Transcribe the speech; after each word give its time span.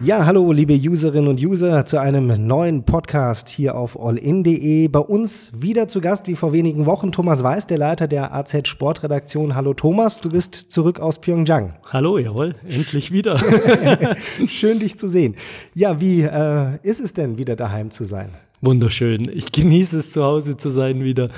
Ja, 0.00 0.26
hallo 0.26 0.52
liebe 0.52 0.74
Userinnen 0.74 1.26
und 1.26 1.44
User 1.44 1.84
zu 1.84 2.00
einem 2.00 2.46
neuen 2.46 2.84
Podcast 2.84 3.48
hier 3.48 3.74
auf 3.74 3.98
allin.de. 4.00 4.86
Bei 4.86 5.00
uns 5.00 5.50
wieder 5.52 5.88
zu 5.88 6.00
Gast 6.00 6.28
wie 6.28 6.36
vor 6.36 6.52
wenigen 6.52 6.86
Wochen 6.86 7.10
Thomas 7.10 7.42
Weiß, 7.42 7.66
der 7.66 7.78
Leiter 7.78 8.06
der 8.06 8.32
AZ 8.32 8.68
Sportredaktion. 8.68 9.56
Hallo 9.56 9.74
Thomas, 9.74 10.20
du 10.20 10.28
bist 10.28 10.54
zurück 10.54 11.00
aus 11.00 11.20
Pyeongchang. 11.20 11.74
Hallo, 11.90 12.16
jawohl, 12.16 12.52
endlich 12.68 13.10
wieder. 13.10 13.40
Schön 14.46 14.78
dich 14.78 14.96
zu 15.00 15.08
sehen. 15.08 15.34
Ja, 15.74 16.00
wie 16.00 16.22
äh, 16.22 16.78
ist 16.84 17.00
es 17.00 17.12
denn 17.12 17.36
wieder 17.36 17.56
daheim 17.56 17.90
zu 17.90 18.04
sein? 18.04 18.30
Wunderschön. 18.60 19.28
Ich 19.34 19.50
genieße 19.50 19.98
es 19.98 20.12
zu 20.12 20.22
Hause 20.22 20.56
zu 20.56 20.70
sein 20.70 21.02
wieder, 21.02 21.28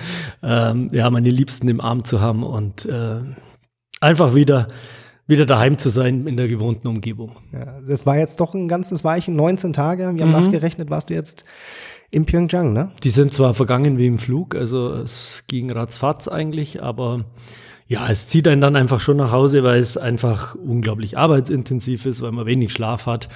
ähm, 0.43 0.91
ja, 0.93 1.09
meine 1.09 1.31
Liebsten 1.31 1.67
im 1.69 1.81
Arm 1.81 2.05
zu 2.05 2.21
haben 2.21 2.43
und 2.43 2.85
äh, 2.85 3.21
einfach 4.03 4.35
wieder 4.35 4.69
wieder 5.31 5.47
daheim 5.47 5.79
zu 5.79 5.89
sein 5.89 6.27
in 6.27 6.37
der 6.37 6.49
gewohnten 6.49 6.89
Umgebung. 6.89 7.33
Ja, 7.53 7.81
das 7.87 8.05
war 8.05 8.19
jetzt 8.19 8.41
doch 8.41 8.53
ein 8.53 8.69
ganzes 8.69 9.05
Weichen, 9.05 9.37
19 9.37 9.73
Tage. 9.73 10.03
Wir 10.03 10.27
haben 10.27 10.29
mhm. 10.29 10.45
nachgerechnet, 10.45 10.91
warst 10.91 11.09
du 11.09 11.15
jetzt 11.15 11.45
in 12.11 12.27
Pyeongchang, 12.27 12.73
ne? 12.73 12.91
Die 13.05 13.11
sind 13.11 13.33
zwar 13.33 13.55
vergangen 13.55 13.97
wie 13.97 14.09
im 14.09 14.19
Flug, 14.19 14.55
also 14.55 14.93
es 14.95 15.45
ging 15.47 15.71
ratzfatz 15.71 16.29
eigentlich, 16.29 16.83
aber 16.83 17.25
ja, 17.91 18.09
es 18.09 18.29
zieht 18.29 18.47
einen 18.47 18.61
dann 18.61 18.77
einfach 18.77 19.01
schon 19.01 19.17
nach 19.17 19.33
Hause, 19.33 19.65
weil 19.65 19.81
es 19.81 19.97
einfach 19.97 20.55
unglaublich 20.55 21.19
arbeitsintensiv 21.19 22.07
ist, 22.07 22.23
weil 22.23 22.31
man 22.31 22.47
wenig 22.47 22.73
Schlaf 22.73 23.07
hat 23.07 23.29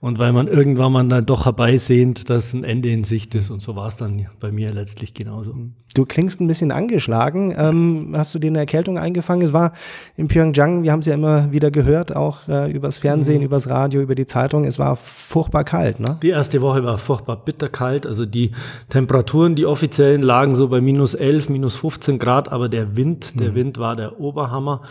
und 0.00 0.18
weil 0.18 0.34
man 0.34 0.48
irgendwann 0.48 0.92
mal 0.92 1.08
dann 1.08 1.24
doch 1.24 1.46
herbeisehnt, 1.46 2.28
dass 2.28 2.52
ein 2.52 2.62
Ende 2.62 2.90
in 2.90 3.04
Sicht 3.04 3.34
ist. 3.34 3.48
Und 3.48 3.62
so 3.62 3.74
war 3.74 3.88
es 3.88 3.96
dann 3.96 4.26
bei 4.38 4.52
mir 4.52 4.70
letztlich 4.70 5.14
genauso. 5.14 5.54
Du 5.94 6.04
klingst 6.04 6.40
ein 6.40 6.46
bisschen 6.46 6.72
angeschlagen. 6.72 7.54
Ähm, 7.56 8.12
hast 8.14 8.34
du 8.34 8.38
dir 8.38 8.48
eine 8.48 8.58
Erkältung 8.58 8.98
eingefangen? 8.98 9.46
Es 9.46 9.54
war 9.54 9.72
in 10.16 10.28
Pyeongchang, 10.28 10.82
wir 10.82 10.92
haben 10.92 11.00
es 11.00 11.06
ja 11.06 11.14
immer 11.14 11.52
wieder 11.52 11.70
gehört, 11.70 12.14
auch 12.14 12.48
äh, 12.48 12.70
übers 12.70 12.98
Fernsehen, 12.98 13.38
mhm. 13.38 13.46
übers 13.46 13.68
Radio, 13.70 14.02
über 14.02 14.14
die 14.14 14.26
Zeitung. 14.26 14.64
Es 14.64 14.78
war 14.78 14.96
furchtbar 14.96 15.64
kalt, 15.64 16.00
ne? 16.00 16.18
Die 16.22 16.30
erste 16.30 16.60
Woche 16.60 16.84
war 16.84 16.98
furchtbar 16.98 17.36
bitterkalt. 17.36 18.06
Also 18.06 18.26
die 18.26 18.50
Temperaturen, 18.90 19.54
die 19.54 19.64
offiziellen, 19.64 20.20
lagen 20.20 20.54
so 20.54 20.68
bei 20.68 20.82
minus 20.82 21.14
11, 21.14 21.48
minus 21.48 21.76
15 21.76 22.18
Grad, 22.18 22.50
aber 22.50 22.68
der 22.68 22.96
Wind, 22.96 23.38
der 23.40 23.52
mhm. 23.52 23.54
Wind 23.54 23.78
war 23.78 23.96
der 23.96 24.01
Oberhammer. 24.10 24.82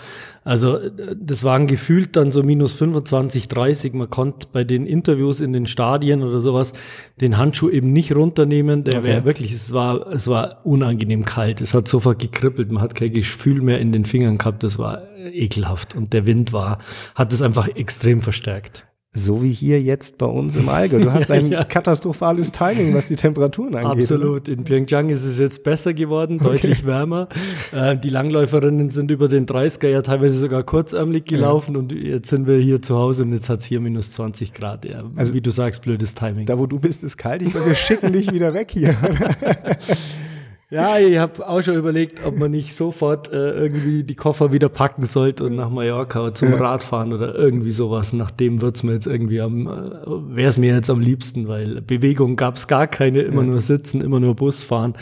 Also 0.43 0.79
das 1.15 1.43
waren 1.43 1.67
gefühlt 1.67 2.15
dann 2.15 2.31
so 2.31 2.43
minus 2.43 2.73
25, 2.73 3.47
30. 3.47 3.93
Man 3.93 4.09
konnte 4.09 4.47
bei 4.51 4.63
den 4.63 4.85
Interviews 4.85 5.39
in 5.39 5.53
den 5.53 5.67
Stadien 5.67 6.23
oder 6.23 6.39
sowas 6.39 6.73
den 7.19 7.37
Handschuh 7.37 7.69
eben 7.69 7.93
nicht 7.93 8.15
runternehmen. 8.15 8.83
Der 8.83 8.99
okay. 8.99 9.07
wäre 9.07 9.25
wirklich, 9.25 9.51
es 9.51 9.73
war, 9.73 10.07
es 10.07 10.27
war 10.27 10.65
unangenehm 10.65 11.25
kalt. 11.25 11.61
Es 11.61 11.73
hat 11.73 11.87
sofort 11.87 12.19
gekribbelt. 12.19 12.71
Man 12.71 12.81
hat 12.81 12.95
kein 12.95 13.13
Gefühl 13.13 13.61
mehr 13.61 13.79
in 13.79 13.91
den 13.91 14.05
Fingern 14.05 14.37
gehabt. 14.37 14.63
Das 14.63 14.79
war 14.79 15.01
ekelhaft. 15.17 15.95
Und 15.95 16.13
der 16.13 16.25
Wind 16.25 16.53
war, 16.53 16.79
hat 17.15 17.33
es 17.33 17.41
einfach 17.41 17.67
extrem 17.67 18.21
verstärkt. 18.21 18.85
So 19.13 19.43
wie 19.43 19.51
hier 19.51 19.81
jetzt 19.81 20.17
bei 20.19 20.25
uns 20.25 20.55
im 20.55 20.69
Allgäu. 20.69 20.99
Du 20.99 21.11
hast 21.11 21.29
ein 21.29 21.47
ja. 21.51 21.65
katastrophales 21.65 22.53
Timing, 22.53 22.93
was 22.93 23.07
die 23.07 23.17
Temperaturen 23.17 23.75
angeht. 23.75 24.03
Absolut. 24.03 24.47
In 24.47 24.63
Pyeongchang 24.63 25.09
ist 25.09 25.25
es 25.25 25.37
jetzt 25.37 25.65
besser 25.65 25.93
geworden, 25.93 26.37
okay. 26.39 26.45
deutlich 26.45 26.85
wärmer. 26.85 27.27
Äh, 27.73 27.97
die 27.97 28.07
Langläuferinnen 28.07 28.89
sind 28.89 29.11
über 29.11 29.27
den 29.27 29.45
30er 29.45 29.89
ja 29.89 30.01
teilweise 30.01 30.39
sogar 30.39 30.63
kurzärmlich 30.63 31.25
gelaufen 31.25 31.73
ja. 31.73 31.79
und 31.79 31.91
jetzt 31.91 32.29
sind 32.29 32.47
wir 32.47 32.57
hier 32.57 32.81
zu 32.81 32.95
Hause 32.95 33.23
und 33.23 33.33
jetzt 33.33 33.49
hat 33.49 33.59
es 33.59 33.65
hier 33.65 33.81
minus 33.81 34.11
20 34.11 34.53
Grad. 34.53 34.85
Ja, 34.85 35.03
also, 35.17 35.33
wie 35.33 35.41
du 35.41 35.51
sagst, 35.51 35.81
blödes 35.81 36.15
Timing. 36.15 36.45
Da, 36.45 36.57
wo 36.57 36.65
du 36.65 36.79
bist, 36.79 37.03
ist 37.03 37.17
kalt. 37.17 37.41
Ich 37.41 37.49
glaube, 37.49 37.67
wir 37.67 37.75
schicken 37.75 38.13
dich 38.13 38.31
wieder 38.31 38.53
weg 38.53 38.71
hier. 38.71 38.95
Ja, 40.71 40.97
ich 40.97 41.17
habe 41.17 41.45
auch 41.45 41.61
schon 41.61 41.75
überlegt, 41.75 42.25
ob 42.25 42.39
man 42.39 42.49
nicht 42.49 42.73
sofort 42.73 43.29
äh, 43.33 43.51
irgendwie 43.51 44.05
die 44.05 44.15
Koffer 44.15 44.53
wieder 44.53 44.69
packen 44.69 45.05
sollte 45.05 45.43
und 45.43 45.57
nach 45.57 45.69
Mallorca 45.69 46.33
zum 46.33 46.53
Radfahren 46.53 47.11
oder 47.11 47.35
irgendwie 47.35 47.71
sowas. 47.71 48.13
Nachdem 48.13 48.61
wird's 48.61 48.81
mir 48.81 48.93
jetzt 48.93 49.05
irgendwie 49.05 49.41
am, 49.41 49.67
äh, 49.67 50.33
wäre 50.33 50.47
es 50.47 50.57
mir 50.57 50.73
jetzt 50.73 50.89
am 50.89 51.01
liebsten, 51.01 51.49
weil 51.49 51.81
Bewegung 51.81 52.37
gab's 52.37 52.69
gar 52.69 52.87
keine, 52.87 53.19
immer 53.19 53.43
nur 53.43 53.59
sitzen, 53.59 53.99
immer 53.99 54.21
nur 54.21 54.33
Bus 54.33 54.61
fahren. 54.61 54.93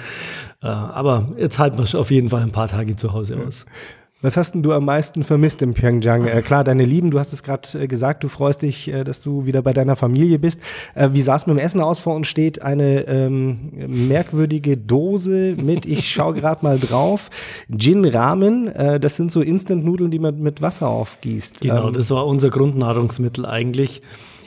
Äh, 0.63 0.69
aber 0.69 1.34
jetzt 1.38 1.59
halten 1.59 1.78
wir 1.78 2.00
auf 2.00 2.09
jeden 2.09 2.29
Fall 2.29 2.41
ein 2.41 2.52
paar 2.52 2.68
Tage 2.68 2.96
zu 2.96 3.13
Hause 3.13 3.38
aus. 3.46 3.68
Was 4.22 4.35
hast 4.35 4.52
denn 4.52 4.63
du 4.63 4.74
am 4.74 4.84
meisten 4.84 5.24
vermisst 5.24 5.62
in 5.62 5.74
Pyeongchang? 5.74 6.25
Äh, 6.25 6.41
klar, 6.41 6.66
deine 6.66 6.84
Lieben, 6.84 7.09
du 7.09 7.19
hast 7.19 7.31
es 7.31 7.41
gerade 7.41 7.66
äh, 7.80 7.88
gesagt, 7.88 8.22
du 8.25 8.28
freust 8.28 8.63
dich, 8.63 8.91
äh, 8.91 9.06
dass 9.06 9.22
du 9.22 9.46
wieder 9.46 9.62
bei 9.62 9.72
deiner 9.72 9.96
Familie 9.96 10.40
bist. 10.40 10.59
Äh, 10.94 11.09
wie 11.13 11.22
sah 11.22 11.38
es 11.38 11.47
mit 11.47 11.56
dem 11.57 11.63
Essen 11.63 11.80
aus? 11.80 12.00
Vor 12.00 12.16
uns 12.16 12.28
steht 12.28 12.62
eine 12.62 13.08
ähm, 13.08 13.59
merkwürdige 13.88 14.75
Dose 14.75 15.56
mit, 15.56 15.85
ich 15.85 16.12
schaue 16.12 16.34
gerade 16.34 16.66
mal 16.66 16.78
drauf, 16.78 17.29
Gin 17.74 18.03
Ramen. 18.03 18.68
Äh, 18.68 19.00
das 19.00 19.16
sind 19.16 19.31
so 19.31 19.40
Instant-Nudeln, 19.40 20.12
die 20.12 20.19
man 20.19 20.38
mit 20.41 20.62
Wasser 20.62 20.90
aufgießt. 20.90 21.62
Genau, 21.62 21.88
ähm, 21.88 21.94
das 21.94 22.12
war 22.12 22.28
unser 22.28 22.50
Grundnahrungsmittel 22.50 23.46
eigentlich. 23.46 24.02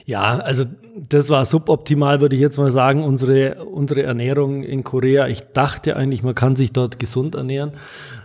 Ja, 0.05 0.38
also 0.38 0.65
das 1.09 1.31
war 1.31 1.47
suboptimal, 1.47 2.21
würde 2.21 2.34
ich 2.34 2.43
jetzt 2.43 2.59
mal 2.59 2.71
sagen, 2.71 3.05
unsere, 3.05 3.65
unsere 3.65 4.03
Ernährung 4.03 4.65
in 4.65 4.84
Korea. 4.84 5.28
Ich 5.28 5.41
dachte 5.55 5.97
eigentlich, 5.97 6.22
man 6.22 6.34
kann 6.34 6.56
sich 6.56 6.72
dort 6.72 6.99
gesund 6.99 7.37
ernähren. 7.37 7.72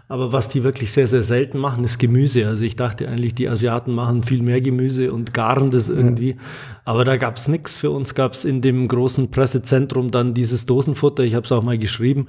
Aber 0.09 0.31
was 0.31 0.47
die 0.47 0.63
wirklich 0.63 0.93
sehr, 0.93 1.07
sehr 1.09 1.23
selten 1.23 1.57
machen, 1.57 1.83
ist 1.83 1.99
Gemüse. 1.99 2.47
Also 2.47 2.63
ich 2.63 2.77
dachte 2.77 3.09
eigentlich, 3.09 3.35
die 3.35 3.49
Asiaten 3.49 3.93
machen 3.93 4.23
viel 4.23 4.41
mehr 4.41 4.61
Gemüse 4.61 5.11
und 5.11 5.33
garen 5.33 5.69
das 5.69 5.89
irgendwie. 5.89 6.31
Ja. 6.31 6.37
Aber 6.85 7.03
da 7.03 7.17
gab's 7.17 7.49
nix. 7.49 7.75
Für 7.75 7.91
uns 7.91 8.15
gab's 8.15 8.45
in 8.45 8.61
dem 8.61 8.87
großen 8.87 9.29
Pressezentrum 9.29 10.09
dann 10.09 10.33
dieses 10.33 10.65
Dosenfutter. 10.65 11.23
Ich 11.23 11.35
habe 11.35 11.43
es 11.43 11.51
auch 11.51 11.61
mal 11.61 11.77
geschrieben. 11.77 12.27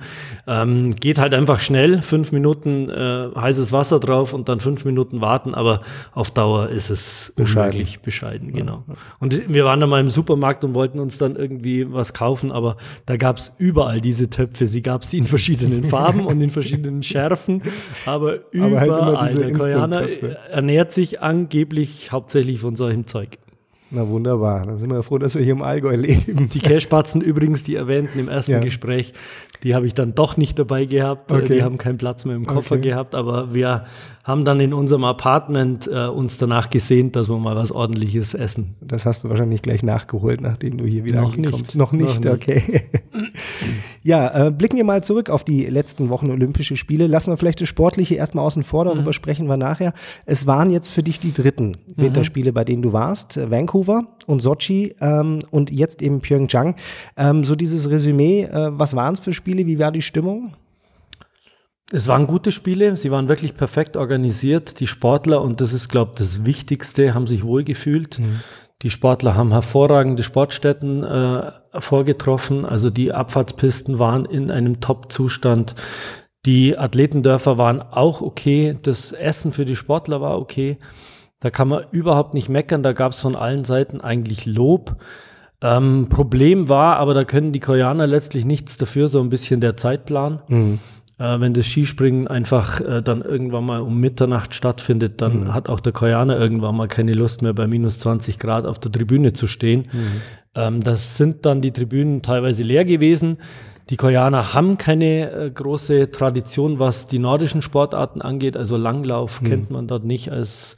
Ähm, 0.48 0.96
geht 0.96 1.18
halt 1.18 1.32
einfach 1.34 1.60
schnell. 1.60 2.02
Fünf 2.02 2.32
Minuten 2.32 2.90
äh, 2.90 3.28
heißes 3.36 3.70
Wasser 3.70 4.00
drauf 4.00 4.32
und 4.32 4.48
dann 4.48 4.58
fünf 4.58 4.84
Minuten 4.84 5.20
warten. 5.20 5.54
Aber 5.54 5.82
auf 6.12 6.32
Dauer 6.32 6.70
ist 6.70 6.90
es 6.90 7.32
bescheiden. 7.36 7.70
unmöglich 7.70 8.00
bescheiden. 8.00 8.52
Genau. 8.52 8.82
Und 9.20 9.48
wir 9.48 9.64
waren 9.64 9.78
dann 9.78 9.88
mal 9.88 10.00
im 10.00 10.10
Supermarkt 10.10 10.64
und 10.64 10.74
wollten 10.74 10.98
uns 10.98 11.18
dann 11.18 11.36
irgendwie 11.36 11.92
was 11.92 12.12
kaufen. 12.12 12.50
Aber 12.50 12.76
da 13.06 13.16
gab's 13.16 13.54
überall 13.58 14.00
diese 14.00 14.28
Töpfe. 14.28 14.66
Sie 14.66 14.82
gab's 14.82 15.12
in 15.12 15.28
verschiedenen 15.28 15.84
Farben 15.88 16.26
und 16.26 16.40
in 16.40 16.50
verschiedenen 16.50 17.04
Schärfen. 17.04 17.62
Aber 18.06 18.38
überall. 18.50 18.90
Aber 18.90 19.20
halt 19.20 19.38
der 19.38 19.52
Koreaner 19.52 20.08
ernährt 20.50 20.92
sich 20.92 21.20
angeblich 21.20 22.12
hauptsächlich 22.12 22.60
von 22.60 22.76
solchem 22.76 23.06
Zeug. 23.06 23.38
Na 23.90 24.06
wunderbar, 24.06 24.66
dann 24.66 24.76
sind 24.76 24.90
wir 24.90 25.02
froh, 25.02 25.16
dass 25.16 25.34
wir 25.34 25.42
hier 25.42 25.54
im 25.54 25.62
Allgäu 25.62 25.96
leben. 25.96 26.50
Die 26.50 26.58
Cashbatzen 26.58 27.22
übrigens, 27.22 27.62
die 27.62 27.74
erwähnten 27.74 28.18
im 28.18 28.28
ersten 28.28 28.52
ja. 28.52 28.58
Gespräch, 28.58 29.14
die 29.62 29.74
habe 29.74 29.86
ich 29.86 29.94
dann 29.94 30.14
doch 30.14 30.36
nicht 30.36 30.58
dabei 30.58 30.84
gehabt. 30.84 31.32
Okay. 31.32 31.56
Die 31.56 31.62
haben 31.62 31.78
keinen 31.78 31.98
Platz 31.98 32.24
mehr 32.24 32.36
im 32.36 32.46
Koffer 32.46 32.76
okay. 32.76 32.88
gehabt, 32.88 33.14
aber 33.14 33.54
wir 33.54 33.84
haben 34.28 34.44
dann 34.44 34.60
in 34.60 34.74
unserem 34.74 35.04
Apartment 35.04 35.88
äh, 35.90 36.06
uns 36.06 36.36
danach 36.36 36.68
gesehnt, 36.68 37.16
dass 37.16 37.30
wir 37.30 37.38
mal 37.38 37.56
was 37.56 37.72
ordentliches 37.72 38.34
essen. 38.34 38.74
Das 38.82 39.06
hast 39.06 39.24
du 39.24 39.30
wahrscheinlich 39.30 39.62
gleich 39.62 39.82
nachgeholt, 39.82 40.42
nachdem 40.42 40.76
du 40.76 40.84
hier 40.84 41.04
wieder 41.04 41.22
Noch 41.22 41.34
angekommst. 41.34 41.68
Nicht. 41.68 41.76
Noch 41.76 41.92
nicht, 41.92 42.24
Noch 42.24 42.34
okay. 42.34 42.62
Nicht. 43.14 43.32
ja, 44.02 44.48
äh, 44.48 44.50
blicken 44.50 44.76
wir 44.76 44.84
mal 44.84 45.02
zurück 45.02 45.30
auf 45.30 45.44
die 45.44 45.64
letzten 45.64 46.10
Wochen 46.10 46.30
Olympische 46.30 46.76
Spiele. 46.76 47.06
Lassen 47.06 47.32
wir 47.32 47.38
vielleicht 47.38 47.62
das 47.62 47.70
Sportliche 47.70 48.16
erstmal 48.16 48.44
außen 48.44 48.64
vor, 48.64 48.84
darüber 48.84 49.02
mhm. 49.06 49.12
sprechen 49.14 49.46
wir 49.46 49.56
nachher. 49.56 49.94
Es 50.26 50.46
waren 50.46 50.68
jetzt 50.68 50.88
für 50.88 51.02
dich 51.02 51.20
die 51.20 51.32
dritten 51.32 51.68
mhm. 51.68 52.02
Winterspiele, 52.02 52.52
bei 52.52 52.64
denen 52.64 52.82
du 52.82 52.92
warst. 52.92 53.40
Vancouver 53.50 54.08
und 54.26 54.42
Sochi 54.42 54.94
ähm, 55.00 55.38
und 55.50 55.70
jetzt 55.70 56.02
eben 56.02 56.20
Pyeongchang. 56.20 56.76
Ähm, 57.16 57.44
so 57.44 57.54
dieses 57.54 57.88
Resümee, 57.88 58.42
äh, 58.42 58.78
was 58.78 58.94
waren 58.94 59.14
es 59.14 59.20
für 59.20 59.32
Spiele, 59.32 59.47
wie 59.56 59.78
war 59.78 59.92
die 59.92 60.02
Stimmung? 60.02 60.54
Es 61.90 62.06
waren 62.06 62.26
gute 62.26 62.52
Spiele, 62.52 62.96
sie 62.96 63.10
waren 63.10 63.28
wirklich 63.28 63.56
perfekt 63.56 63.96
organisiert. 63.96 64.80
Die 64.80 64.86
Sportler, 64.86 65.40
und 65.40 65.60
das 65.60 65.72
ist, 65.72 65.88
glaube 65.88 66.12
ich, 66.12 66.18
das 66.18 66.44
Wichtigste, 66.44 67.14
haben 67.14 67.26
sich 67.26 67.44
wohlgefühlt. 67.44 68.18
Mhm. 68.18 68.40
Die 68.82 68.90
Sportler 68.90 69.34
haben 69.34 69.50
hervorragende 69.50 70.22
Sportstätten 70.22 71.02
äh, 71.02 71.50
vorgetroffen. 71.80 72.64
Also 72.64 72.90
die 72.90 73.12
Abfahrtspisten 73.12 73.98
waren 73.98 74.24
in 74.24 74.50
einem 74.50 74.80
Top-Zustand. 74.80 75.74
Die 76.46 76.78
Athletendörfer 76.78 77.58
waren 77.58 77.82
auch 77.82 78.20
okay. 78.20 78.78
Das 78.82 79.12
Essen 79.12 79.52
für 79.52 79.64
die 79.64 79.74
Sportler 79.74 80.20
war 80.20 80.38
okay. 80.38 80.78
Da 81.40 81.50
kann 81.50 81.68
man 81.68 81.84
überhaupt 81.90 82.34
nicht 82.34 82.48
meckern. 82.48 82.82
Da 82.82 82.92
gab 82.92 83.12
es 83.12 83.20
von 83.20 83.34
allen 83.34 83.64
Seiten 83.64 84.00
eigentlich 84.00 84.46
Lob. 84.46 84.96
Ähm, 85.60 86.06
Problem 86.08 86.68
war, 86.68 86.96
aber 86.96 87.14
da 87.14 87.24
können 87.24 87.52
die 87.52 87.60
Koreaner 87.60 88.06
letztlich 88.06 88.44
nichts 88.44 88.78
dafür, 88.78 89.08
so 89.08 89.20
ein 89.20 89.28
bisschen 89.28 89.60
der 89.60 89.76
Zeitplan. 89.76 90.40
Mhm. 90.46 90.78
Äh, 91.18 91.40
wenn 91.40 91.52
das 91.52 91.66
Skispringen 91.66 92.28
einfach 92.28 92.80
äh, 92.80 93.02
dann 93.02 93.22
irgendwann 93.22 93.64
mal 93.64 93.80
um 93.80 93.98
Mitternacht 93.98 94.54
stattfindet, 94.54 95.20
dann 95.20 95.44
mhm. 95.44 95.54
hat 95.54 95.68
auch 95.68 95.80
der 95.80 95.92
Koreaner 95.92 96.38
irgendwann 96.38 96.76
mal 96.76 96.86
keine 96.86 97.12
Lust 97.12 97.42
mehr 97.42 97.54
bei 97.54 97.66
minus 97.66 97.98
20 97.98 98.38
Grad 98.38 98.66
auf 98.66 98.78
der 98.78 98.92
Tribüne 98.92 99.32
zu 99.32 99.48
stehen. 99.48 99.88
Mhm. 99.92 100.22
Ähm, 100.54 100.82
das 100.82 101.16
sind 101.16 101.44
dann 101.44 101.60
die 101.60 101.72
Tribünen 101.72 102.22
teilweise 102.22 102.62
leer 102.62 102.84
gewesen. 102.84 103.38
Die 103.90 103.96
Koreaner 103.96 104.54
haben 104.54 104.78
keine 104.78 105.30
äh, 105.30 105.50
große 105.50 106.12
Tradition, 106.12 106.78
was 106.78 107.08
die 107.08 107.18
nordischen 107.18 107.62
Sportarten 107.62 108.22
angeht. 108.22 108.56
Also 108.56 108.76
Langlauf 108.76 109.40
mhm. 109.40 109.46
kennt 109.46 109.70
man 109.70 109.88
dort 109.88 110.04
nicht 110.04 110.30
als 110.30 110.76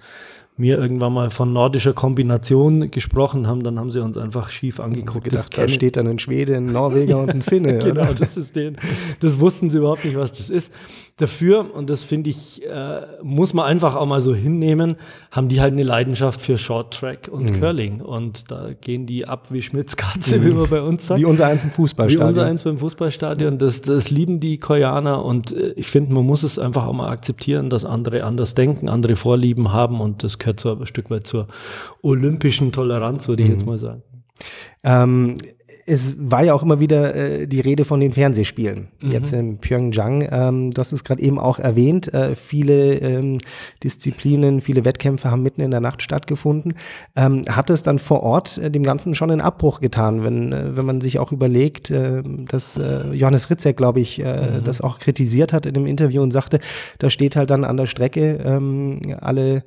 mir 0.60 0.78
irgendwann 0.78 1.12
mal 1.12 1.30
von 1.30 1.52
nordischer 1.52 1.94
Kombination 1.94 2.90
gesprochen 2.90 3.46
haben, 3.46 3.62
dann 3.62 3.78
haben 3.78 3.90
sie 3.90 4.00
uns 4.00 4.16
einfach 4.16 4.50
schief 4.50 4.78
angeguckt. 4.78 5.24
Gedacht, 5.24 5.56
da 5.56 5.66
steht 5.66 5.96
dann 5.96 6.06
ein 6.06 6.18
Schwede, 6.18 6.56
ein 6.56 6.66
Norweger 6.66 7.18
und 7.18 7.30
ein 7.30 7.42
Finne. 7.42 7.78
genau, 7.82 8.02
oder? 8.02 8.14
das 8.14 8.36
ist 8.36 8.54
den. 8.54 8.76
Das 9.20 9.40
wussten 9.40 9.70
sie 9.70 9.78
überhaupt 9.78 10.04
nicht, 10.04 10.16
was 10.16 10.32
das 10.32 10.50
ist. 10.50 10.72
Dafür, 11.16 11.74
und 11.74 11.90
das 11.90 12.02
finde 12.02 12.30
ich, 12.30 12.64
äh, 12.66 13.00
muss 13.22 13.52
man 13.52 13.66
einfach 13.66 13.96
auch 13.96 14.06
mal 14.06 14.20
so 14.20 14.34
hinnehmen, 14.34 14.96
haben 15.30 15.48
die 15.48 15.60
halt 15.60 15.72
eine 15.72 15.82
Leidenschaft 15.82 16.40
für 16.40 16.56
Short 16.58 16.94
Track 16.94 17.28
und 17.30 17.50
mhm. 17.50 17.60
Curling. 17.60 18.00
Und 18.00 18.50
da 18.50 18.70
gehen 18.80 19.06
die 19.06 19.26
ab 19.26 19.48
wie 19.50 19.62
Schmitz 19.62 19.96
Katze, 19.96 20.38
mhm. 20.38 20.44
wie 20.44 20.50
man 20.52 20.70
bei 20.70 20.82
uns 20.82 21.06
sagt. 21.06 21.20
Wie 21.20 21.24
unser 21.24 21.46
eins 21.46 21.64
im 21.64 21.70
Fußballstadion. 21.70 22.26
Wie 22.26 22.28
unser 22.28 22.46
eins 22.46 22.62
beim 22.62 22.78
Fußballstadion. 22.78 23.58
Das, 23.58 23.82
das 23.82 24.10
lieben 24.10 24.40
die 24.40 24.58
Koreaner 24.58 25.24
und 25.24 25.52
äh, 25.52 25.72
ich 25.76 25.88
finde, 25.88 26.12
man 26.12 26.24
muss 26.24 26.42
es 26.42 26.58
einfach 26.58 26.86
auch 26.86 26.92
mal 26.92 27.08
akzeptieren, 27.08 27.70
dass 27.70 27.84
andere 27.84 28.24
anders 28.24 28.54
denken, 28.54 28.88
andere 28.88 29.16
Vorlieben 29.16 29.72
haben 29.72 30.00
und 30.00 30.22
das 30.22 30.38
gehört 30.50 30.60
so 30.60 30.82
ein 30.82 30.86
Stück 30.86 31.10
weit 31.10 31.26
zur 31.26 31.48
olympischen 32.02 32.72
Toleranz, 32.72 33.28
würde 33.28 33.42
ich 33.42 33.48
mhm. 33.48 33.54
jetzt 33.54 33.66
mal 33.66 33.78
sagen. 33.78 34.02
Ähm, 34.82 35.34
es 35.86 36.14
war 36.18 36.44
ja 36.44 36.54
auch 36.54 36.62
immer 36.62 36.78
wieder 36.78 37.14
äh, 37.16 37.46
die 37.48 37.60
Rede 37.60 37.84
von 37.84 37.98
den 37.98 38.12
Fernsehspielen. 38.12 38.88
Mhm. 39.02 39.10
Jetzt 39.10 39.32
in 39.32 39.58
Pyeongchang, 39.58 40.28
ähm, 40.30 40.70
das 40.70 40.92
ist 40.92 41.04
gerade 41.04 41.20
eben 41.20 41.38
auch 41.38 41.58
erwähnt. 41.58 42.14
Äh, 42.14 42.36
viele 42.36 42.94
ähm, 42.98 43.38
Disziplinen, 43.82 44.60
viele 44.60 44.84
Wettkämpfe 44.84 45.30
haben 45.30 45.42
mitten 45.42 45.60
in 45.62 45.72
der 45.72 45.80
Nacht 45.80 46.02
stattgefunden. 46.02 46.74
Ähm, 47.16 47.42
hat 47.48 47.70
es 47.70 47.82
dann 47.82 47.98
vor 47.98 48.22
Ort 48.22 48.58
äh, 48.58 48.70
dem 48.70 48.84
Ganzen 48.84 49.14
schon 49.14 49.32
einen 49.32 49.40
Abbruch 49.40 49.80
getan, 49.80 50.22
wenn, 50.22 50.52
äh, 50.52 50.76
wenn 50.76 50.86
man 50.86 51.00
sich 51.00 51.18
auch 51.18 51.32
überlegt, 51.32 51.90
äh, 51.90 52.22
dass 52.22 52.76
äh, 52.76 53.12
Johannes 53.12 53.50
Ritzek, 53.50 53.76
glaube 53.76 53.98
ich, 53.98 54.20
äh, 54.20 54.58
mhm. 54.58 54.64
das 54.64 54.80
auch 54.80 55.00
kritisiert 55.00 55.52
hat 55.52 55.66
in 55.66 55.74
dem 55.74 55.86
Interview 55.86 56.22
und 56.22 56.30
sagte, 56.30 56.60
da 56.98 57.10
steht 57.10 57.34
halt 57.34 57.50
dann 57.50 57.64
an 57.64 57.76
der 57.76 57.86
Strecke 57.86 58.38
ähm, 58.44 59.00
alle 59.20 59.64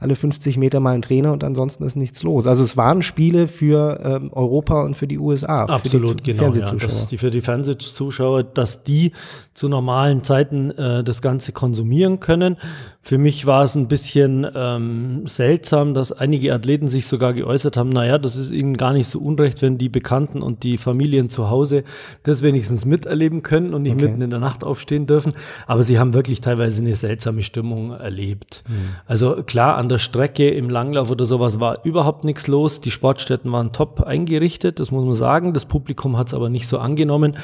alle 0.00 0.14
50 0.14 0.58
Meter 0.58 0.78
mal 0.80 0.94
ein 0.94 1.02
Trainer 1.02 1.32
und 1.32 1.42
ansonsten 1.42 1.84
ist 1.84 1.96
nichts 1.96 2.22
los. 2.22 2.46
Also 2.46 2.62
es 2.62 2.76
waren 2.76 3.02
Spiele 3.02 3.48
für 3.48 4.00
ähm, 4.02 4.32
Europa 4.32 4.82
und 4.82 4.94
für 4.94 5.08
die 5.08 5.18
USA. 5.18 5.64
Absolut, 5.64 6.10
für 6.10 6.16
die 6.16 6.32
genau. 6.32 6.52
Ja, 6.52 6.72
dass 6.72 7.08
die 7.08 7.18
für 7.18 7.30
die 7.30 7.40
Fernsehzuschauer, 7.40 8.44
dass 8.44 8.84
die 8.84 9.12
zu 9.54 9.68
normalen 9.68 10.22
Zeiten 10.22 10.70
äh, 10.70 11.02
das 11.02 11.20
Ganze 11.20 11.52
konsumieren 11.52 12.20
können. 12.20 12.58
Für 13.00 13.16
mich 13.16 13.46
war 13.46 13.64
es 13.64 13.74
ein 13.74 13.88
bisschen 13.88 14.46
ähm, 14.54 15.26
seltsam, 15.26 15.94
dass 15.94 16.12
einige 16.12 16.52
Athleten 16.52 16.88
sich 16.88 17.06
sogar 17.06 17.32
geäußert 17.32 17.76
haben, 17.76 17.88
naja, 17.88 18.18
das 18.18 18.36
ist 18.36 18.50
ihnen 18.50 18.76
gar 18.76 18.92
nicht 18.92 19.08
so 19.08 19.18
unrecht, 19.18 19.62
wenn 19.62 19.78
die 19.78 19.88
Bekannten 19.88 20.42
und 20.42 20.62
die 20.62 20.76
Familien 20.76 21.30
zu 21.30 21.48
Hause 21.48 21.84
das 22.24 22.42
wenigstens 22.42 22.84
miterleben 22.84 23.42
können 23.42 23.72
und 23.72 23.82
nicht 23.82 23.94
okay. 23.94 24.08
mitten 24.08 24.20
in 24.20 24.30
der 24.30 24.40
Nacht 24.40 24.62
aufstehen 24.62 25.06
dürfen. 25.06 25.32
Aber 25.66 25.84
sie 25.84 25.98
haben 25.98 26.12
wirklich 26.12 26.42
teilweise 26.42 26.82
eine 26.82 26.96
seltsame 26.96 27.42
Stimmung 27.42 27.92
erlebt. 27.92 28.62
Mhm. 28.68 28.96
Also 29.06 29.42
klar, 29.42 29.76
an 29.78 29.88
der 29.88 29.98
Strecke 29.98 30.50
im 30.50 30.68
Langlauf 30.68 31.10
oder 31.10 31.24
sowas 31.24 31.60
war 31.60 31.84
überhaupt 31.86 32.24
nichts 32.24 32.46
los. 32.46 32.82
Die 32.82 32.90
Sportstätten 32.90 33.50
waren 33.52 33.72
top 33.72 34.02
eingerichtet, 34.02 34.80
das 34.80 34.90
muss 34.90 35.04
man 35.04 35.14
sagen. 35.14 35.54
Das 35.54 35.64
Publikum 35.64 36.18
hat 36.18 36.26
es 36.26 36.34
aber 36.34 36.50
nicht 36.50 36.68
so 36.68 36.78
angenommen. 36.78 37.36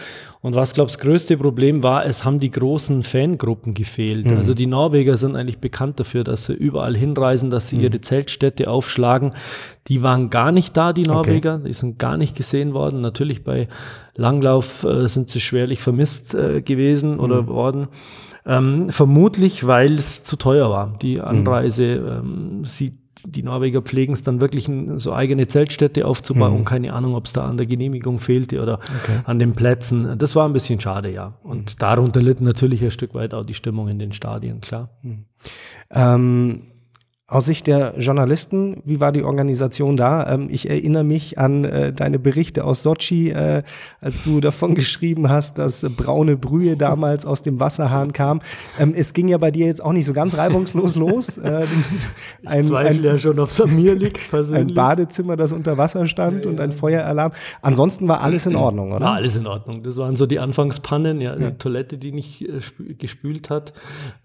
Und 0.45 0.55
was, 0.55 0.75
glaube 0.75 0.91
ich, 0.91 0.97
das 0.97 1.03
größte 1.03 1.39
Problem 1.39 1.83
war, 1.83 2.05
es 2.05 2.23
haben 2.23 2.39
die 2.39 2.51
großen 2.51 3.03
Fangruppen 3.03 3.73
gefehlt. 3.73 4.27
Mhm. 4.27 4.37
Also 4.37 4.53
die 4.53 4.67
Norweger 4.67 5.17
sind 5.17 5.37
eigentlich 5.37 5.57
bekannt 5.57 5.99
dafür, 5.99 6.23
dass 6.23 6.45
sie 6.45 6.53
überall 6.53 6.95
hinreisen, 6.95 7.49
dass 7.49 7.69
sie 7.69 7.77
mhm. 7.77 7.85
ihre 7.85 8.01
Zeltstädte 8.03 8.69
aufschlagen. 8.69 9.33
Die 9.89 10.03
waren 10.03 10.29
gar 10.29 10.53
nicht 10.53 10.77
da, 10.77 10.93
die 10.93 11.05
Norweger. 11.05 11.55
Okay. 11.55 11.69
Die 11.69 11.73
sind 11.73 11.99
gar 11.99 12.19
nicht 12.19 12.37
gesehen 12.37 12.75
worden. 12.75 13.01
Natürlich 13.01 13.43
bei 13.43 13.69
Langlauf 14.17 14.85
äh, 14.85 15.09
sind 15.09 15.31
sie 15.31 15.41
schwerlich 15.41 15.81
vermisst 15.81 16.35
äh, 16.35 16.61
gewesen 16.61 17.21
oder 17.21 17.45
mhm. 17.45 17.47
worden. 17.47 17.89
Ähm, 18.45 18.91
vermutlich, 18.91 19.67
weil 19.67 19.95
es 19.95 20.25
zu 20.25 20.37
teuer 20.37 20.69
war. 20.69 20.99
Die 21.01 21.23
Anreise, 21.23 22.21
mhm. 22.23 22.59
ähm, 22.59 22.65
sie 22.67 22.99
die 23.25 23.43
Norweger 23.43 23.83
pflegen 23.83 24.13
es 24.13 24.23
dann 24.23 24.41
wirklich 24.41 24.71
so 24.97 25.13
eigene 25.13 25.47
Zeltstädte 25.47 26.07
aufzubauen. 26.07 26.61
Mhm. 26.61 26.65
Keine 26.65 26.93
Ahnung, 26.93 27.15
ob 27.15 27.27
es 27.27 27.33
da 27.33 27.47
an 27.47 27.57
der 27.57 27.67
Genehmigung 27.67 28.21
fehlte 28.21 28.63
oder 28.63 28.75
okay. 28.75 29.21
an 29.25 29.39
den 29.39 29.53
Plätzen. 29.53 30.19
Das 30.19 30.37
war 30.37 30.47
ein 30.47 30.53
bisschen 30.53 30.81
schade, 30.81 31.11
ja. 31.13 31.35
Und 31.43 31.75
mhm. 31.75 31.79
darunter 31.79 32.23
litt 32.23 32.41
natürlich 32.41 32.83
ein 32.83 32.91
Stück 32.91 33.15
weit 33.15 33.35
auch 33.35 33.45
die 33.45 33.55
Stimmung 33.55 33.89
in 33.89 33.99
den 33.99 34.13
Stadien, 34.13 34.61
klar. 34.61 34.91
Mhm. 35.03 35.25
Ähm 35.91 36.63
aus 37.27 37.47
Sicht 37.47 37.67
der 37.69 37.95
Journalisten, 37.99 38.83
wie 38.85 39.01
war 39.01 39.11
die 39.11 39.23
Organisation 39.23 39.97
da? 39.97 40.31
Ähm, 40.31 40.49
ich 40.51 40.69
erinnere 40.69 41.05
mich 41.05 41.39
an 41.39 41.65
äh, 41.65 41.91
deine 41.91 42.19
Berichte 42.19 42.65
aus 42.65 42.83
Sochi, 42.83 43.31
äh, 43.31 43.63
als 44.03 44.25
du 44.25 44.41
davon 44.43 44.75
geschrieben 44.75 45.31
hast, 45.31 45.57
dass 45.57 45.83
äh, 45.83 45.89
braune 45.89 46.37
Brühe 46.37 46.77
damals 46.79 47.25
aus 47.25 47.41
dem 47.41 47.61
Wasserhahn 47.61 48.13
kam. 48.13 48.43
Ähm, 48.79 48.93
es 48.95 49.15
ging 49.15 49.29
ja 49.29 49.39
bei 49.39 49.51
dir 49.51 49.65
jetzt 49.65 49.83
auch 49.83 49.95
nicht 49.95 50.05
so 50.05 50.13
ganz 50.13 50.37
reibungslos 50.37 50.97
los. 50.97 51.39
Äh, 51.39 51.65
ein, 52.45 52.61
ich 52.61 52.67
zweifle 52.67 53.09
ja 53.09 53.17
schon, 53.17 53.39
ob 53.39 53.49
es 53.49 53.59
an 53.59 53.75
mir 53.75 53.95
liegt. 53.95 54.29
Persönlich. 54.29 54.73
Ein 54.73 54.75
Badezimmer, 54.75 55.37
das 55.37 55.53
unter 55.53 55.79
Wasser 55.79 56.07
stand 56.07 56.45
ja, 56.45 56.51
und 56.51 56.61
ein 56.61 56.73
Feueralarm. 56.73 57.33
Ansonsten 57.63 58.07
war 58.07 58.21
alles 58.21 58.45
in 58.45 58.55
Ordnung, 58.55 58.93
oder? 58.93 59.07
War 59.07 59.15
alles 59.15 59.35
in 59.35 59.47
Ordnung. 59.47 59.83
Das 59.83 59.97
waren 59.97 60.17
so 60.17 60.27
die 60.27 60.41
Anfangspannen, 60.41 61.23
ja, 61.23 61.35
die 61.37 61.57
Toilette, 61.57 61.97
die 61.97 62.13
nicht 62.13 62.43
äh, 62.43 62.61
gespült 62.99 63.49
hat. 63.49 63.73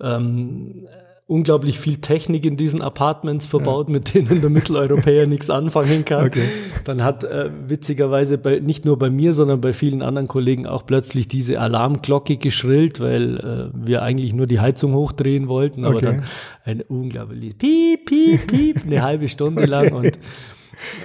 Ähm, 0.02 0.86
unglaublich 1.30 1.78
viel 1.80 1.98
Technik 1.98 2.44
in 2.44 2.58
diesen 2.58 2.82
Apartments 2.82 3.46
verbaut, 3.46 3.88
ja. 3.88 3.94
mit 3.94 4.14
denen 4.16 4.42
der 4.42 4.50
Mitteleuropäer 4.50 5.28
nichts 5.28 5.52
anfangen 5.52 6.04
kann. 6.04 6.26
Okay. 6.26 6.46
Dann 6.86 7.04
hat 7.04 7.24
äh, 7.24 7.52
witzigerweise 7.68 8.40
bei, 8.40 8.60
nicht 8.60 8.84
nur 8.84 8.98
bei 8.98 9.12
mir, 9.12 9.34
sondern 9.34 9.62
bei 9.62 9.72
vielen 9.72 10.02
anderen 10.02 10.28
Kollegen 10.28 10.66
auch 10.66 10.88
plötzlich 10.88 11.28
diese 11.28 11.60
Alarmglocke 11.60 12.38
geschrillt, 12.38 13.00
weil 13.00 13.38
äh, 13.38 13.70
wir 13.74 14.02
eigentlich 14.02 14.34
nur 14.34 14.48
die 14.48 14.60
Heizung 14.60 14.96
hochdrehen 14.96 15.48
wollten, 15.48 15.86
aber 15.86 15.98
okay. 15.98 16.06
dann 16.06 16.24
ein 16.66 16.82
unglaubliches 16.82 17.56
Piep, 17.60 18.06
Piep, 18.06 18.48
Piep, 18.48 18.78
eine 18.88 19.04
halbe 19.04 19.30
Stunde 19.30 19.62
okay. 19.62 19.70
lang 19.70 19.94
und 19.94 20.20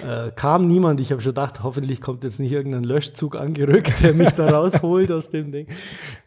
äh, 0.07 0.31
kam 0.31 0.67
niemand. 0.67 1.01
Ich 1.01 1.11
habe 1.11 1.21
schon 1.21 1.31
gedacht, 1.31 1.63
hoffentlich 1.63 2.01
kommt 2.01 2.25
jetzt 2.25 2.41
nicht 2.41 2.53
irgendein 2.53 2.85
Löschzug 2.85 3.37
angerückt, 3.37 4.03
der 4.03 4.15
mich 4.15 4.31
da 4.31 4.49
rausholt 4.49 5.11
aus 5.13 5.31
dem 5.31 5.53
Ding. 5.53 5.67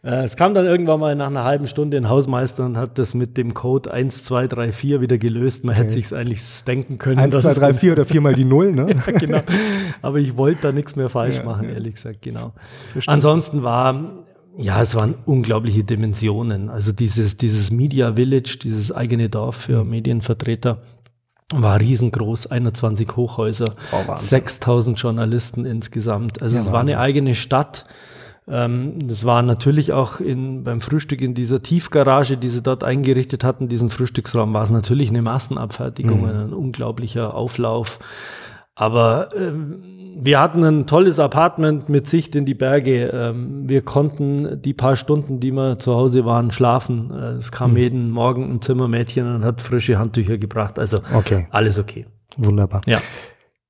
Äh, 0.03 0.23
es 0.23 0.35
kam 0.35 0.53
dann 0.53 0.65
irgendwann 0.65 0.99
mal 0.99 1.15
nach 1.15 1.27
einer 1.27 1.43
halben 1.43 1.67
Stunde 1.67 1.97
ein 1.97 2.09
Hausmeister 2.09 2.65
und 2.65 2.77
hat 2.77 2.97
das 2.97 3.13
mit 3.13 3.37
dem 3.37 3.53
Code 3.53 3.91
1, 3.91 4.23
2, 4.23 4.47
3, 4.47 4.71
4 4.71 5.01
wieder 5.01 5.17
gelöst. 5.17 5.63
Man 5.63 5.75
okay. 5.75 5.83
hätte 5.83 5.93
sich 5.93 6.13
eigentlich 6.13 6.41
denken 6.65 6.97
können. 6.97 7.19
1, 7.19 7.41
2, 7.41 7.53
3, 7.53 7.73
4 7.73 7.91
oder 7.93 8.05
4 8.05 8.21
mal 8.21 8.33
die 8.33 8.45
Null, 8.45 8.71
ne? 8.71 8.95
ja, 9.07 9.11
genau. 9.11 9.41
Aber 10.01 10.19
ich 10.19 10.37
wollte 10.37 10.63
da 10.63 10.71
nichts 10.71 10.95
mehr 10.95 11.09
falsch 11.09 11.37
ja, 11.37 11.43
machen, 11.43 11.69
ja. 11.69 11.75
ehrlich 11.75 11.95
gesagt, 11.95 12.21
genau. 12.21 12.53
Verstehe. 12.91 13.13
Ansonsten 13.13 13.63
war 13.63 14.23
ja, 14.59 14.81
es 14.81 14.95
waren 14.95 15.13
unglaubliche 15.25 15.83
Dimensionen. 15.83 16.69
Also 16.69 16.91
dieses, 16.91 17.37
dieses 17.37 17.69
Media 17.69 18.15
Village, 18.15 18.57
dieses 18.63 18.91
eigene 18.91 19.29
Dorf 19.29 19.55
für 19.55 19.83
mhm. 19.83 19.91
Medienvertreter, 19.91 20.81
war 21.53 21.79
riesengroß, 21.79 22.47
21 22.47 23.15
Hochhäuser, 23.15 23.73
oh, 23.91 24.15
6000 24.15 24.99
Journalisten 24.99 25.65
insgesamt. 25.65 26.41
Also 26.41 26.57
ja, 26.57 26.63
es 26.63 26.71
war 26.71 26.81
eine 26.81 26.99
eigene 26.99 27.35
Stadt. 27.35 27.85
Ähm, 28.49 29.07
das 29.07 29.23
war 29.23 29.41
natürlich 29.41 29.93
auch 29.93 30.19
in, 30.19 30.63
beim 30.63 30.81
Frühstück 30.81 31.21
in 31.21 31.33
dieser 31.33 31.61
Tiefgarage, 31.61 32.37
die 32.37 32.49
sie 32.49 32.61
dort 32.61 32.83
eingerichtet 32.83 33.43
hatten, 33.43 33.69
diesen 33.69 33.89
Frühstücksraum, 33.89 34.53
war 34.53 34.63
es 34.63 34.69
natürlich 34.69 35.09
eine 35.09 35.21
Massenabfertigung, 35.21 36.21
mhm. 36.21 36.29
ein 36.29 36.53
unglaublicher 36.53 37.33
Auflauf. 37.33 37.99
Aber 38.77 39.29
ähm, 39.35 39.81
wir 40.19 40.39
hatten 40.39 40.63
ein 40.63 40.85
tolles 40.85 41.19
Apartment 41.19 41.89
mit 41.89 42.05
Sicht 42.05 42.35
in 42.35 42.45
die 42.45 42.53
Berge. 42.53 43.07
Ähm, 43.07 43.67
wir 43.67 43.81
konnten 43.81 44.61
die 44.61 44.73
paar 44.73 44.95
Stunden, 44.95 45.39
die 45.39 45.51
wir 45.51 45.79
zu 45.79 45.95
Hause 45.95 46.25
waren, 46.25 46.51
schlafen. 46.51 47.11
Äh, 47.11 47.31
es 47.31 47.51
kam 47.51 47.71
mhm. 47.71 47.77
jeden 47.77 48.11
Morgen 48.11 48.51
ein 48.51 48.61
Zimmermädchen 48.61 49.35
und 49.35 49.43
hat 49.43 49.61
frische 49.61 49.97
Handtücher 49.97 50.37
gebracht. 50.37 50.77
Also 50.77 51.01
okay. 51.15 51.47
alles 51.49 51.79
okay. 51.79 52.05
Wunderbar. 52.37 52.81
Ja. 52.85 53.01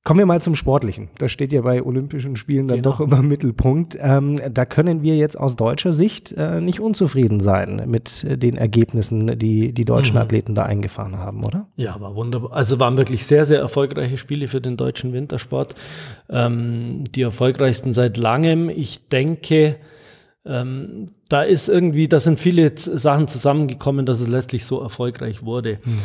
Kommen 0.08 0.20
wir 0.20 0.26
mal 0.26 0.42
zum 0.42 0.56
Sportlichen. 0.56 1.10
Das 1.18 1.34
steht 1.34 1.52
ja 1.52 1.60
bei 1.60 1.84
Olympischen 1.84 2.38
Spielen 2.38 2.70
dann 2.70 2.78
genau. 2.78 2.92
doch 2.92 3.02
immer 3.02 3.20
im 3.20 3.28
Mittelpunkt. 3.28 3.98
Ähm, 4.00 4.40
da 4.54 4.64
können 4.64 5.02
wir 5.02 5.18
jetzt 5.18 5.38
aus 5.38 5.58
deutscher 5.58 5.92
Sicht 5.92 6.32
äh, 6.32 6.62
nicht 6.62 6.80
unzufrieden 6.80 7.42
sein 7.42 7.84
mit 7.88 8.26
den 8.42 8.56
Ergebnissen, 8.56 9.38
die 9.38 9.74
die 9.74 9.84
deutschen 9.84 10.16
mhm. 10.16 10.22
Athleten 10.22 10.56
da 10.56 10.64
eingefahren 10.64 11.18
haben, 11.18 11.44
oder? 11.44 11.68
Ja, 11.76 12.00
war 12.00 12.16
wunderbar. 12.16 12.54
Also 12.54 12.80
waren 12.80 12.96
wirklich 12.96 13.26
sehr, 13.26 13.46
sehr 13.46 13.60
erfolgreiche 13.60 14.18
Spiele 14.18 14.48
für 14.48 14.62
den 14.62 14.78
deutschen 14.78 15.12
Wintersport. 15.12 15.76
Ähm, 16.30 17.04
die 17.14 17.24
erfolgreichsten 17.24 17.92
seit 17.92 18.16
langem. 18.16 18.70
Ich 18.70 19.10
denke, 19.10 19.76
ähm, 20.46 21.08
da 21.28 21.42
ist 21.42 21.68
irgendwie, 21.68 22.08
da 22.08 22.22
sind 22.22 22.40
viele 22.40 22.72
Sachen 22.78 23.28
zusammengekommen, 23.28 24.06
dass 24.06 24.22
es 24.22 24.30
letztlich 24.30 24.64
so 24.64 24.82
erfolgreich 24.82 25.44
wurde. 25.44 25.80
Mhm 25.84 26.00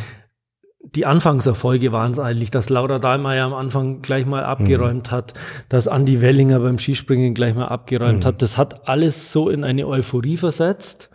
die 0.82 1.06
Anfangserfolge 1.06 1.92
waren 1.92 2.12
es 2.12 2.18
eigentlich, 2.18 2.50
dass 2.50 2.68
Laura 2.68 2.98
Dahlmeier 2.98 3.46
am 3.46 3.54
Anfang 3.54 4.02
gleich 4.02 4.26
mal 4.26 4.44
abgeräumt 4.44 5.10
mhm. 5.10 5.14
hat, 5.14 5.34
dass 5.68 5.86
Andy 5.86 6.20
Wellinger 6.20 6.60
beim 6.60 6.78
Skispringen 6.78 7.34
gleich 7.34 7.54
mal 7.54 7.68
abgeräumt 7.68 8.24
mhm. 8.24 8.28
hat. 8.28 8.42
Das 8.42 8.58
hat 8.58 8.88
alles 8.88 9.32
so 9.32 9.48
in 9.48 9.64
eine 9.64 9.86
Euphorie 9.86 10.36
versetzt. 10.36 11.08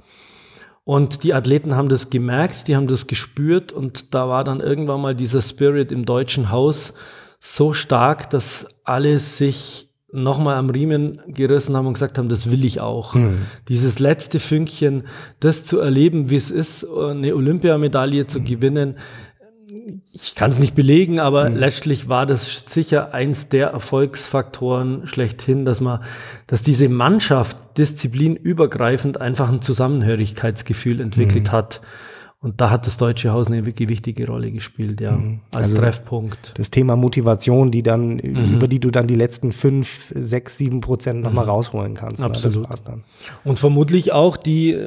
Und 0.83 1.23
die 1.23 1.33
Athleten 1.33 1.75
haben 1.75 1.89
das 1.89 2.09
gemerkt, 2.09 2.69
die 2.69 2.77
haben 2.77 2.87
das 2.87 3.07
gespürt 3.07 3.73
und 3.73 4.15
da 4.15 4.29
war 4.29 4.45
dann 4.45 4.61
irgendwann 4.61 5.01
mal 5.01 5.15
dieser 5.15 5.41
Spirit 5.41 5.91
im 5.91 6.05
deutschen 6.05 6.49
Haus 6.49 6.93
so 7.41 7.73
stark, 7.73 8.29
dass 8.29 8.67
alle 8.85 9.19
sich 9.19 9.87
nochmal 10.13 10.55
am 10.55 10.69
Riemen 10.69 11.19
gerissen 11.27 11.75
haben 11.75 11.87
und 11.87 11.93
gesagt 11.93 12.17
haben, 12.17 12.29
das 12.29 12.49
will 12.49 12.63
ich 12.63 12.79
auch. 12.79 13.13
Mhm. 13.13 13.39
Dieses 13.67 13.99
letzte 13.99 14.39
Fünkchen, 14.39 15.03
das 15.41 15.65
zu 15.65 15.79
erleben, 15.79 16.29
wie 16.29 16.37
es 16.37 16.49
ist, 16.49 16.85
eine 16.85 17.35
Olympiamedaille 17.35 18.25
zu 18.27 18.39
mhm. 18.39 18.45
gewinnen, 18.45 18.95
ich 20.13 20.35
kann 20.35 20.51
es 20.51 20.59
nicht 20.59 20.75
belegen, 20.75 21.19
aber 21.19 21.49
mhm. 21.49 21.55
letztlich 21.55 22.09
war 22.09 22.25
das 22.25 22.63
sicher 22.67 23.13
eins 23.13 23.49
der 23.49 23.67
Erfolgsfaktoren 23.69 25.07
schlechthin, 25.07 25.65
dass 25.65 25.81
man, 25.81 26.01
dass 26.47 26.63
diese 26.63 26.89
Mannschaft 26.89 27.57
disziplinübergreifend 27.77 29.19
einfach 29.19 29.49
ein 29.49 29.61
Zusammenhörigkeitsgefühl 29.61 31.01
entwickelt 31.01 31.47
mhm. 31.47 31.51
hat. 31.51 31.81
Und 32.39 32.61
da 32.61 32.69
hat 32.69 32.85
das 32.85 32.97
Deutsche 32.97 33.31
Haus 33.31 33.47
eine 33.47 33.65
wirklich 33.65 33.89
wichtige 33.89 34.27
Rolle 34.27 34.51
gespielt, 34.51 35.01
ja, 35.01 35.13
mhm. 35.13 35.39
als 35.55 35.69
also 35.71 35.77
Treffpunkt. 35.77 36.53
Das 36.55 36.69
Thema 36.69 36.95
Motivation, 36.95 37.71
die 37.71 37.81
dann, 37.81 38.17
mhm. 38.17 38.53
über 38.53 38.67
die 38.67 38.79
du 38.79 38.91
dann 38.91 39.07
die 39.07 39.15
letzten 39.15 39.51
fünf, 39.51 40.13
sechs, 40.15 40.55
sieben 40.55 40.79
Prozent 40.79 41.23
nochmal 41.23 41.45
mhm. 41.45 41.51
rausholen 41.51 41.93
kannst. 41.95 42.19
Ne? 42.19 42.27
Absolut. 42.27 42.69
Ne? 42.69 43.01
Und 43.43 43.57
vermutlich 43.57 44.11
auch 44.11 44.37
die, 44.37 44.77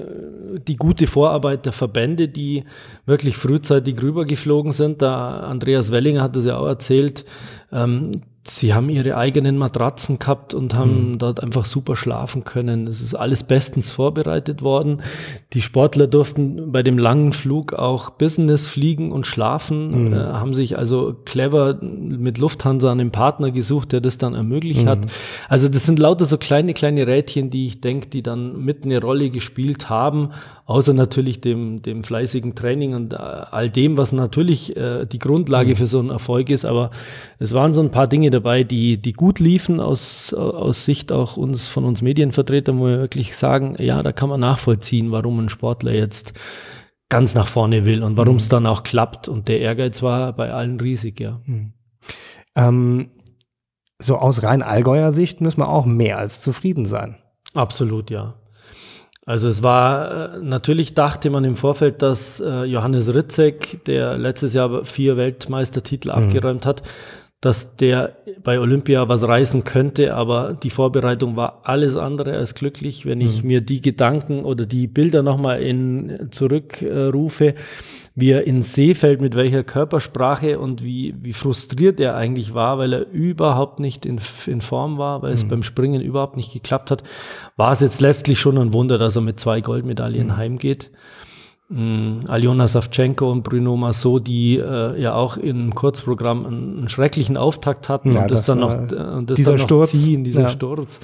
die 0.68 0.76
gute 0.76 1.08
Vorarbeit 1.08 1.66
der 1.66 1.72
Verbände, 1.72 2.28
die 2.28 2.62
wirklich 3.04 3.36
frühzeitig 3.36 4.00
rübergeflogen 4.00 4.70
sind. 4.70 5.02
Da 5.02 5.40
Andreas 5.40 5.90
Wellinger 5.90 6.22
hat 6.22 6.36
das 6.36 6.44
ja 6.44 6.56
auch 6.56 6.68
erzählt, 6.68 7.24
ähm, 7.72 8.12
sie 8.56 8.74
haben 8.74 8.88
ihre 8.88 9.16
eigenen 9.16 9.56
Matratzen 9.56 10.18
gehabt 10.18 10.54
und 10.54 10.74
haben 10.74 11.12
mhm. 11.12 11.18
dort 11.18 11.40
einfach 11.40 11.64
super 11.64 11.94
schlafen 11.94 12.44
können. 12.44 12.86
Es 12.88 13.00
ist 13.00 13.14
alles 13.14 13.44
bestens 13.44 13.90
vorbereitet 13.90 14.62
worden. 14.62 15.02
Die 15.52 15.62
Sportler 15.62 16.06
durften 16.06 16.72
bei 16.72 16.82
dem 16.82 16.98
langen 16.98 17.32
Flug 17.32 17.72
auch 17.74 18.10
Business 18.10 18.66
fliegen 18.66 19.12
und 19.12 19.26
schlafen, 19.26 20.08
mhm. 20.08 20.12
äh, 20.12 20.16
haben 20.16 20.52
sich 20.52 20.76
also 20.76 21.14
clever 21.24 21.78
mit 21.80 22.38
Lufthansa 22.38 22.90
einen 22.90 23.12
Partner 23.12 23.50
gesucht, 23.50 23.92
der 23.92 24.00
das 24.00 24.18
dann 24.18 24.34
ermöglicht 24.34 24.84
mhm. 24.84 24.88
hat. 24.88 24.98
Also 25.48 25.68
das 25.68 25.86
sind 25.86 25.98
lauter 25.98 26.26
so 26.26 26.36
kleine, 26.36 26.74
kleine 26.74 27.06
Rädchen, 27.06 27.50
die 27.50 27.66
ich 27.66 27.80
denke, 27.80 28.08
die 28.08 28.22
dann 28.22 28.64
mit 28.64 28.84
eine 28.84 29.00
Rolle 29.00 29.30
gespielt 29.30 29.88
haben, 29.88 30.30
außer 30.70 30.92
natürlich 30.94 31.40
dem, 31.40 31.82
dem 31.82 32.04
fleißigen 32.04 32.54
Training 32.54 32.94
und 32.94 33.12
äh, 33.12 33.16
all 33.16 33.70
dem, 33.70 33.96
was 33.96 34.12
natürlich 34.12 34.76
äh, 34.76 35.04
die 35.04 35.18
Grundlage 35.18 35.70
mhm. 35.70 35.76
für 35.76 35.86
so 35.88 35.98
einen 35.98 36.10
Erfolg 36.10 36.48
ist. 36.48 36.64
Aber 36.64 36.92
es 37.40 37.52
waren 37.52 37.74
so 37.74 37.80
ein 37.80 37.90
paar 37.90 38.06
Dinge 38.06 38.30
dabei, 38.30 38.62
die, 38.62 38.96
die 38.96 39.12
gut 39.12 39.40
liefen 39.40 39.80
aus, 39.80 40.32
aus 40.32 40.84
Sicht 40.84 41.10
auch 41.10 41.36
uns, 41.36 41.66
von 41.66 41.84
uns 41.84 42.02
Medienvertretern, 42.02 42.78
wo 42.78 42.86
wir 42.86 43.00
wirklich 43.00 43.36
sagen, 43.36 43.74
ja, 43.80 44.00
da 44.04 44.12
kann 44.12 44.28
man 44.28 44.38
nachvollziehen, 44.38 45.10
warum 45.10 45.40
ein 45.40 45.48
Sportler 45.48 45.92
jetzt 45.92 46.34
ganz 47.08 47.34
nach 47.34 47.48
vorne 47.48 47.84
will 47.84 48.04
und 48.04 48.16
warum 48.16 48.36
es 48.36 48.46
mhm. 48.46 48.50
dann 48.50 48.66
auch 48.66 48.84
klappt. 48.84 49.26
Und 49.26 49.48
der 49.48 49.58
Ehrgeiz 49.58 50.02
war 50.02 50.32
bei 50.34 50.52
allen 50.52 50.78
riesig, 50.78 51.18
ja. 51.18 51.40
Mhm. 51.46 51.72
Ähm, 52.54 53.10
so 53.98 54.18
aus 54.18 54.44
rein 54.44 54.62
Allgäuer 54.62 55.10
Sicht 55.10 55.40
müssen 55.40 55.62
wir 55.62 55.68
auch 55.68 55.84
mehr 55.84 56.18
als 56.18 56.40
zufrieden 56.40 56.84
sein. 56.84 57.16
Absolut, 57.54 58.10
ja. 58.10 58.39
Also 59.26 59.48
es 59.48 59.62
war, 59.62 60.34
äh, 60.34 60.38
natürlich 60.40 60.94
dachte 60.94 61.30
man 61.30 61.44
im 61.44 61.56
Vorfeld, 61.56 62.02
dass 62.02 62.40
äh, 62.40 62.64
Johannes 62.64 63.14
Ritzek, 63.14 63.84
der 63.84 64.16
letztes 64.16 64.54
Jahr 64.54 64.84
vier 64.84 65.16
Weltmeistertitel 65.16 66.08
mhm. 66.08 66.14
abgeräumt 66.14 66.66
hat, 66.66 66.82
dass 67.40 67.76
der 67.76 68.16
bei 68.42 68.60
Olympia 68.60 69.08
was 69.08 69.26
reißen 69.26 69.64
könnte, 69.64 70.14
aber 70.14 70.58
die 70.62 70.68
Vorbereitung 70.68 71.36
war 71.36 71.62
alles 71.64 71.96
andere 71.96 72.34
als 72.34 72.54
glücklich. 72.54 73.06
Wenn 73.06 73.20
ich 73.20 73.42
mhm. 73.42 73.48
mir 73.48 73.60
die 73.62 73.80
Gedanken 73.80 74.44
oder 74.44 74.66
die 74.66 74.86
Bilder 74.86 75.22
nochmal 75.22 75.62
in 75.62 76.28
zurückrufe, 76.30 77.54
wie 78.20 78.30
er 78.30 78.46
ins 78.46 78.74
See 78.74 78.94
fällt, 78.94 79.20
mit 79.20 79.34
welcher 79.34 79.64
Körpersprache 79.64 80.58
und 80.58 80.84
wie, 80.84 81.14
wie 81.20 81.32
frustriert 81.32 81.98
er 82.00 82.16
eigentlich 82.16 82.54
war, 82.54 82.78
weil 82.78 82.92
er 82.92 83.10
überhaupt 83.10 83.80
nicht 83.80 84.06
in, 84.06 84.20
in 84.46 84.60
Form 84.60 84.98
war, 84.98 85.22
weil 85.22 85.30
mhm. 85.30 85.36
es 85.36 85.48
beim 85.48 85.62
Springen 85.62 86.00
überhaupt 86.00 86.36
nicht 86.36 86.52
geklappt 86.52 86.90
hat, 86.90 87.02
war 87.56 87.72
es 87.72 87.80
jetzt 87.80 88.00
letztlich 88.00 88.38
schon 88.38 88.58
ein 88.58 88.72
Wunder, 88.72 88.98
dass 88.98 89.16
er 89.16 89.22
mit 89.22 89.40
zwei 89.40 89.60
Goldmedaillen 89.60 90.28
mhm. 90.28 90.36
heimgeht. 90.36 90.90
Mm, 91.68 92.22
Aljona 92.26 92.66
Savchenko 92.66 93.30
und 93.30 93.44
Bruno 93.44 93.76
Massot, 93.76 94.26
die 94.26 94.56
äh, 94.56 95.00
ja 95.00 95.14
auch 95.14 95.36
im 95.36 95.72
Kurzprogramm 95.72 96.44
einen, 96.44 96.78
einen 96.78 96.88
schrecklichen 96.88 97.36
Auftakt 97.36 97.88
hatten 97.88 98.12
ja, 98.12 98.22
und 98.22 98.30
das, 98.30 98.40
das 98.40 98.46
dann 98.46 98.58
noch, 98.58 98.74
äh, 98.74 99.24
das 99.24 99.36
dieser 99.36 99.52
dann 99.52 99.60
noch 99.60 99.66
Sturz. 99.66 99.92
ziehen, 99.92 100.24
dieser 100.24 100.42
ja. 100.42 100.48
Sturz, 100.48 100.98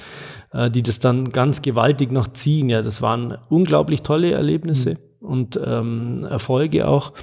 äh, 0.51 0.69
die 0.69 0.83
das 0.83 0.99
dann 0.99 1.31
ganz 1.31 1.61
gewaltig 1.61 2.11
noch 2.11 2.27
ziehen. 2.27 2.67
Ja, 2.67 2.81
das 2.81 3.01
waren 3.01 3.37
unglaublich 3.47 4.01
tolle 4.01 4.31
Erlebnisse. 4.31 4.97
Mhm 5.27 5.37
und 5.37 5.59
ähm, 5.63 6.25
Erfolge 6.29 6.87
auch. 6.87 7.13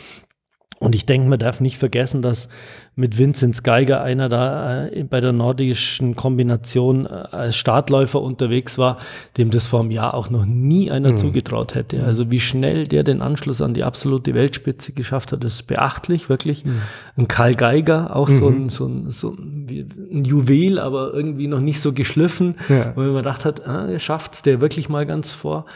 Und 0.81 0.95
ich 0.95 1.07
denke, 1.07 1.29
man 1.29 1.39
darf 1.39 1.61
nicht 1.61 1.79
vergessen, 1.79 2.21
dass 2.21 2.49
mit 2.97 3.17
Vinzenz 3.17 3.63
Geiger 3.63 4.03
einer 4.03 4.29
da 4.29 4.87
äh, 4.87 5.05
bei 5.05 5.21
der 5.21 5.33
nordischen 5.33 6.15
Kombination 6.15 7.07
äh, 7.07 7.09
als 7.09 7.57
Startläufer 7.57 8.21
unterwegs 8.21 8.77
war, 8.77 8.99
dem 9.39 9.51
das 9.51 9.67
vor 9.67 9.81
einem 9.81 9.91
Jahr 9.91 10.15
auch 10.15 10.31
noch 10.31 10.45
nie 10.45 10.91
einer 10.91 11.13
mhm. 11.13 11.17
zugetraut 11.17 11.75
hätte. 11.75 11.99
Mhm. 11.99 12.05
Also 12.05 12.31
wie 12.31 12.41
schnell 12.41 12.87
der 12.87 13.03
den 13.03 13.23
Anschluss 13.23 13.63
an 13.63 13.73
die 13.73 13.83
absolute 13.83 14.35
Weltspitze 14.35 14.93
geschafft 14.93 15.33
hat, 15.33 15.43
ist 15.43 15.67
beachtlich, 15.67 16.29
wirklich. 16.29 16.65
Mhm. 16.65 16.83
Ein 17.17 17.29
Karl 17.29 17.55
Geiger, 17.55 18.15
auch 18.15 18.29
so, 18.29 18.49
ein, 18.49 18.65
mhm. 18.65 18.69
so, 18.69 18.87
ein, 18.87 19.11
so 19.11 19.31
ein 19.31 19.64
Juwel, 20.11 20.79
aber 20.79 21.13
irgendwie 21.15 21.47
noch 21.47 21.61
nicht 21.61 21.81
so 21.81 21.93
geschliffen, 21.93 22.57
ja. 22.69 22.93
wo 22.95 23.01
man 23.01 23.17
gedacht 23.17 23.45
hat, 23.45 23.67
ah, 23.67 23.87
der 23.87 23.99
schafft's, 23.99 24.43
der 24.43 24.61
wirklich 24.61 24.89
mal 24.89 25.07
ganz 25.07 25.33
vor. 25.33 25.67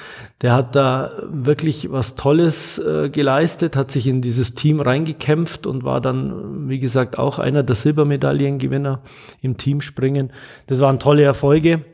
Der 0.43 0.53
hat 0.53 0.77
da 0.77 1.13
wirklich 1.31 1.91
was 1.91 2.15
Tolles 2.15 2.79
äh, 2.79 3.11
geleistet, 3.11 3.77
hat 3.77 3.91
sich 3.91 4.07
in 4.07 4.23
dieses 4.23 4.55
Team 4.55 4.81
reingekämpft 4.81 5.67
und 5.67 5.85
war 5.85 6.01
dann, 6.01 6.69
wie 6.69 6.79
gesagt, 6.79 7.19
auch 7.19 7.39
einer 7.39 7.63
der 7.63 7.77
Silbermedaillengewinner 7.77 9.01
im 9.41 9.57
Teamspringen. 9.57 10.31
Das 10.67 10.81
waren 10.81 10.99
tolle 10.99 11.23
Erfolge. 11.23 11.85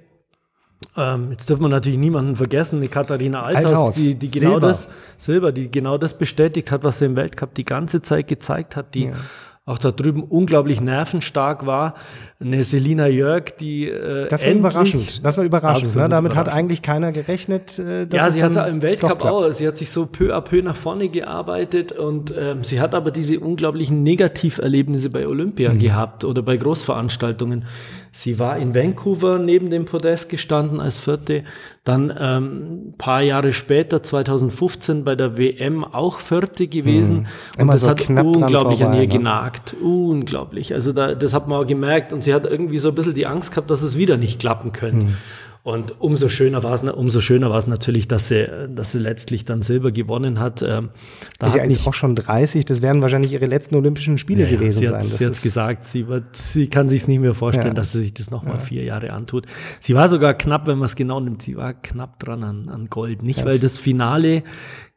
Ähm, 0.96 1.30
jetzt 1.30 1.49
dürfen 1.49 1.62
wir 1.62 1.68
natürlich 1.68 1.99
niemanden 1.99 2.37
vergessen, 2.37 2.80
die 2.80 2.88
Katharina 2.88 3.42
Althaus, 3.42 3.94
die, 3.94 4.16
die 4.16 4.28
genau 4.28 4.52
Silber. 4.52 4.66
das 4.66 4.88
Silber, 5.16 5.52
die 5.52 5.70
genau 5.70 5.99
das 5.99 6.18
bestätigt 6.18 6.70
hat, 6.70 6.84
was 6.84 6.99
sie 6.99 7.06
im 7.06 7.16
Weltcup 7.16 7.54
die 7.54 7.64
ganze 7.64 8.02
Zeit 8.02 8.28
gezeigt 8.28 8.76
hat, 8.76 8.94
die 8.94 9.06
ja 9.06 9.12
auch 9.66 9.78
da 9.78 9.92
drüben 9.92 10.23
unglaublich 10.23 10.83
nervenstark 10.83 11.64
war. 11.64 11.94
Eine 12.38 12.64
Selina 12.64 13.06
Jörg, 13.06 13.56
die 13.59 13.88
äh, 13.88 14.28
Das 14.28 14.44
war 14.44 14.52
überraschend. 14.52 15.25
Das 15.25 15.38
war 15.38 15.44
überraschend. 15.44 15.97
Ne? 15.97 16.09
Damit 16.11 16.35
hat 16.35 16.50
eigentlich 16.50 16.83
keiner 16.83 17.12
gerechnet. 17.12 17.78
Äh, 17.78 18.06
ja, 18.12 18.30
sie 18.30 18.42
hat 18.42 18.54
im 18.68 18.83
Weltcup 18.83 19.25
auch. 19.25 19.50
Sie 19.52 19.66
hat 19.66 19.78
sich 19.78 19.88
so 19.88 20.04
peu 20.04 20.35
à 20.35 20.42
peu 20.42 20.61
nach 20.61 20.76
vorne 20.76 21.09
gearbeitet 21.09 21.92
und 21.92 22.35
ähm, 22.38 22.62
sie 22.62 22.78
hat 22.78 22.94
aber 22.94 23.11
diese 23.11 23.40
unglaublichen 23.40 24.02
Negativerlebnisse 24.02 25.09
bei 25.09 25.26
Olympia 25.26 25.73
mhm. 25.73 25.78
gehabt 25.78 26.25
oder 26.25 26.42
bei 26.42 26.59
Großveranstaltungen. 26.59 27.64
Sie 28.16 28.38
war 28.38 28.59
in 28.59 28.76
Vancouver 28.76 29.40
neben 29.40 29.71
dem 29.71 29.87
Podest 29.87 30.28
gestanden 30.28 30.80
als 30.80 31.00
Vierte. 31.00 31.42
Dann 31.83 32.14
ähm, 32.16 32.94
paar 32.97 33.23
Jahre 33.23 33.52
später, 33.52 34.04
2015, 34.04 35.02
bei 35.02 35.16
der 35.16 35.37
WM 35.37 35.83
auch 35.83 36.21
Vierte 36.21 36.68
gewesen. 36.68 37.26
Mhm. 37.56 37.62
Und 37.62 37.66
das 37.68 37.80
so 37.80 37.88
hat 37.88 38.09
unglaublich 38.09 38.78
vorbei, 38.78 38.85
an 38.85 38.94
ihr 38.94 39.00
ne? 39.00 39.09
genagt. 39.09 39.75
Unglaublich. 39.83 40.73
Also 40.73 40.92
da, 40.92 41.16
das 41.16 41.35
hat 41.35 41.49
man 41.49 41.61
auch 41.61 41.66
gemerkt. 41.66 42.12
Und 42.12 42.23
sie 42.23 42.33
hat 42.33 42.47
irgendwie 42.47 42.78
so 42.78 42.90
ein 42.90 42.94
bisschen 42.94 43.14
die 43.14 43.26
Angst 43.26 43.50
gehabt, 43.50 43.68
dass 43.68 43.83
es 43.83 43.99
wieder 43.99 44.16
nicht 44.16 44.38
klappen 44.38 44.71
könnte. 44.71 45.06
Mhm. 45.06 45.16
Und 45.64 45.99
umso 45.99 46.28
schöner 46.28 46.62
war 46.62 46.75
es, 46.75 46.83
umso 46.83 47.23
schöner 47.23 47.49
war 47.49 47.56
es 47.56 47.66
natürlich, 47.66 48.06
dass 48.06 48.28
sie, 48.28 48.68
dass 48.68 48.92
sie 48.92 48.99
letztlich 48.99 49.47
dann 49.47 49.62
Silber 49.62 49.92
gewonnen 49.92 50.38
hat. 50.38 50.61
Ähm, 50.61 50.90
da 51.38 51.47
ist 51.47 51.54
sie 51.54 51.61
eigentlich 51.62 51.87
auch 51.87 51.94
schon 51.94 52.14
30, 52.14 52.66
das 52.66 52.83
werden 52.83 53.00
wahrscheinlich 53.00 53.33
ihre 53.33 53.47
letzten 53.47 53.75
Olympischen 53.75 54.18
Spiele 54.18 54.44
ja, 54.44 54.50
gewesen 54.50 54.80
sie 54.80 54.87
sein. 54.88 55.00
Hat, 55.00 55.06
sie 55.06 55.25
hat 55.25 55.40
gesagt, 55.40 55.85
sie, 55.85 56.06
wird, 56.06 56.37
sie 56.37 56.68
kann 56.68 56.90
sich 56.90 57.09
nicht 57.09 57.18
mehr 57.18 57.35
vorstellen, 57.35 57.68
ja. 57.68 57.73
dass 57.73 57.92
sie 57.92 58.00
sich 58.00 58.12
das 58.12 58.30
nochmal 58.30 58.56
ja. 58.56 58.61
vier 58.61 58.85
Jahre 58.85 59.14
antut. 59.14 59.47
Sie 59.80 59.94
war 59.94 60.06
sogar 60.11 60.35
knapp, 60.35 60.66
wenn 60.66 60.76
man 60.76 60.85
es 60.85 60.97
genau 60.97 61.18
nimmt, 61.18 61.40
sie 61.40 61.56
war 61.56 61.73
knapp 61.73 62.18
dran 62.18 62.44
an, 62.44 62.68
an 62.68 62.90
Gold. 62.90 63.23
Nicht, 63.23 63.38
ja. 63.38 63.47
weil 63.47 63.59
das 63.59 63.78
Finale 63.78 64.42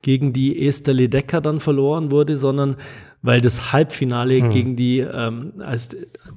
gegen 0.08 0.32
die 0.32 0.66
Esther 0.66 0.94
Ledecker 0.94 1.42
dann 1.42 1.60
verloren 1.60 2.12
wurde, 2.12 2.38
sondern 2.38 2.78
weil 3.22 3.42
das 3.42 3.74
Halbfinale 3.74 4.40
hm. 4.40 4.50
gegen 4.52 4.76
die, 4.78 5.00
ähm, 5.00 5.52
als 5.60 5.90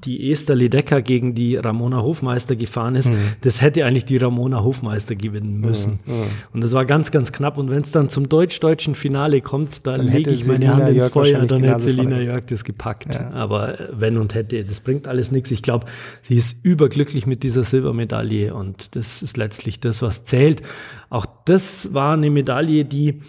die 0.02 0.32
Esther 0.32 0.56
Ledecker 0.56 1.02
gegen 1.02 1.36
die 1.36 1.54
Ramona 1.54 2.02
Hofmeister 2.02 2.56
gefahren 2.56 2.96
ist, 2.96 3.10
hm. 3.10 3.16
das 3.42 3.60
hätte 3.60 3.84
eigentlich 3.84 4.06
die 4.06 4.16
Ramona 4.16 4.64
Hofmeister 4.64 5.14
gewinnen 5.14 5.54
hm, 5.54 5.60
müssen. 5.60 6.00
Hm. 6.04 6.14
Und 6.52 6.62
das 6.62 6.72
war 6.72 6.84
ganz, 6.84 7.12
ganz 7.12 7.30
knapp. 7.30 7.58
Und 7.58 7.70
wenn 7.70 7.82
es 7.82 7.92
dann 7.92 8.08
zum 8.08 8.28
deutsch-deutschen 8.28 8.96
Finale 8.96 9.40
kommt, 9.40 9.86
dann, 9.86 9.98
dann 9.98 10.08
lege 10.08 10.32
ich 10.32 10.44
meine 10.46 10.74
Hand 10.74 10.88
ins 10.88 11.06
Feuer, 11.06 11.46
dann 11.46 11.62
hätte 11.62 11.78
Selina 11.78 12.18
Jörg 12.18 12.46
das 12.46 12.64
gepackt. 12.64 13.14
Ja. 13.14 13.30
Aber 13.34 13.78
äh, 13.78 13.88
wenn 13.92 14.18
und 14.18 14.34
hätte, 14.34 14.64
das 14.64 14.80
bringt 14.80 15.06
alles 15.06 15.30
nichts. 15.30 15.52
Ich 15.52 15.62
glaube, 15.62 15.86
sie 16.22 16.34
ist 16.34 16.64
überglücklich 16.64 17.24
mit 17.24 17.44
dieser 17.44 17.62
Silbermedaille 17.62 18.52
und 18.52 18.96
das 18.96 19.22
ist 19.22 19.36
letztlich 19.36 19.78
das, 19.78 20.02
was 20.02 20.24
zählt. 20.24 20.62
Auch 21.08 21.26
das 21.44 21.94
war 21.94 22.14
eine 22.14 22.30
Medaille, 22.30 22.84
die 22.84 23.20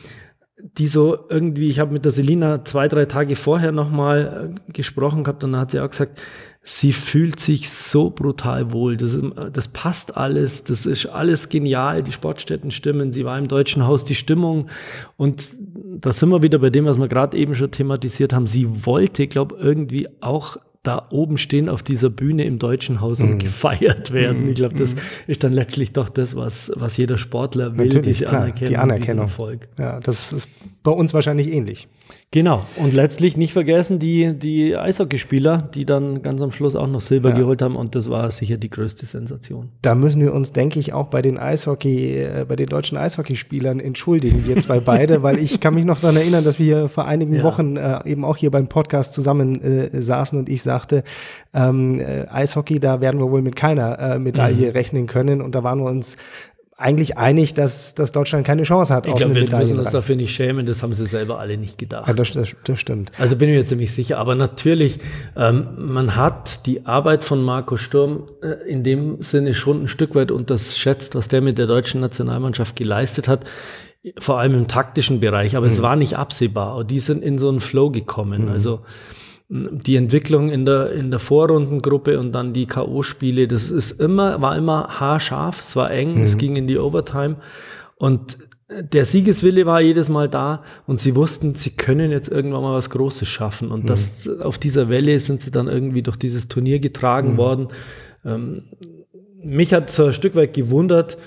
die 0.77 0.88
so 0.88 1.18
irgendwie, 1.30 1.70
ich 1.70 1.80
habe 1.80 1.94
mit 1.94 2.06
der 2.06 2.12
Selina 2.12 2.63
zwei, 2.65 2.88
drei 2.88 3.06
Tage 3.06 3.36
vorher 3.36 3.72
nochmal 3.72 4.53
äh, 4.68 4.72
gesprochen 4.72 5.24
gehabt 5.24 5.44
und 5.44 5.53
dann 5.53 5.62
hat 5.62 5.72
sie 5.72 5.80
auch 5.80 5.89
gesagt, 5.89 6.22
sie 6.63 6.94
fühlt 6.94 7.39
sich 7.39 7.70
so 7.72 8.12
brutal 8.12 8.72
wohl. 8.72 8.98
Das, 8.98 9.15
ist, 9.15 9.25
das 9.53 9.68
passt 9.70 10.18
alles, 10.18 10.63
das 10.63 10.86
ist 10.86 11.08
alles 11.08 11.50
genial, 11.50 12.03
die 12.03 12.12
Sportstätten 12.12 12.72
stimmen, 12.72 13.12
sie 13.13 13.25
war 13.25 13.38
im 13.38 13.48
Deutschen 13.48 13.86
Haus, 13.88 14.06
die 14.06 14.15
Stimmung 14.15 14.70
und 15.18 15.56
da 16.00 16.12
sind 16.12 16.30
wir 16.30 16.44
wieder 16.44 16.60
bei 16.60 16.70
dem, 16.70 16.86
was 16.86 16.98
wir 16.98 17.08
gerade 17.08 17.38
eben 17.38 17.56
schon 17.56 17.72
thematisiert 17.72 18.34
haben. 18.34 18.48
Sie 18.48 18.86
wollte, 18.86 19.27
glaube 19.27 19.56
irgendwie 19.60 20.08
auch 20.22 20.58
da 20.83 21.07
oben 21.11 21.38
stehen 21.38 21.69
auf 21.69 21.83
dieser 21.83 22.09
Bühne 22.09 22.43
im 22.43 22.57
Deutschen 22.57 23.01
Haus 23.01 23.21
und 23.21 23.35
mm. 23.35 23.38
gefeiert 23.38 24.13
werden. 24.13 24.47
Ich 24.47 24.55
glaube, 24.55 24.75
das 24.75 24.95
mm. 24.95 25.00
ist 25.27 25.43
dann 25.43 25.53
letztlich 25.53 25.93
doch 25.93 26.09
das, 26.09 26.35
was, 26.35 26.71
was 26.75 26.97
jeder 26.97 27.19
Sportler 27.19 27.77
will, 27.77 27.85
Natürlich, 27.85 28.17
diese 28.17 28.25
klar, 28.25 28.41
Anerkennung, 28.41 28.69
die 28.69 28.77
Anerkennung. 28.77 29.25
Erfolg. 29.25 29.69
Ja, 29.77 30.00
das 30.00 30.33
ist 30.33 30.50
bei 30.81 30.91
uns 30.91 31.13
wahrscheinlich 31.13 31.51
ähnlich. 31.51 31.88
Genau. 32.31 32.65
Und 32.77 32.93
letztlich 32.93 33.38
nicht 33.38 33.53
vergessen 33.53 34.00
die, 34.00 34.33
die 34.33 34.75
Eishockeyspieler, 34.75 35.61
die 35.61 35.85
dann 35.85 36.23
ganz 36.23 36.41
am 36.41 36.51
Schluss 36.51 36.75
auch 36.75 36.88
noch 36.88 37.01
Silber 37.01 37.29
ja. 37.29 37.35
geholt 37.35 37.61
haben. 37.61 37.75
Und 37.75 37.93
das 37.93 38.09
war 38.09 38.29
sicher 38.31 38.57
die 38.57 38.69
größte 38.69 39.05
Sensation. 39.05 39.69
Da 39.81 39.95
müssen 39.95 40.21
wir 40.21 40.33
uns, 40.33 40.51
denke 40.51 40.79
ich, 40.79 40.93
auch 40.93 41.09
bei 41.09 41.21
den 41.21 41.38
Eishockey, 41.38 42.17
äh, 42.17 42.45
bei 42.47 42.55
den 42.55 42.67
deutschen 42.67 42.97
Eishockeyspielern 42.97 43.79
entschuldigen, 43.79 44.47
wir 44.47 44.57
zwei 44.59 44.79
beide, 44.79 45.21
weil 45.23 45.38
ich 45.39 45.59
kann 45.59 45.75
mich 45.75 45.85
noch 45.85 46.00
daran 46.00 46.15
erinnern, 46.15 46.43
dass 46.43 46.57
wir 46.57 46.89
vor 46.89 47.05
einigen 47.05 47.35
ja. 47.35 47.43
Wochen 47.43 47.77
äh, 47.77 48.00
eben 48.05 48.25
auch 48.25 48.38
hier 48.38 48.50
beim 48.50 48.67
Podcast 48.67 49.13
zusammen 49.13 49.61
äh, 49.61 50.01
saßen 50.01 50.39
und 50.39 50.50
ich 50.50 50.63
sagte, 50.63 50.70
ähm, 51.53 51.99
äh, 51.99 52.27
Eishockey, 52.27 52.79
da 52.79 53.01
werden 53.01 53.19
wir 53.19 53.29
wohl 53.29 53.41
mit 53.41 53.55
keiner 53.55 53.99
äh, 53.99 54.19
Medaille 54.19 54.67
mhm. 54.67 54.71
rechnen 54.71 55.07
können. 55.07 55.41
Und 55.41 55.55
da 55.55 55.63
waren 55.63 55.79
wir 55.79 55.89
uns 55.89 56.17
eigentlich 56.81 57.17
einig, 57.17 57.53
dass, 57.53 57.93
dass 57.93 58.11
Deutschland 58.11 58.45
keine 58.45 58.63
Chance 58.63 58.93
hat. 58.93 59.05
Ich 59.05 59.13
glaube, 59.13 59.35
wir 59.35 59.43
müssen 59.43 59.79
uns 59.79 59.91
dafür 59.91 60.15
nicht 60.15 60.33
schämen, 60.33 60.65
das 60.65 60.81
haben 60.81 60.93
sie 60.93 61.05
selber 61.05 61.39
alle 61.39 61.57
nicht 61.57 61.77
gedacht. 61.77 62.07
Ja, 62.07 62.13
das, 62.13 62.31
das, 62.31 62.55
das 62.63 62.79
stimmt. 62.79 63.11
Also 63.19 63.35
bin 63.35 63.49
ich 63.49 63.55
mir 63.55 63.65
ziemlich 63.65 63.93
sicher. 63.93 64.17
Aber 64.17 64.33
natürlich, 64.35 64.99
ähm, 65.37 65.67
man 65.77 66.15
hat 66.15 66.65
die 66.65 66.85
Arbeit 66.85 67.23
von 67.23 67.43
Marco 67.43 67.77
Sturm 67.77 68.23
äh, 68.41 68.67
in 68.69 68.83
dem 68.83 69.21
Sinne 69.21 69.53
schon 69.53 69.83
ein 69.83 69.87
Stück 69.87 70.15
weit 70.15 70.31
unterschätzt, 70.31 71.13
was 71.13 71.27
der 71.27 71.41
mit 71.41 71.59
der 71.59 71.67
deutschen 71.67 72.01
Nationalmannschaft 72.01 72.75
geleistet 72.75 73.27
hat. 73.27 73.45
Vor 74.17 74.39
allem 74.39 74.55
im 74.55 74.67
taktischen 74.67 75.19
Bereich. 75.19 75.55
Aber 75.55 75.67
mhm. 75.67 75.71
es 75.71 75.81
war 75.83 75.95
nicht 75.95 76.17
absehbar. 76.17 76.77
Und 76.77 76.89
die 76.89 76.99
sind 76.99 77.23
in 77.23 77.37
so 77.37 77.49
einen 77.49 77.61
Flow 77.61 77.91
gekommen. 77.91 78.45
Mhm. 78.45 78.51
Also 78.51 78.81
die 79.53 79.98
Entwicklung 79.98 80.50
in 80.50 80.65
der, 80.65 80.93
in 80.93 81.12
der 81.12 81.20
Vorrundengruppe 81.20 82.17
und 82.17 82.31
dann 82.31 82.53
die 82.53 82.67
K.O.-Spiele, 82.67 83.48
das 83.48 83.70
ist 83.70 84.00
immer, 84.00 84.41
war 84.41 84.55
immer 84.55 84.88
haarscharf, 85.00 85.60
es 85.60 85.75
war 85.75 85.91
eng, 85.91 86.15
mhm. 86.15 86.24
es 86.24 86.38
ging 86.38 86.55
in 86.55 86.67
die 86.67 86.77
Overtime 86.77 87.36
und 87.98 88.38
der 88.70 89.03
Siegeswille 89.03 89.65
war 89.65 89.81
jedes 89.81 90.08
Mal 90.08 90.29
da 90.29 90.63
und 90.88 91.01
sie 91.01 91.17
wussten, 91.17 91.55
sie 91.55 91.72
können 91.72 92.12
jetzt 92.12 92.29
irgendwann 92.29 92.62
mal 92.62 92.74
was 92.74 92.89
Großes 92.89 93.27
schaffen 93.27 93.72
und 93.72 93.84
mhm. 93.84 93.88
das, 93.88 94.29
auf 94.29 94.58
dieser 94.58 94.88
Welle 94.88 95.20
sind 95.20 95.41
sie 95.41 95.51
dann 95.51 95.67
irgendwie 95.67 96.01
durch 96.01 96.15
dieses 96.15 96.48
Turnier 96.48 96.79
getragen 96.79 97.34
mhm. 97.34 97.38
worden. 97.38 97.67
Ähm, 98.24 98.63
mich 99.43 99.74
hat 99.74 99.89
so 99.89 100.05
ein 100.05 100.13
Stück 100.13 100.36
weit 100.36 100.53
gewundert, 100.53 101.17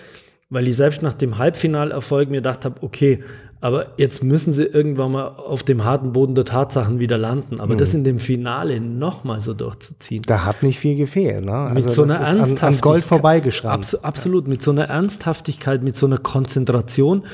weil 0.49 0.67
ich 0.67 0.77
selbst 0.77 1.03
nach 1.03 1.13
dem 1.13 1.37
Halbfinalerfolg 1.37 2.31
mir 2.31 2.37
gedacht 2.37 2.65
habe, 2.65 2.83
okay, 2.83 3.21
aber 3.65 3.87
jetzt 3.97 4.23
müssen 4.23 4.53
sie 4.53 4.65
irgendwann 4.65 5.13
mal 5.13 5.27
auf 5.27 5.63
dem 5.63 5.85
harten 5.85 6.13
Boden 6.13 6.35
der 6.35 6.45
Tatsachen 6.45 6.99
wieder 6.99 7.17
landen. 7.17 7.61
Aber 7.61 7.73
mhm. 7.73 7.79
das 7.79 7.95
in 7.95 8.05
dem 8.05 8.19
Finale 8.19 8.79
nochmal 8.79 9.41
so 9.41 9.55
durchzuziehen. 9.55 10.23
Da 10.27 10.45
hat 10.45 10.63
nicht 10.63 10.79
viel 10.79 10.97
gefehlt. 10.97 11.47
Ne? 11.47 11.53
Also 11.53 11.75
mit 11.75 11.91
so 11.95 12.03
einer 12.03 12.17
Ernsthaftigkeit. 12.17 12.63
An, 12.63 12.75
an 12.75 12.81
Gold 12.83 13.05
vorbeigeschrammt. 13.05 13.73
Abs 13.73 13.95
absolut, 13.95 14.49
mit 14.49 14.61
so 14.61 14.71
einer 14.71 14.85
Ernsthaftigkeit, 14.91 15.83
mit 15.83 15.97
so 15.97 16.05
einer 16.05 16.19
Konzentration, 16.19 17.25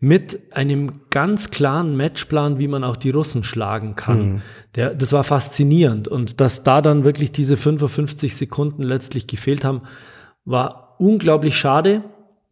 mit 0.00 0.40
einem 0.50 1.02
ganz 1.10 1.52
klaren 1.52 1.96
Matchplan, 1.96 2.58
wie 2.58 2.66
man 2.66 2.82
auch 2.82 2.96
die 2.96 3.10
Russen 3.10 3.44
schlagen 3.44 3.94
kann. 3.94 4.18
Mhm. 4.18 4.42
Der, 4.74 4.92
das 4.92 5.12
war 5.12 5.22
faszinierend. 5.22 6.08
Und 6.08 6.40
dass 6.40 6.64
da 6.64 6.82
dann 6.82 7.04
wirklich 7.04 7.30
diese 7.30 7.56
55 7.56 8.34
Sekunden 8.34 8.82
letztlich 8.82 9.28
gefehlt 9.28 9.64
haben, 9.64 9.82
war 10.44 10.96
unglaublich 10.98 11.56
schade. 11.56 12.02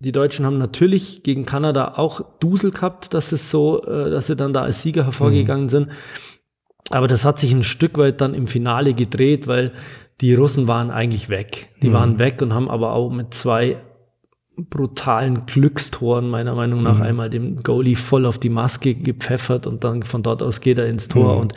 Die 0.01 0.13
Deutschen 0.13 0.45
haben 0.45 0.59
natürlich 0.59 1.23
gegen 1.23 1.47
Kanada 1.47 1.95
auch 1.97 2.21
Dusel 2.41 2.71
gehabt, 2.71 3.15
dass 3.15 3.33
es 3.33 3.51
so, 3.51 3.83
äh, 3.85 4.11
dass 4.11 4.27
sie 4.27 4.37
dann 4.37 4.53
da 4.53 4.63
als 4.63 4.83
Sieger 4.83 5.05
hervorgegangen 5.05 5.65
mhm. 5.65 5.71
sind. 5.71 5.89
Aber 6.91 7.09
das 7.09 7.25
hat 7.25 7.39
sich 7.39 7.53
ein 7.53 7.63
Stück 7.63 7.97
weit 7.97 8.21
dann 8.21 8.35
im 8.35 8.47
Finale 8.47 8.95
gedreht, 8.95 9.47
weil 9.47 9.73
die 10.21 10.35
Russen 10.35 10.69
waren 10.69 10.91
eigentlich 10.91 11.29
weg. 11.29 11.71
Die 11.83 11.89
mhm. 11.89 11.95
waren 11.95 12.19
weg 12.19 12.43
und 12.43 12.53
haben 12.53 12.69
aber 12.69 12.93
auch 12.93 13.11
mit 13.11 13.33
zwei 13.35 13.79
brutalen 14.57 15.47
Glückstoren 15.47 16.29
meiner 16.29 16.55
Meinung 16.55 16.83
nach 16.83 16.97
mhm. 16.97 17.03
einmal 17.03 17.31
dem 17.31 17.63
Goalie 17.63 17.97
voll 17.97 18.25
auf 18.27 18.39
die 18.39 18.51
Maske 18.51 18.95
gepfeffert 18.95 19.67
und 19.67 19.83
dann 19.83 20.03
von 20.03 20.23
dort 20.23 20.43
aus 20.43 20.61
geht 20.61 20.79
er 20.79 20.87
ins 20.87 21.09
Tor 21.09 21.35
mhm. 21.35 21.41
und 21.41 21.55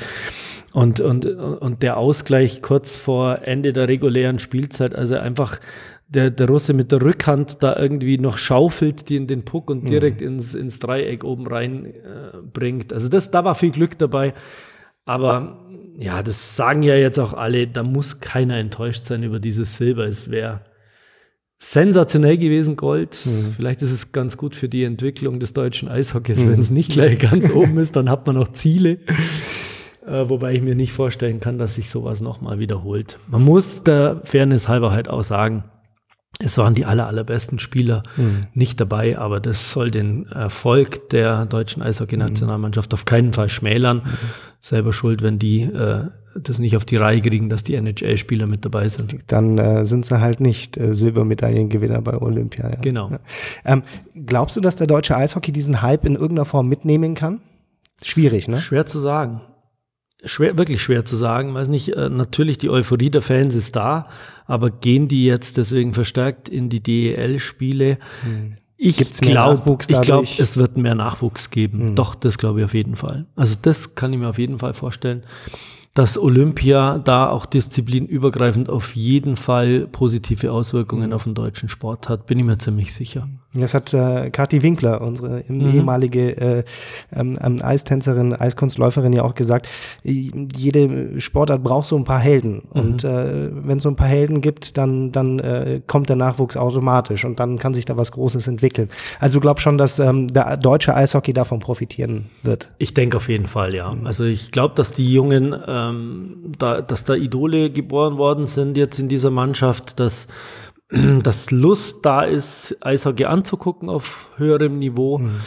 und, 0.73 0.99
und, 0.99 1.25
und 1.25 1.81
der 1.81 1.97
Ausgleich 1.97 2.61
kurz 2.61 2.97
vor 2.97 3.39
Ende 3.43 3.73
der 3.73 3.87
regulären 3.87 4.37
Spielzeit, 4.37 4.93
also 4.93 5.15
einfach 5.15 5.59
der, 6.09 6.31
der 6.31 6.47
Russe 6.47 6.73
mit 6.73 6.91
der 6.91 7.01
Rückhand 7.01 7.61
da 7.63 7.75
irgendwie 7.75 8.17
noch 8.17 8.37
schaufelt, 8.37 9.09
die 9.09 9.17
in 9.17 9.27
den 9.27 9.43
Puck 9.43 9.69
und 9.69 9.89
direkt 9.89 10.21
mhm. 10.21 10.27
ins, 10.27 10.53
ins 10.53 10.79
Dreieck 10.79 11.23
oben 11.23 11.45
rein 11.47 11.85
äh, 11.85 12.37
bringt. 12.41 12.93
Also 12.93 13.09
das, 13.09 13.31
da 13.31 13.43
war 13.43 13.55
viel 13.55 13.71
Glück 13.71 13.97
dabei. 13.97 14.33
Aber 15.05 15.65
ja, 15.97 16.23
das 16.23 16.55
sagen 16.55 16.83
ja 16.83 16.95
jetzt 16.95 17.19
auch 17.19 17.33
alle, 17.33 17.67
da 17.67 17.83
muss 17.83 18.19
keiner 18.19 18.57
enttäuscht 18.57 19.03
sein 19.03 19.23
über 19.23 19.39
dieses 19.39 19.77
Silber. 19.77 20.05
Es 20.05 20.31
wäre 20.31 20.61
sensationell 21.59 22.37
gewesen, 22.37 22.75
Gold. 22.75 23.17
Mhm. 23.25 23.51
Vielleicht 23.55 23.81
ist 23.81 23.91
es 23.91 24.11
ganz 24.11 24.37
gut 24.37 24.55
für 24.55 24.69
die 24.69 24.83
Entwicklung 24.83 25.39
des 25.39 25.53
deutschen 25.53 25.89
Eishockeys, 25.89 26.43
mhm. 26.43 26.51
wenn 26.51 26.59
es 26.59 26.69
nicht 26.69 26.91
gleich 26.91 27.19
ganz 27.19 27.49
oben 27.53 27.77
ist, 27.79 27.95
dann 27.95 28.09
hat 28.09 28.27
man 28.27 28.35
noch 28.35 28.51
Ziele. 28.53 28.99
Äh, 30.05 30.29
wobei 30.29 30.53
ich 30.53 30.61
mir 30.61 30.75
nicht 30.75 30.93
vorstellen 30.93 31.41
kann, 31.41 31.57
dass 31.57 31.75
sich 31.75 31.89
sowas 31.89 32.21
nochmal 32.21 32.59
wiederholt. 32.59 33.19
Man 33.27 33.43
muss 33.43 33.83
der 33.83 34.21
Fairness 34.23 34.69
halber 34.69 34.91
halt 34.91 35.09
auch 35.09 35.23
sagen, 35.23 35.65
es 36.39 36.57
waren 36.57 36.75
die 36.75 36.85
aller, 36.85 37.07
allerbesten 37.07 37.57
Spieler 37.57 38.03
mhm. 38.15 38.41
nicht 38.53 38.79
dabei, 38.79 39.17
aber 39.17 39.39
das 39.39 39.71
soll 39.71 39.89
den 39.89 40.27
Erfolg 40.27 41.09
der 41.09 41.45
deutschen 41.45 41.81
Eishockey-Nationalmannschaft 41.81 42.93
auf 42.93 43.05
keinen 43.05 43.33
Fall 43.33 43.49
schmälern. 43.49 43.97
Mhm. 43.97 44.17
Selber 44.61 44.93
schuld, 44.93 45.23
wenn 45.23 45.39
die 45.39 45.61
äh, 45.61 46.05
das 46.35 46.59
nicht 46.59 46.77
auf 46.77 46.85
die 46.85 46.97
Reihe 46.97 47.21
kriegen, 47.21 47.49
dass 47.49 47.63
die 47.63 47.75
NHL-Spieler 47.75 48.45
mit 48.45 48.65
dabei 48.65 48.87
sind. 48.89 49.15
Dann 49.27 49.57
äh, 49.57 49.85
sind 49.85 50.05
sie 50.05 50.19
halt 50.19 50.39
nicht 50.39 50.77
äh, 50.77 50.93
Silbermedaillengewinner 50.93 52.01
bei 52.01 52.17
Olympia. 52.17 52.69
Ja. 52.69 52.75
Genau. 52.81 53.09
Ja. 53.09 53.19
Ähm, 53.65 53.83
glaubst 54.25 54.55
du, 54.55 54.61
dass 54.61 54.75
der 54.75 54.87
deutsche 54.87 55.15
Eishockey 55.15 55.51
diesen 55.51 55.81
Hype 55.81 56.05
in 56.05 56.13
irgendeiner 56.13 56.45
Form 56.45 56.67
mitnehmen 56.67 57.15
kann? 57.15 57.39
Schwierig, 58.03 58.47
ne? 58.47 58.61
Schwer 58.61 58.85
zu 58.85 58.99
sagen. 58.99 59.41
Schwer, 60.23 60.57
wirklich 60.57 60.81
schwer 60.81 61.05
zu 61.05 61.15
sagen. 61.15 61.53
Weiß 61.53 61.67
nicht, 61.67 61.89
äh, 61.89 62.09
natürlich 62.09 62.57
die 62.57 62.69
Euphorie 62.69 63.09
der 63.09 63.21
Fans 63.21 63.55
ist 63.55 63.75
da, 63.75 64.09
aber 64.45 64.69
gehen 64.69 65.07
die 65.07 65.25
jetzt 65.25 65.57
deswegen 65.57 65.93
verstärkt 65.93 66.49
in 66.49 66.69
die 66.69 66.81
DEL-Spiele? 66.81 67.99
Hm. 68.23 68.57
Ich 68.79 68.97
glaube, 68.97 69.77
ich 69.79 70.01
glaube, 70.01 70.27
es 70.37 70.55
wird 70.55 70.77
mehr 70.77 70.93
Nachwuchs 70.93 71.49
geben. 71.49 71.79
Hm. 71.79 71.95
Doch, 71.95 72.13
das 72.13 72.37
glaube 72.37 72.59
ich 72.59 72.65
auf 72.65 72.73
jeden 72.73 72.95
Fall. 72.95 73.25
Also 73.35 73.55
das 73.59 73.95
kann 73.95 74.13
ich 74.13 74.19
mir 74.19 74.29
auf 74.29 74.37
jeden 74.37 74.59
Fall 74.59 74.73
vorstellen 74.73 75.23
dass 75.97 76.15
Olympia 76.15 76.99
da 76.99 77.27
auch 77.27 77.47
disziplinübergreifend 77.47 78.69
auf 78.69 78.95
jeden 78.95 79.35
Fall 79.35 79.87
positive 79.87 80.51
Auswirkungen 80.51 81.07
mhm. 81.07 81.13
auf 81.13 81.23
den 81.23 81.33
deutschen 81.33 81.69
Sport 81.69 82.07
hat, 82.07 82.27
bin 82.27 82.37
ich 82.37 82.45
mir 82.45 82.59
ziemlich 82.59 82.93
sicher. 82.93 83.27
Das 83.61 83.73
hat 83.73 83.93
äh, 83.93 84.29
Kathi 84.29 84.61
Winkler, 84.63 85.01
unsere 85.01 85.43
mhm. 85.47 85.73
ehemalige 85.73 86.37
äh, 86.37 86.63
ähm, 87.15 87.39
ähm, 87.41 87.57
Eistänzerin, 87.61 88.33
Eiskunstläuferin 88.33 89.13
ja 89.13 89.23
auch 89.23 89.35
gesagt, 89.35 89.67
jede 90.03 91.19
Sportart 91.19 91.63
braucht 91.63 91.85
so 91.85 91.95
ein 91.95 92.03
paar 92.03 92.19
Helden. 92.19 92.63
Mhm. 92.73 92.81
Und 92.81 93.03
äh, 93.03 93.49
wenn 93.51 93.77
es 93.77 93.83
so 93.83 93.89
ein 93.89 93.95
paar 93.95 94.07
Helden 94.07 94.41
gibt, 94.41 94.77
dann, 94.77 95.11
dann 95.11 95.39
äh, 95.39 95.81
kommt 95.87 96.09
der 96.09 96.15
Nachwuchs 96.17 96.57
automatisch 96.57 97.23
und 97.23 97.39
dann 97.39 97.57
kann 97.57 97.73
sich 97.73 97.85
da 97.85 97.97
was 97.97 98.11
Großes 98.11 98.47
entwickeln. 98.47 98.89
Also 99.19 99.35
du 99.35 99.41
glaubst 99.41 99.63
schon, 99.63 99.77
dass 99.77 99.99
ähm, 99.99 100.27
der 100.27 100.57
deutsche 100.57 100.93
Eishockey 100.95 101.33
davon 101.33 101.59
profitieren 101.59 102.25
wird? 102.43 102.69
Ich 102.77 102.93
denke 102.93 103.17
auf 103.17 103.29
jeden 103.29 103.45
Fall, 103.45 103.73
ja. 103.73 103.95
Also 104.03 104.25
ich 104.25 104.51
glaube, 104.51 104.75
dass 104.75 104.91
die 104.91 105.11
Jungen 105.11 105.53
äh, 105.53 105.77
ähm, 105.77 106.51
da, 106.57 106.81
dass 106.81 107.03
da 107.03 107.15
Idole 107.15 107.69
geboren 107.69 108.17
worden 108.17 108.47
sind 108.47 108.77
jetzt 108.77 108.99
in 108.99 109.09
dieser 109.09 109.29
Mannschaft, 109.29 109.99
dass, 109.99 110.27
dass 111.23 111.51
Lust 111.51 112.05
da 112.05 112.21
ist, 112.21 112.77
Eishockey 112.81 113.25
anzugucken 113.25 113.89
auf 113.89 114.29
höherem 114.37 114.77
Niveau, 114.77 115.19
mhm. 115.19 115.41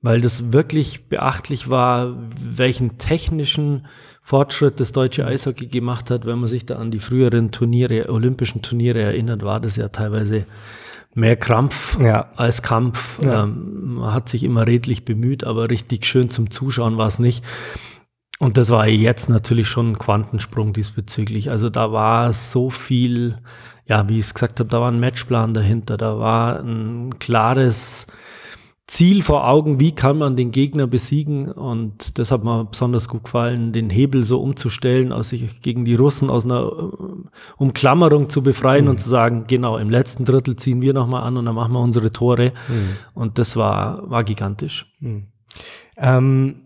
weil 0.00 0.20
das 0.20 0.52
wirklich 0.52 1.08
beachtlich 1.08 1.70
war, 1.70 2.16
welchen 2.38 2.98
technischen 2.98 3.86
Fortschritt 4.22 4.78
das 4.78 4.92
deutsche 4.92 5.26
Eishockey 5.26 5.66
gemacht 5.66 6.10
hat. 6.10 6.26
Wenn 6.26 6.38
man 6.38 6.48
sich 6.48 6.64
da 6.64 6.76
an 6.76 6.90
die 6.90 7.00
früheren 7.00 7.50
Turniere, 7.50 8.08
olympischen 8.08 8.62
Turniere 8.62 9.02
erinnert, 9.02 9.42
war 9.42 9.60
das 9.60 9.76
ja 9.76 9.88
teilweise 9.88 10.46
mehr 11.14 11.36
Krampf 11.36 11.98
ja. 12.00 12.30
als 12.36 12.62
Kampf. 12.62 13.20
Ja. 13.22 13.44
Ähm, 13.44 13.94
man 13.96 14.14
hat 14.14 14.28
sich 14.28 14.44
immer 14.44 14.66
redlich 14.66 15.04
bemüht, 15.04 15.44
aber 15.44 15.70
richtig 15.70 16.06
schön 16.06 16.30
zum 16.30 16.50
Zuschauen 16.50 16.96
war 16.96 17.08
es 17.08 17.18
nicht. 17.18 17.44
Und 18.38 18.56
das 18.56 18.70
war 18.70 18.88
jetzt 18.88 19.28
natürlich 19.28 19.68
schon 19.68 19.92
ein 19.92 19.98
Quantensprung 19.98 20.72
diesbezüglich. 20.72 21.50
Also 21.50 21.70
da 21.70 21.92
war 21.92 22.32
so 22.32 22.70
viel, 22.70 23.36
ja, 23.86 24.08
wie 24.08 24.18
ich 24.18 24.26
es 24.26 24.34
gesagt 24.34 24.60
habe, 24.60 24.70
da 24.70 24.80
war 24.80 24.90
ein 24.90 25.00
Matchplan 25.00 25.54
dahinter, 25.54 25.96
da 25.96 26.18
war 26.18 26.60
ein 26.60 27.18
klares 27.18 28.06
Ziel 28.86 29.22
vor 29.22 29.48
Augen, 29.48 29.80
wie 29.80 29.94
kann 29.94 30.18
man 30.18 30.36
den 30.36 30.50
Gegner 30.50 30.86
besiegen. 30.86 31.50
Und 31.50 32.18
das 32.18 32.30
hat 32.30 32.44
mir 32.44 32.64
besonders 32.64 33.08
gut 33.08 33.24
gefallen, 33.24 33.72
den 33.72 33.90
Hebel 33.90 34.24
so 34.24 34.40
umzustellen, 34.42 35.12
aus 35.12 35.28
sich 35.28 35.60
gegen 35.60 35.84
die 35.84 35.94
Russen 35.94 36.28
aus 36.30 36.44
einer 36.44 36.60
äh, 36.60 37.28
Umklammerung 37.56 38.28
zu 38.28 38.42
befreien 38.42 38.84
mhm. 38.84 38.90
und 38.90 38.98
zu 38.98 39.08
sagen, 39.08 39.44
genau, 39.46 39.78
im 39.78 39.88
letzten 39.88 40.24
Drittel 40.24 40.56
ziehen 40.56 40.82
wir 40.82 40.92
nochmal 40.92 41.22
an 41.22 41.36
und 41.36 41.46
dann 41.46 41.54
machen 41.54 41.72
wir 41.72 41.80
unsere 41.80 42.12
Tore. 42.12 42.52
Mhm. 42.68 42.96
Und 43.14 43.38
das 43.38 43.56
war, 43.56 44.10
war 44.10 44.24
gigantisch. 44.24 44.92
Mhm. 45.00 45.28
Ähm 45.96 46.56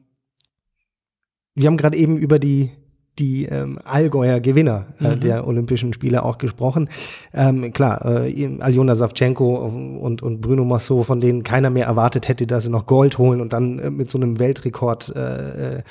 wir 1.55 1.69
haben 1.69 1.79
gerade 1.79 1.97
eben 1.97 2.19
über 2.19 2.39
die 2.39 2.71
die 3.19 3.47
ähm, 3.47 3.79
Allgäuer 3.85 4.41
Gewinner 4.41 4.87
äh, 5.01 5.09
mhm. 5.09 5.21
der 5.21 5.47
Olympischen 5.47 5.93
Spiele 5.93 6.23
auch 6.23 6.39
gesprochen. 6.39 6.89
Ähm, 7.33 7.73
klar, 7.73 8.05
äh, 8.27 8.59
Aljona 8.61 8.95
Savchenko 8.95 9.57
und, 10.01 10.23
und 10.23 10.41
Bruno 10.41 10.65
Massot, 10.65 11.07
von 11.07 11.21
denen 11.21 11.43
keiner 11.43 11.71
mehr 11.71 11.87
erwartet 11.87 12.29
hätte, 12.29 12.47
dass 12.47 12.65
sie 12.65 12.71
noch 12.71 12.87
Gold 12.87 13.19
holen 13.19 13.41
und 13.41 13.53
dann 13.53 13.79
äh, 13.79 13.91
mit 13.91 14.11
so 14.11 14.19
einem 14.19 14.39
Weltrekord 14.39 15.15
äh, 15.17 15.83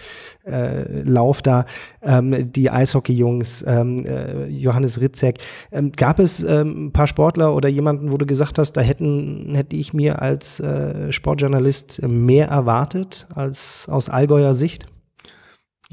äh, 0.46 1.02
Lauf 1.04 1.42
da, 1.42 1.66
ähm, 2.04 2.52
die 2.52 2.70
Eishockey-Jungs, 2.70 3.66
ähm, 3.68 4.06
äh, 4.06 4.48
Johannes 4.48 5.02
Ritzek. 5.02 5.40
Ähm, 5.72 5.92
gab 5.92 6.20
es 6.20 6.44
ähm, 6.44 6.88
ein 6.88 6.92
paar 6.92 7.08
Sportler 7.08 7.56
oder 7.56 7.70
jemanden, 7.70 8.12
wo 8.12 8.18
du 8.18 8.26
gesagt 8.26 8.60
hast, 8.60 8.74
da 8.74 8.82
hätten, 8.82 9.54
hätte 9.56 9.76
ich 9.76 9.94
mir 9.94 10.22
als 10.22 10.60
äh, 10.60 11.12
Sportjournalist 11.12 12.02
mehr 12.08 12.48
erwartet 12.48 13.28
als 13.34 13.88
aus 13.90 14.10
Allgäuer 14.10 14.56
Sicht? 14.56 14.86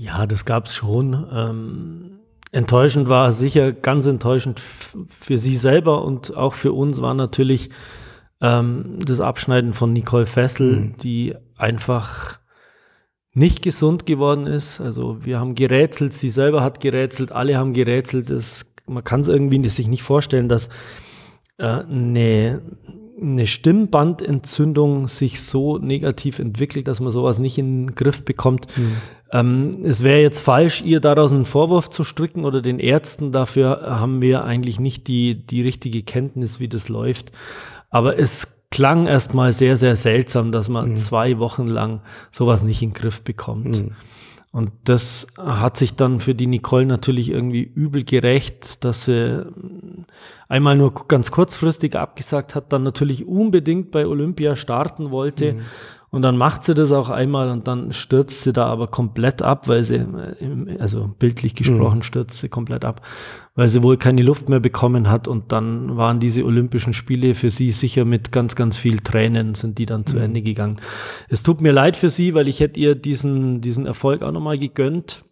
Ja, 0.00 0.26
das 0.26 0.44
gab 0.44 0.66
es 0.66 0.74
schon. 0.74 1.26
Ähm, 1.32 2.20
enttäuschend 2.50 3.08
war 3.08 3.32
sicher, 3.32 3.72
ganz 3.72 4.06
enttäuschend 4.06 4.60
für 4.60 5.38
sie 5.38 5.56
selber 5.56 6.04
und 6.04 6.34
auch 6.36 6.54
für 6.54 6.72
uns 6.72 7.00
war 7.00 7.14
natürlich 7.14 7.70
ähm, 8.40 8.98
das 9.04 9.20
Abschneiden 9.20 9.72
von 9.72 9.92
Nicole 9.92 10.26
Fessel, 10.26 10.76
mhm. 10.76 10.96
die 10.98 11.34
einfach 11.56 12.38
nicht 13.34 13.62
gesund 13.62 14.04
geworden 14.04 14.46
ist. 14.46 14.80
Also 14.80 15.24
wir 15.24 15.40
haben 15.40 15.54
gerätselt, 15.54 16.12
sie 16.12 16.30
selber 16.30 16.62
hat 16.62 16.80
gerätselt, 16.80 17.32
alle 17.32 17.56
haben 17.56 17.72
gerätselt. 17.72 18.30
Das, 18.30 18.66
man 18.86 19.04
kann 19.04 19.20
es 19.20 19.28
irgendwie 19.28 19.66
sich 19.68 19.88
nicht 19.88 20.02
vorstellen, 20.02 20.48
dass 20.48 20.68
äh, 21.58 21.64
eine 21.64 22.62
eine 23.22 23.46
Stimmbandentzündung 23.46 25.06
sich 25.08 25.42
so 25.42 25.78
negativ 25.78 26.38
entwickelt, 26.38 26.88
dass 26.88 27.00
man 27.00 27.12
sowas 27.12 27.38
nicht 27.38 27.56
in 27.56 27.86
den 27.86 27.94
Griff 27.94 28.24
bekommt. 28.24 28.66
Mhm. 28.76 28.96
Ähm, 29.32 29.70
es 29.84 30.04
wäre 30.04 30.20
jetzt 30.20 30.40
falsch, 30.40 30.82
ihr 30.82 31.00
daraus 31.00 31.32
einen 31.32 31.46
Vorwurf 31.46 31.88
zu 31.88 32.04
stricken 32.04 32.44
oder 32.44 32.60
den 32.60 32.78
Ärzten. 32.78 33.32
Dafür 33.32 33.98
haben 33.98 34.20
wir 34.20 34.44
eigentlich 34.44 34.78
nicht 34.78 35.08
die, 35.08 35.34
die 35.46 35.62
richtige 35.62 36.02
Kenntnis, 36.02 36.60
wie 36.60 36.68
das 36.68 36.90
läuft. 36.90 37.32
Aber 37.88 38.18
es 38.18 38.58
klang 38.70 39.06
erstmal 39.06 39.52
sehr, 39.52 39.76
sehr 39.76 39.96
seltsam, 39.96 40.52
dass 40.52 40.68
man 40.68 40.90
mhm. 40.90 40.96
zwei 40.96 41.38
Wochen 41.38 41.66
lang 41.66 42.00
sowas 42.30 42.62
nicht 42.62 42.82
in 42.82 42.90
den 42.90 42.94
Griff 42.94 43.22
bekommt. 43.22 43.82
Mhm. 43.82 43.92
Und 44.50 44.70
das 44.84 45.26
hat 45.38 45.78
sich 45.78 45.96
dann 45.96 46.20
für 46.20 46.34
die 46.34 46.46
Nicole 46.46 46.84
natürlich 46.84 47.30
irgendwie 47.30 47.62
übel 47.62 48.04
gerecht, 48.04 48.84
dass 48.84 49.06
sie 49.06 49.46
einmal 50.46 50.76
nur 50.76 50.92
ganz 51.08 51.30
kurzfristig 51.30 51.96
abgesagt 51.96 52.54
hat, 52.54 52.70
dann 52.70 52.82
natürlich 52.82 53.26
unbedingt 53.26 53.90
bei 53.90 54.06
Olympia 54.06 54.54
starten 54.56 55.10
wollte. 55.10 55.54
Mhm. 55.54 55.60
Und 56.12 56.20
dann 56.20 56.36
macht 56.36 56.64
sie 56.64 56.74
das 56.74 56.92
auch 56.92 57.08
einmal 57.08 57.50
und 57.50 57.66
dann 57.66 57.94
stürzt 57.94 58.42
sie 58.42 58.52
da 58.52 58.66
aber 58.66 58.86
komplett 58.86 59.40
ab, 59.40 59.66
weil 59.66 59.82
sie, 59.82 60.06
also 60.78 61.08
bildlich 61.18 61.54
gesprochen, 61.54 61.98
mhm. 61.98 62.02
stürzt 62.02 62.38
sie 62.38 62.50
komplett 62.50 62.84
ab, 62.84 63.00
weil 63.54 63.70
sie 63.70 63.82
wohl 63.82 63.96
keine 63.96 64.22
Luft 64.22 64.50
mehr 64.50 64.60
bekommen 64.60 65.08
hat. 65.08 65.26
Und 65.26 65.52
dann 65.52 65.96
waren 65.96 66.20
diese 66.20 66.44
Olympischen 66.44 66.92
Spiele 66.92 67.34
für 67.34 67.48
sie 67.48 67.70
sicher 67.70 68.04
mit 68.04 68.30
ganz, 68.30 68.56
ganz 68.56 68.76
viel 68.76 68.98
Tränen 68.98 69.54
sind 69.54 69.78
die 69.78 69.86
dann 69.86 70.04
zu 70.04 70.16
mhm. 70.16 70.24
Ende 70.24 70.42
gegangen. 70.42 70.82
Es 71.30 71.42
tut 71.42 71.62
mir 71.62 71.72
leid 71.72 71.96
für 71.96 72.10
sie, 72.10 72.34
weil 72.34 72.46
ich 72.46 72.60
hätte 72.60 72.78
ihr 72.78 72.94
diesen, 72.94 73.62
diesen 73.62 73.86
Erfolg 73.86 74.20
auch 74.20 74.32
nochmal 74.32 74.58
gegönnt. 74.58 75.24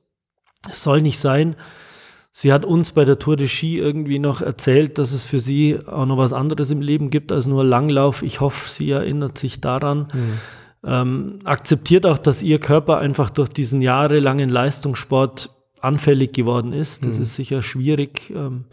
Es 0.67 0.83
soll 0.83 1.03
nicht 1.03 1.19
sein. 1.19 1.57
Sie 2.33 2.55
hat 2.55 2.65
uns 2.65 2.93
bei 2.93 3.05
der 3.05 3.19
Tour 3.19 3.37
de 3.37 3.49
Ski 3.49 3.77
irgendwie 3.77 4.19
noch 4.19 4.41
erzählt, 4.41 4.97
dass 4.97 5.13
es 5.13 5.27
für 5.27 5.41
sie 5.41 5.79
auch 5.87 6.07
noch 6.07 6.17
was 6.17 6.33
anderes 6.33 6.71
im 6.71 6.81
Leben 6.81 7.11
gibt 7.11 7.33
als 7.33 7.47
nur 7.47 7.65
Langlauf. 7.65 8.23
Ich 8.23 8.41
hoffe, 8.41 8.67
sie 8.67 8.91
erinnert 8.91 9.37
sich 9.37 9.61
daran. 9.61 10.09
Mhm. 10.15 10.39
Ähm, 10.83 11.41
akzeptiert 11.45 12.07
auch, 12.07 12.19
dass 12.19 12.43
ihr 12.43 12.59
Körper 12.59 12.99
einfach 12.99 13.31
durch 13.31 13.51
diesen 13.51 13.83
jahrelangen 13.83 14.49
Leistungssport 14.49 15.51
anfällig 15.83 16.33
geworden 16.33 16.73
ist. 16.73 17.05
Das 17.05 17.17
mhm. 17.17 17.23
ist 17.23 17.35
sicher 17.35 17.63
schwierig. 17.63 18.31
Ähm, 18.35 18.65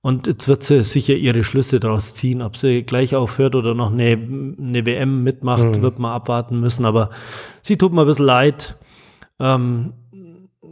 und 0.00 0.26
jetzt 0.26 0.48
wird 0.48 0.62
sie 0.62 0.84
sicher 0.84 1.14
ihre 1.14 1.44
Schlüsse 1.44 1.80
daraus 1.80 2.14
ziehen. 2.14 2.42
Ob 2.42 2.56
sie 2.56 2.82
gleich 2.82 3.16
aufhört 3.16 3.54
oder 3.54 3.74
noch 3.74 3.90
eine, 3.90 4.12
eine 4.58 4.86
WM 4.86 5.22
mitmacht, 5.22 5.78
mhm. 5.78 5.82
wird 5.82 5.98
man 5.98 6.12
abwarten 6.12 6.60
müssen. 6.60 6.84
Aber 6.84 7.10
sie 7.62 7.76
tut 7.78 7.92
mir 7.92 8.02
ein 8.02 8.06
bisschen 8.06 8.26
leid. 8.26 8.76
Ähm, 9.38 9.94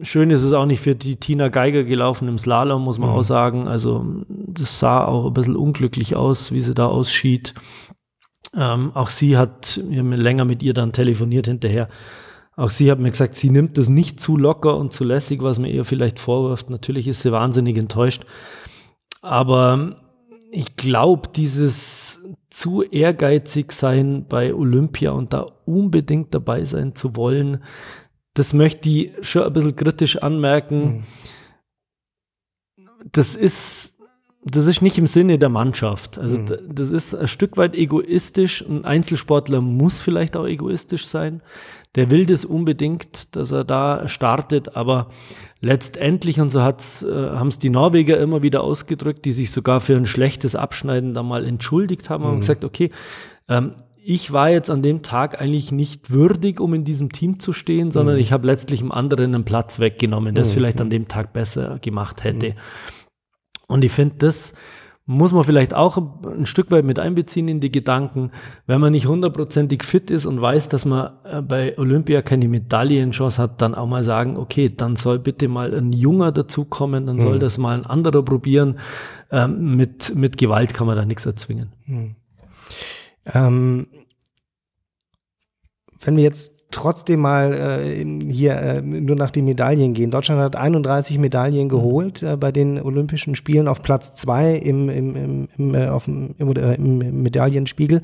schön 0.03 0.31
ist 0.31 0.43
es 0.43 0.53
auch 0.53 0.67
nicht 0.67 0.81
für 0.81 0.95
die 0.95 1.17
Tina 1.17 1.49
Geiger 1.49 1.85
gelaufen 1.85 2.29
im 2.29 2.39
Slalom, 2.39 2.83
muss 2.83 2.99
man 2.99 3.11
mhm. 3.11 3.17
auch 3.17 3.23
sagen. 3.23 3.69
Also 3.69 4.05
das 4.29 4.79
sah 4.79 5.05
auch 5.05 5.27
ein 5.27 5.33
bisschen 5.33 5.57
unglücklich 5.57 6.15
aus, 6.15 6.53
wie 6.53 6.63
sie 6.63 6.75
da 6.75 6.87
ausschied. 6.87 7.55
Ähm, 8.55 8.93
auch 8.95 9.09
sie 9.09 9.37
hat, 9.37 9.81
wir 9.89 10.01
haben 10.01 10.13
länger 10.13 10.45
mit 10.45 10.63
ihr 10.63 10.75
dann 10.75 10.93
telefoniert 10.93 11.47
hinterher. 11.47 11.89
Auch 12.55 12.71
sie 12.71 12.91
hat 12.91 12.99
mir 12.99 13.11
gesagt, 13.11 13.37
sie 13.37 13.51
nimmt 13.51 13.79
das 13.79 13.89
nicht 13.89 14.21
zu 14.21 14.37
locker 14.37 14.77
und 14.77 14.93
zu 14.93 15.05
lässig, 15.05 15.43
was 15.43 15.59
mir 15.59 15.71
ihr 15.71 15.85
vielleicht 15.85 16.19
vorwirft. 16.19 16.69
Natürlich 16.69 17.09
ist 17.09 17.23
sie 17.23 17.33
wahnsinnig 17.33 17.79
enttäuscht. 17.79 18.25
Aber 19.23 19.97
ich 20.51 20.77
glaube, 20.77 21.31
dieses 21.35 22.21
zu 22.51 22.83
ehrgeizig 22.83 23.73
sein 23.73 24.27
bei 24.29 24.53
Olympia 24.53 25.13
und 25.13 25.33
da 25.33 25.47
unbedingt 25.65 26.35
dabei 26.35 26.65
sein 26.65 26.95
zu 26.95 27.17
wollen, 27.17 27.63
das 28.35 28.53
möchte 28.53 28.89
ich 28.89 29.13
schon 29.23 29.45
ein 29.45 29.53
bisschen 29.53 29.77
kritisch 29.77 30.19
anmerken. 30.19 30.85
Mhm. 30.85 31.03
Das 33.11 33.35
ist 33.35 33.92
das 34.45 34.67
ist 34.67 34.83
nicht 34.83 34.99
im 34.99 35.07
Sinne 35.07 35.39
der 35.39 35.49
Mannschaft. 35.49 36.19
Also 36.19 36.39
mhm. 36.39 36.57
das 36.69 36.91
ist 36.91 37.15
ein 37.15 37.29
Stück 37.29 37.57
weit 37.57 37.75
egoistisch. 37.75 38.65
Ein 38.69 38.85
Einzelsportler 38.85 39.61
muss 39.61 40.01
vielleicht 40.01 40.37
auch 40.37 40.47
egoistisch 40.47 41.07
sein. 41.07 41.43
Der 41.95 42.11
will 42.11 42.27
das 42.27 42.45
unbedingt, 42.45 43.37
dass 43.37 43.53
er 43.53 43.65
da 43.65 44.09
startet, 44.09 44.77
aber 44.77 45.09
letztendlich, 45.61 46.41
und 46.41 46.49
so 46.49 46.63
hat's, 46.63 47.03
äh, 47.03 47.13
haben 47.13 47.49
es 47.49 47.59
die 47.59 47.69
Norweger 47.69 48.19
immer 48.19 48.43
wieder 48.43 48.65
ausgedrückt, 48.65 49.27
die 49.27 49.33
sich 49.33 49.51
sogar 49.51 49.81
für 49.81 49.95
ein 49.95 50.07
schlechtes 50.07 50.57
Abschneiden 50.57 51.13
da 51.13 51.23
mal 51.23 51.45
entschuldigt 51.45 52.09
haben 52.09 52.25
mhm. 52.25 52.31
und 52.31 52.41
gesagt, 52.41 52.65
okay, 52.65 52.91
ähm, 53.49 53.75
ich 54.05 54.33
war 54.33 54.51
jetzt 54.51 54.71
an 54.71 54.83
dem 54.83 55.03
Tag 55.03 55.41
eigentlich 55.41 55.71
nicht 55.71 56.11
würdig, 56.11 56.59
um 56.59 56.75
in 56.75 56.85
diesem 56.85 57.13
Team 57.13 57.39
zu 57.39 57.53
stehen, 57.53 57.93
sondern 57.93 58.17
mhm. 58.17 58.23
ich 58.23 58.33
habe 58.33 58.47
letztlich 58.47 58.81
einem 58.81 58.91
anderen 58.91 59.35
einen 59.35 59.45
Platz 59.45 59.79
weggenommen, 59.79 60.35
der 60.35 60.43
es 60.43 60.51
mhm. 60.51 60.55
vielleicht 60.55 60.81
an 60.81 60.91
dem 60.91 61.07
Tag 61.07 61.33
besser 61.33 61.79
gemacht 61.81 62.25
hätte. 62.25 62.57
Und 63.73 63.85
ich 63.85 63.93
finde, 63.93 64.17
das 64.19 64.53
muss 65.07 65.33
man 65.33 65.45
vielleicht 65.45 65.73
auch 65.73 65.97
ein 66.27 66.45
Stück 66.45 66.71
weit 66.71 66.85
mit 66.85 66.99
einbeziehen 66.99 67.49
in 67.49 67.59
die 67.59 67.73
Gedanken, 67.73 68.31
wenn 68.67 68.83
man 68.83 68.93
nicht 68.93 69.07
hundertprozentig 69.07 69.83
fit 69.83 70.11
ist 70.11 70.27
und 70.27 70.43
weiß, 70.43 70.69
dass 70.69 70.85
man 70.85 71.13
äh, 71.25 71.41
bei 71.41 71.79
Olympia 71.79 72.21
keine 72.21 72.49
Medaillenchance 72.49 73.41
hat, 73.41 73.63
dann 73.63 73.75
auch 73.75 73.89
mal 73.89 74.05
sagen, 74.05 74.37
okay, 74.37 74.69
dann 74.69 74.97
soll 74.97 75.19
bitte 75.19 75.49
mal 75.49 75.73
ein 75.73 75.95
Junger 75.95 76.33
dazukommen, 76.33 77.07
dann 77.07 77.19
soll 77.19 77.37
mhm. 77.37 77.41
das 77.41 77.57
mal 77.57 77.79
ein 77.79 77.87
anderer 77.87 78.23
probieren. 78.23 78.79
Ähm, 79.31 79.75
mit, 79.75 80.15
mit 80.15 80.37
Gewalt 80.37 80.75
kann 80.75 80.87
man 80.87 80.97
da 80.97 81.07
nichts 81.07 81.25
erzwingen. 81.25 81.73
Mhm. 81.87 82.17
Ähm, 83.25 83.87
wenn 86.01 86.17
wir 86.17 86.25
jetzt 86.25 86.62
trotzdem 86.75 87.21
mal 87.21 87.55
äh, 87.55 88.05
hier 88.31 88.57
äh, 88.57 88.83
nur 88.83 89.17
nach 89.17 89.31
den 89.31 89.45
Medaillen 89.45 89.95
gehen. 89.95 90.11
Deutschland 90.11 90.41
hat 90.41 90.57
31 90.57 91.19
Medaillen 91.19 91.69
geholt 91.69 92.23
äh, 92.23 92.37
bei 92.37 92.53
den 92.53 92.81
Olympischen 92.81 93.35
Spielen 93.35 93.69
auf 93.69 93.83
Platz 93.83 94.13
zwei 94.13 94.55
im, 94.55 94.89
im, 94.89 95.17
im, 95.17 95.49
im, 95.57 95.75
äh, 95.75 95.89
auf 95.89 96.07
dem, 96.07 96.35
im, 96.39 96.57
äh, 96.57 96.75
im 96.75 97.23
Medaillenspiegel. 97.23 98.01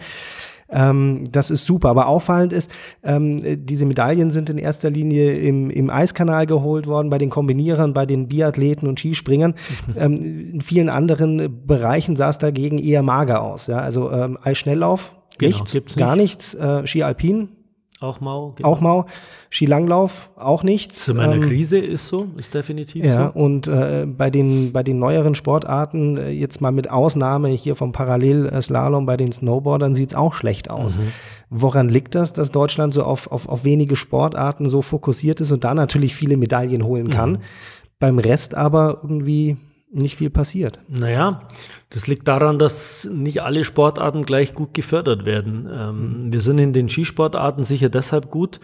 Ähm, 0.70 1.24
das 1.30 1.50
ist 1.50 1.64
super. 1.64 1.88
Aber 1.88 2.06
auffallend 2.06 2.52
ist, 2.52 2.70
ähm, 3.02 3.64
diese 3.66 3.86
Medaillen 3.86 4.30
sind 4.30 4.50
in 4.50 4.58
erster 4.58 4.90
Linie 4.90 5.38
im, 5.38 5.70
im 5.70 5.90
Eiskanal 5.90 6.46
geholt 6.46 6.86
worden, 6.86 7.10
bei 7.10 7.18
den 7.18 7.30
Kombinierern, 7.30 7.94
bei 7.94 8.06
den 8.06 8.28
Biathleten 8.28 8.88
und 8.88 8.98
Skispringern. 8.98 9.54
ähm, 9.96 10.52
in 10.52 10.60
vielen 10.60 10.88
anderen 10.88 11.66
Bereichen 11.66 12.16
sah 12.16 12.28
es 12.28 12.38
dagegen 12.38 12.78
eher 12.78 13.02
mager 13.02 13.42
aus. 13.42 13.66
Ja? 13.66 13.78
Also 13.78 14.10
ähm, 14.12 14.38
Eisschnelllauf, 14.42 15.16
genau, 15.38 15.50
nichts, 15.50 15.74
nicht. 15.74 15.96
gar 15.96 16.16
nichts. 16.16 16.54
Äh, 16.54 16.86
Ski 16.86 17.02
Alpin, 17.02 17.48
auch 18.00 18.20
Mau. 18.20 18.52
Genau. 18.56 18.68
Auch 18.68 18.80
Mau. 18.80 19.06
Skilanglauf 19.50 20.30
auch 20.36 20.62
nichts. 20.62 21.06
Zu 21.06 21.14
meiner 21.14 21.34
ähm, 21.34 21.40
Krise 21.40 21.78
ist 21.78 22.06
so, 22.06 22.28
ist 22.36 22.54
definitiv 22.54 23.04
ja, 23.04 23.12
so. 23.12 23.18
Ja, 23.18 23.26
und 23.28 23.66
äh, 23.66 24.06
bei, 24.06 24.30
den, 24.30 24.72
bei 24.72 24.84
den 24.84 25.00
neueren 25.00 25.34
Sportarten, 25.34 26.16
äh, 26.16 26.30
jetzt 26.30 26.60
mal 26.60 26.70
mit 26.70 26.90
Ausnahme 26.90 27.48
hier 27.48 27.74
vom 27.74 27.90
Parallelslalom 27.90 29.04
bei 29.04 29.16
den 29.16 29.32
Snowboardern, 29.32 29.94
sieht's 29.94 30.14
auch 30.14 30.34
schlecht 30.34 30.70
aus. 30.70 30.96
Mhm. 30.96 31.12
Woran 31.50 31.88
liegt 31.88 32.14
das, 32.14 32.32
dass 32.32 32.52
Deutschland 32.52 32.94
so 32.94 33.02
auf, 33.02 33.32
auf, 33.32 33.48
auf 33.48 33.64
wenige 33.64 33.96
Sportarten 33.96 34.68
so 34.68 34.80
fokussiert 34.80 35.40
ist 35.40 35.50
und 35.50 35.64
da 35.64 35.74
natürlich 35.74 36.14
viele 36.14 36.36
Medaillen 36.36 36.84
holen 36.84 37.10
kann? 37.10 37.32
Mhm. 37.32 37.38
Beim 37.98 38.18
Rest 38.20 38.54
aber 38.54 38.98
irgendwie 39.02 39.56
nicht 39.90 40.16
viel 40.16 40.30
passiert. 40.30 40.78
Naja, 40.88 41.40
das 41.90 42.06
liegt 42.06 42.28
daran, 42.28 42.58
dass 42.58 43.08
nicht 43.10 43.42
alle 43.42 43.64
Sportarten 43.64 44.24
gleich 44.24 44.54
gut 44.54 44.74
gefördert 44.74 45.24
werden. 45.24 45.68
Ähm, 45.72 46.24
mhm. 46.26 46.32
Wir 46.32 46.40
sind 46.40 46.58
in 46.58 46.72
den 46.72 46.88
Skisportarten 46.88 47.64
sicher 47.64 47.88
deshalb 47.88 48.30
gut, 48.30 48.60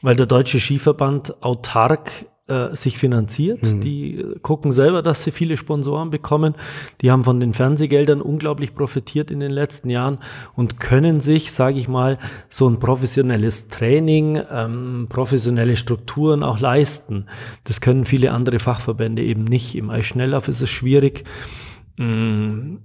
weil 0.00 0.16
der 0.16 0.26
Deutsche 0.26 0.60
Skiverband 0.60 1.42
autark 1.42 2.26
äh, 2.46 2.74
sich 2.74 2.98
finanziert. 2.98 3.62
Mhm. 3.62 3.80
Die 3.80 4.24
gucken 4.42 4.72
selber, 4.72 5.02
dass 5.02 5.24
sie 5.24 5.30
viele 5.32 5.56
Sponsoren 5.56 6.10
bekommen. 6.10 6.54
Die 7.00 7.10
haben 7.10 7.24
von 7.24 7.40
den 7.40 7.52
Fernsehgeldern 7.52 8.20
unglaublich 8.20 8.74
profitiert 8.74 9.30
in 9.30 9.40
den 9.40 9.50
letzten 9.50 9.90
Jahren 9.90 10.18
und 10.54 10.78
können 10.78 11.20
sich, 11.20 11.52
sage 11.52 11.78
ich 11.78 11.88
mal, 11.88 12.18
so 12.48 12.68
ein 12.68 12.78
professionelles 12.78 13.68
Training, 13.68 14.40
ähm, 14.50 15.06
professionelle 15.08 15.76
Strukturen 15.76 16.42
auch 16.42 16.60
leisten. 16.60 17.26
Das 17.64 17.80
können 17.80 18.04
viele 18.04 18.32
andere 18.32 18.58
Fachverbände 18.58 19.22
eben 19.22 19.44
nicht. 19.44 19.74
Im 19.74 19.90
Eisschnelllauf 19.90 20.46
ist 20.46 20.62
es 20.62 20.70
schwierig. 20.70 21.24
Mm, 21.96 22.76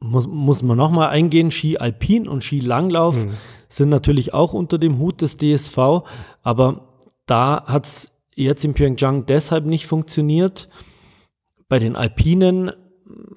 muss, 0.00 0.26
muss 0.26 0.62
man 0.62 0.78
nochmal 0.78 1.10
eingehen, 1.10 1.50
Ski 1.50 1.78
Alpin 1.78 2.26
und 2.26 2.42
Ski 2.42 2.60
Langlauf 2.60 3.16
mhm. 3.16 3.32
sind 3.68 3.90
natürlich 3.90 4.32
auch 4.32 4.54
unter 4.54 4.78
dem 4.78 4.98
Hut 4.98 5.20
des 5.20 5.36
DSV, 5.36 6.02
aber 6.42 6.88
da 7.26 7.64
hat 7.66 7.86
es 7.86 8.20
jetzt 8.34 8.64
in 8.64 8.74
Pyeongchang 8.74 9.26
deshalb 9.26 9.66
nicht 9.66 9.86
funktioniert. 9.86 10.68
Bei 11.68 11.78
den 11.78 11.94
Alpinen 11.94 12.72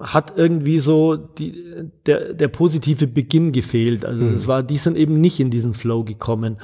hat 0.00 0.34
irgendwie 0.36 0.78
so 0.78 1.16
die, 1.16 1.54
der, 2.06 2.34
der 2.34 2.48
positive 2.48 3.06
Beginn 3.06 3.52
gefehlt. 3.52 4.04
Also 4.04 4.24
mhm. 4.24 4.34
es 4.34 4.46
war, 4.46 4.62
die 4.62 4.76
sind 4.76 4.96
eben 4.96 5.20
nicht 5.20 5.40
in 5.40 5.50
diesen 5.50 5.74
Flow 5.74 6.04
gekommen. 6.04 6.58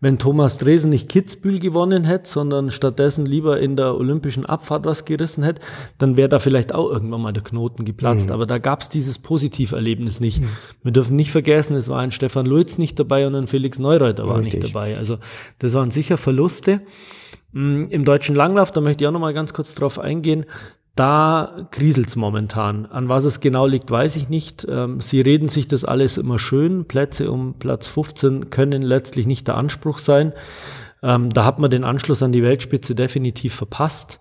Wenn 0.00 0.18
Thomas 0.18 0.58
Dresen 0.58 0.90
nicht 0.90 1.08
Kitzbühel 1.08 1.58
gewonnen 1.58 2.04
hätte, 2.04 2.28
sondern 2.28 2.70
stattdessen 2.70 3.26
lieber 3.26 3.60
in 3.60 3.76
der 3.76 3.96
olympischen 3.96 4.44
Abfahrt 4.44 4.84
was 4.84 5.04
gerissen 5.04 5.42
hätte, 5.42 5.62
dann 5.98 6.16
wäre 6.16 6.28
da 6.28 6.38
vielleicht 6.38 6.74
auch 6.74 6.90
irgendwann 6.90 7.22
mal 7.22 7.32
der 7.32 7.42
Knoten 7.42 7.84
geplatzt. 7.84 8.28
Mhm. 8.28 8.34
Aber 8.34 8.46
da 8.46 8.58
gab 8.58 8.82
es 8.82 8.88
dieses 8.88 9.18
Positiverlebnis 9.18 10.20
nicht. 10.20 10.42
Mhm. 10.42 10.48
Wir 10.82 10.92
dürfen 10.92 11.16
nicht 11.16 11.30
vergessen, 11.30 11.76
es 11.76 11.88
war 11.88 12.00
ein 12.00 12.10
Stefan 12.10 12.46
Lutz 12.46 12.78
nicht 12.78 12.98
dabei 12.98 13.26
und 13.26 13.34
ein 13.34 13.46
Felix 13.46 13.78
Neureuter 13.78 14.26
war 14.26 14.38
Richtig. 14.38 14.62
nicht 14.62 14.74
dabei. 14.74 14.96
Also 14.96 15.18
das 15.58 15.72
waren 15.74 15.90
sicher 15.90 16.16
Verluste. 16.16 16.82
Mm, 17.52 17.84
Im 17.88 18.04
deutschen 18.04 18.34
Langlauf, 18.34 18.72
da 18.72 18.80
möchte 18.80 19.04
ich 19.04 19.08
auch 19.08 19.12
noch 19.12 19.20
mal 19.20 19.32
ganz 19.32 19.54
kurz 19.54 19.74
drauf 19.74 19.98
eingehen, 19.98 20.44
da 20.94 21.66
kriselt's 21.70 22.14
momentan. 22.14 22.86
An 22.86 23.08
was 23.08 23.24
es 23.24 23.40
genau 23.40 23.66
liegt, 23.66 23.90
weiß 23.90 24.16
ich 24.16 24.28
nicht. 24.28 24.66
Ähm, 24.68 25.00
sie 25.00 25.20
reden 25.20 25.48
sich 25.48 25.66
das 25.66 25.84
alles 25.84 26.18
immer 26.18 26.38
schön. 26.38 26.86
Plätze 26.86 27.30
um 27.30 27.54
Platz 27.58 27.88
15 27.88 28.50
können 28.50 28.82
letztlich 28.82 29.26
nicht 29.26 29.48
der 29.48 29.56
Anspruch 29.56 29.98
sein. 29.98 30.32
Ähm, 31.02 31.30
da 31.30 31.44
hat 31.44 31.58
man 31.58 31.70
den 31.70 31.84
Anschluss 31.84 32.22
an 32.22 32.32
die 32.32 32.42
Weltspitze 32.42 32.94
definitiv 32.94 33.54
verpasst. 33.54 34.20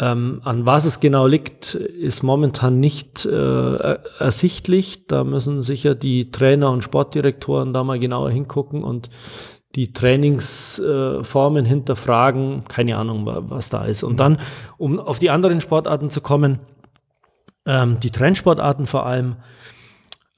Ähm, 0.00 0.40
an 0.44 0.66
was 0.66 0.84
es 0.84 1.00
genau 1.00 1.26
liegt, 1.26 1.74
ist 1.74 2.22
momentan 2.22 2.80
nicht 2.80 3.24
äh, 3.24 3.98
ersichtlich. 4.18 5.06
Da 5.06 5.24
müssen 5.24 5.62
sicher 5.62 5.94
die 5.94 6.30
Trainer 6.30 6.70
und 6.70 6.84
Sportdirektoren 6.84 7.72
da 7.72 7.82
mal 7.82 7.98
genauer 7.98 8.30
hingucken 8.30 8.82
und 8.82 9.08
die 9.74 9.92
Trainingsformen 9.92 11.64
hinterfragen, 11.64 12.64
keine 12.68 12.96
Ahnung, 12.96 13.26
was 13.26 13.70
da 13.70 13.84
ist. 13.84 14.02
Und 14.02 14.20
dann, 14.20 14.38
um 14.78 15.00
auf 15.00 15.18
die 15.18 15.30
anderen 15.30 15.60
Sportarten 15.60 16.10
zu 16.10 16.20
kommen, 16.20 16.60
ähm, 17.66 17.98
die 18.00 18.10
Trendsportarten 18.10 18.86
vor 18.86 19.06
allem, 19.06 19.36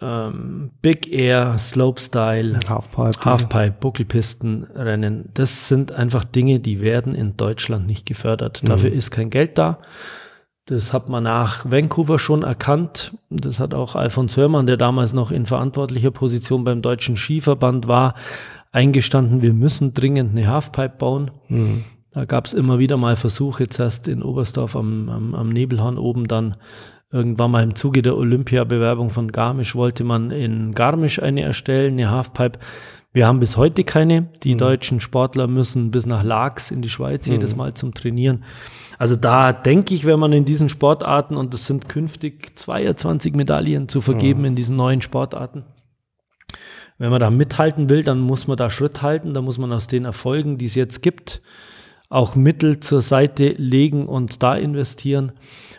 ähm, 0.00 0.72
Big 0.82 1.10
Air, 1.10 1.58
Slopestyle, 1.58 2.60
Halfpipe, 2.68 3.24
Halfpipe 3.24 3.74
Buckelpistenrennen, 3.80 5.30
das 5.32 5.68
sind 5.68 5.92
einfach 5.92 6.24
Dinge, 6.24 6.60
die 6.60 6.80
werden 6.80 7.14
in 7.14 7.36
Deutschland 7.36 7.86
nicht 7.86 8.06
gefördert. 8.06 8.62
Mhm. 8.62 8.68
Dafür 8.68 8.92
ist 8.92 9.10
kein 9.10 9.30
Geld 9.30 9.58
da. 9.58 9.78
Das 10.68 10.92
hat 10.92 11.08
man 11.08 11.22
nach 11.22 11.64
Vancouver 11.70 12.18
schon 12.18 12.42
erkannt. 12.42 13.16
Das 13.30 13.60
hat 13.60 13.72
auch 13.72 13.94
Alfons 13.94 14.36
Hörmann, 14.36 14.66
der 14.66 14.76
damals 14.76 15.12
noch 15.12 15.30
in 15.30 15.46
verantwortlicher 15.46 16.10
Position 16.10 16.64
beim 16.64 16.82
Deutschen 16.82 17.16
Skiverband 17.16 17.86
war, 17.86 18.14
eingestanden, 18.76 19.40
wir 19.40 19.54
müssen 19.54 19.94
dringend 19.94 20.32
eine 20.32 20.46
Halfpipe 20.48 20.96
bauen. 20.98 21.30
Mhm. 21.48 21.84
Da 22.12 22.26
gab 22.26 22.44
es 22.44 22.52
immer 22.52 22.78
wieder 22.78 22.98
mal 22.98 23.16
Versuche, 23.16 23.68
zuerst 23.68 24.06
in 24.06 24.22
Oberstdorf 24.22 24.76
am, 24.76 25.08
am, 25.08 25.34
am 25.34 25.48
Nebelhorn 25.48 25.98
oben, 25.98 26.28
dann 26.28 26.56
irgendwann 27.10 27.50
mal 27.50 27.62
im 27.62 27.74
Zuge 27.74 28.02
der 28.02 28.16
Olympiabewerbung 28.16 29.08
von 29.10 29.32
Garmisch 29.32 29.74
wollte 29.74 30.04
man 30.04 30.30
in 30.30 30.74
Garmisch 30.74 31.22
eine 31.22 31.42
erstellen, 31.42 31.94
eine 31.94 32.10
Halfpipe. 32.10 32.58
Wir 33.14 33.26
haben 33.26 33.40
bis 33.40 33.56
heute 33.56 33.82
keine. 33.82 34.28
Die 34.42 34.54
mhm. 34.54 34.58
deutschen 34.58 35.00
Sportler 35.00 35.46
müssen 35.46 35.90
bis 35.90 36.04
nach 36.04 36.22
Laax 36.22 36.70
in 36.70 36.82
die 36.82 36.90
Schweiz 36.90 37.26
mhm. 37.26 37.34
jedes 37.34 37.56
Mal 37.56 37.72
zum 37.72 37.94
Trainieren. 37.94 38.44
Also 38.98 39.16
da 39.16 39.54
denke 39.54 39.94
ich, 39.94 40.04
wenn 40.04 40.20
man 40.20 40.34
in 40.34 40.44
diesen 40.44 40.68
Sportarten, 40.68 41.36
und 41.36 41.54
es 41.54 41.66
sind 41.66 41.88
künftig 41.88 42.58
22 42.58 43.34
Medaillen 43.34 43.88
zu 43.88 44.02
vergeben 44.02 44.40
mhm. 44.40 44.46
in 44.46 44.56
diesen 44.56 44.76
neuen 44.76 45.00
Sportarten, 45.00 45.64
wenn 46.98 47.10
man 47.10 47.20
da 47.20 47.30
mithalten 47.30 47.90
will, 47.90 48.02
dann 48.02 48.20
muss 48.20 48.46
man 48.46 48.56
da 48.56 48.70
Schritt 48.70 49.02
halten, 49.02 49.34
da 49.34 49.42
muss 49.42 49.58
man 49.58 49.72
aus 49.72 49.86
den 49.86 50.04
Erfolgen, 50.04 50.58
die 50.58 50.66
es 50.66 50.74
jetzt 50.74 51.02
gibt, 51.02 51.42
auch 52.08 52.34
Mittel 52.34 52.80
zur 52.80 53.02
Seite 53.02 53.48
legen 53.58 54.06
und 54.06 54.42
da 54.42 54.54
investieren. 54.54 55.32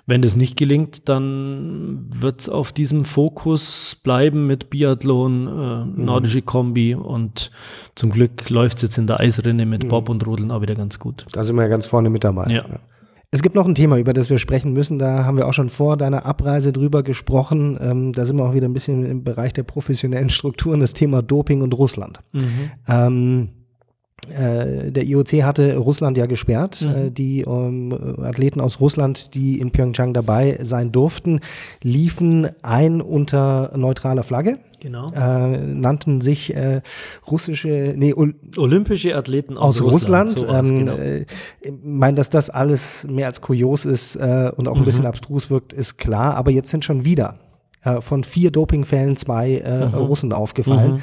Wenn 0.06 0.22
das 0.22 0.36
nicht 0.36 0.58
gelingt, 0.58 1.10
dann 1.10 2.06
wird 2.10 2.42
es 2.42 2.50
auf 2.50 2.72
diesem 2.72 3.04
Fokus 3.04 3.98
bleiben 4.04 4.46
mit 4.48 4.70
Biathlon, 4.70 5.48
äh, 5.48 5.86
mhm. 5.86 6.06
nordische 6.06 6.42
Kombi 6.42 6.96
und 6.96 7.52
zum 7.96 8.12
Glück 8.12 8.50
läuft 8.50 8.78
es 8.78 8.84
jetzt 8.84 8.98
in 8.98 9.08
der 9.08 9.20
Eisrinne 9.20 9.66
mit 9.66 9.84
mhm. 9.84 9.88
Bob 9.90 10.10
und 10.10 10.26
Rodeln 10.26 10.52
auch 10.52 10.62
wieder 10.62 10.76
ganz 10.76 11.00
gut. 11.00 11.26
Da 11.32 11.44
sind 11.44 11.56
wir 11.56 11.64
ja 11.64 11.70
ganz 11.70 11.88
vorne 11.88 12.10
mit 12.10 12.24
dabei. 12.24 12.52
Ja. 12.52 12.66
ja. 12.70 12.80
Es 13.30 13.42
gibt 13.42 13.56
noch 13.56 13.68
ein 13.68 13.76
Thema, 13.76 13.98
über 13.98 14.14
das 14.14 14.30
wir 14.30 14.38
sprechen 14.38 14.72
müssen. 14.72 15.00
Da 15.00 15.26
haben 15.26 15.38
wir 15.38 15.48
auch 15.48 15.54
schon 15.54 15.70
vor 15.70 15.98
deiner 15.98 16.26
Abreise 16.26 16.72
drüber 16.72 17.04
gesprochen. 17.04 17.78
Ähm, 17.82 18.14
da 18.14 18.26
sind 18.26 18.38
wir 18.38 18.46
auch 18.46 18.54
wieder 18.54 18.68
ein 18.68 18.74
bisschen 18.74 19.06
im 19.06 19.24
Bereich 19.24 19.52
der 19.52 19.64
professionellen 19.64 20.30
Strukturen, 20.30 20.80
das 20.80 20.94
Thema 20.94 21.22
Doping 21.22 21.62
und 21.62 21.78
Russland. 21.78 22.22
Mhm. 22.32 22.72
Ähm, 22.88 23.50
äh, 24.30 24.92
der 24.92 25.04
IOC 25.04 25.44
hatte 25.44 25.76
Russland 25.76 26.18
ja 26.18 26.26
gesperrt. 26.26 26.82
Mhm. 26.82 26.96
Äh, 26.96 27.12
die 27.12 27.42
ähm, 27.42 27.94
Athleten 28.22 28.62
aus 28.62 28.80
Russland, 28.80 29.34
die 29.36 29.60
in 29.60 29.72
Pyeongchang 29.72 30.14
dabei 30.14 30.60
sein 30.62 30.94
durften, 30.94 31.42
liefen 31.84 32.48
ein 32.62 33.02
unter 33.02 33.74
neutraler 33.76 34.24
Flagge. 34.24 34.60
Genau. 34.80 35.08
Äh, 35.08 35.58
nannten 35.58 36.22
sich 36.22 36.56
äh, 36.56 36.82
russische, 37.30 37.94
nee, 37.98 38.14
Ol 38.14 38.36
olympische 38.58 39.16
Athleten 39.16 39.58
aus, 39.58 39.82
aus 39.82 39.92
Russland. 39.92 40.32
Russland. 40.32 40.68
Ähm, 40.68 40.80
genau. 40.80 40.94
äh, 40.98 41.26
ich 41.62 41.74
meine, 41.84 42.16
dass 42.16 42.30
das 42.30 42.50
alles 42.50 43.08
mehr 43.10 43.26
als 43.26 43.42
kurios 43.42 43.86
ist 43.86 44.16
äh, 44.16 44.52
und 44.56 44.68
auch 44.68 44.76
ein 44.76 44.82
mhm. 44.82 44.86
bisschen 44.86 45.06
abstrus 45.06 45.50
wirkt, 45.50 45.74
ist 45.74 45.98
klar. 45.98 46.36
Aber 46.36 46.52
jetzt 46.52 46.70
sind 46.70 46.86
schon 46.86 47.06
wieder 47.06 47.40
äh, 47.84 48.02
von 48.02 48.24
vier 48.24 48.52
Dopingfällen 48.52 49.18
zwei 49.18 49.56
äh, 49.58 49.88
mhm. 49.88 49.94
Russen 49.96 50.34
aufgefallen. 50.34 50.94
Mhm. 50.94 51.00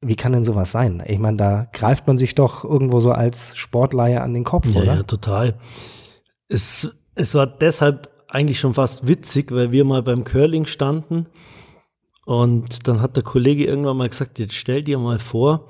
Wie 0.00 0.16
kann 0.16 0.32
denn 0.32 0.44
sowas 0.44 0.70
sein? 0.70 1.02
Ich 1.06 1.18
meine, 1.18 1.38
da 1.38 1.66
greift 1.72 2.06
man 2.06 2.18
sich 2.18 2.34
doch 2.34 2.62
irgendwo 2.64 3.00
so 3.00 3.10
als 3.10 3.56
Sportleihe 3.56 4.20
an 4.20 4.32
den 4.32 4.44
Kopf, 4.44 4.70
ja, 4.70 4.82
oder? 4.82 4.94
Ja, 4.96 5.02
total. 5.02 5.54
Es, 6.48 6.94
es 7.14 7.34
war 7.34 7.46
deshalb 7.46 8.08
eigentlich 8.28 8.60
schon 8.60 8.74
fast 8.74 9.08
witzig, 9.08 9.50
weil 9.50 9.72
wir 9.72 9.84
mal 9.84 10.02
beim 10.02 10.24
Curling 10.24 10.66
standen 10.66 11.26
und 12.28 12.86
dann 12.86 13.00
hat 13.00 13.16
der 13.16 13.22
Kollege 13.22 13.64
irgendwann 13.64 13.96
mal 13.96 14.10
gesagt, 14.10 14.38
jetzt 14.38 14.52
stell 14.52 14.82
dir 14.82 14.98
mal 14.98 15.18
vor, 15.18 15.66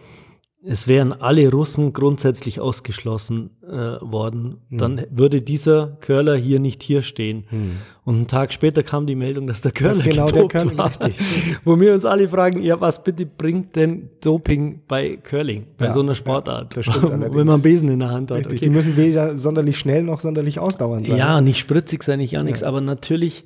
es 0.61 0.89
wären 0.89 1.13
alle 1.13 1.49
Russen 1.53 1.93
grundsätzlich 1.93 2.59
ausgeschlossen 2.59 3.51
äh, 3.63 4.01
worden, 4.01 4.57
hm. 4.69 4.79
dann 4.79 5.07
würde 5.09 5.41
dieser 5.41 5.99
Curler 6.01 6.35
hier 6.35 6.59
nicht 6.59 6.83
hier 6.83 7.03
stehen. 7.03 7.45
Hm. 7.51 7.77
Und 8.05 8.15
einen 8.17 8.27
Tag 8.27 8.53
später 8.53 8.83
kam 8.83 9.07
die 9.07 9.15
Meldung, 9.15 9.47
dass 9.47 9.61
der 9.61 9.71
Curler 9.71 9.95
das 9.95 10.05
genau 10.05 10.27
der 10.27 10.49
Curling, 10.49 10.77
war. 10.77 10.87
Richtig. 10.87 11.61
Wo 11.65 11.79
wir 11.79 11.95
uns 11.95 12.05
alle 12.05 12.27
fragen, 12.27 12.61
ja, 12.61 12.81
was 12.81 13.05
bitte 13.05 13.25
bringt 13.25 13.77
denn 13.77 14.11
Doping 14.21 14.81
bei 14.89 15.17
Curling, 15.17 15.69
bei 15.77 15.87
ja, 15.87 15.93
so 15.93 16.01
einer 16.01 16.17
Sportart? 16.17 16.75
Ja, 16.75 17.21
Wenn 17.33 17.47
man 17.47 17.63
Besen 17.63 17.89
in 17.89 18.01
der 18.01 18.11
Hand 18.11 18.33
hat. 18.33 18.47
Okay. 18.47 18.57
Die 18.57 18.71
müssen 18.71 18.97
weder 18.97 19.39
sonderlich 19.39 19.79
schnell 19.79 20.03
noch 20.03 20.19
sonderlich 20.19 20.59
ausdauernd 20.59 21.07
sein. 21.07 21.19
Ja, 21.19 21.41
nicht 21.41 21.61
spritzig 21.61 22.03
sein, 22.03 22.19
nicht 22.19 22.33
ja 22.33 22.43
nichts, 22.43 22.65
aber 22.65 22.81
natürlich 22.81 23.45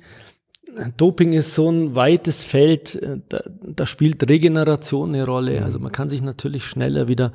Doping 0.97 1.33
ist 1.33 1.55
so 1.55 1.69
ein 1.69 1.95
weites 1.95 2.43
Feld, 2.43 2.95
äh, 2.95 3.19
da, 3.29 3.41
da, 3.61 3.85
spielt 3.85 4.27
Regeneration 4.27 5.09
eine 5.09 5.25
Rolle. 5.25 5.59
Mhm. 5.59 5.65
Also 5.65 5.79
man 5.79 5.91
kann 5.91 6.09
sich 6.09 6.21
natürlich 6.21 6.65
schneller 6.65 7.07
wieder 7.07 7.31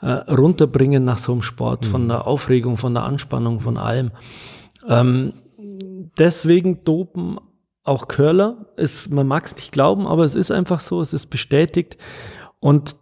äh, 0.00 0.06
runterbringen 0.06 1.04
nach 1.04 1.18
so 1.18 1.32
einem 1.32 1.42
Sport, 1.42 1.84
mhm. 1.84 1.90
von 1.90 2.08
der 2.08 2.26
Aufregung, 2.26 2.76
von 2.76 2.94
der 2.94 3.04
Anspannung, 3.04 3.60
von 3.60 3.76
allem. 3.76 4.12
Ähm, 4.88 5.32
deswegen 6.18 6.84
dopen 6.84 7.38
auch 7.84 8.08
Curler. 8.08 8.66
Ist, 8.76 9.10
man 9.10 9.26
mag 9.26 9.44
es 9.46 9.56
nicht 9.56 9.72
glauben, 9.72 10.06
aber 10.06 10.24
es 10.24 10.34
ist 10.34 10.50
einfach 10.50 10.80
so, 10.80 11.00
es 11.00 11.12
ist 11.12 11.26
bestätigt. 11.26 11.96
Und 12.60 12.96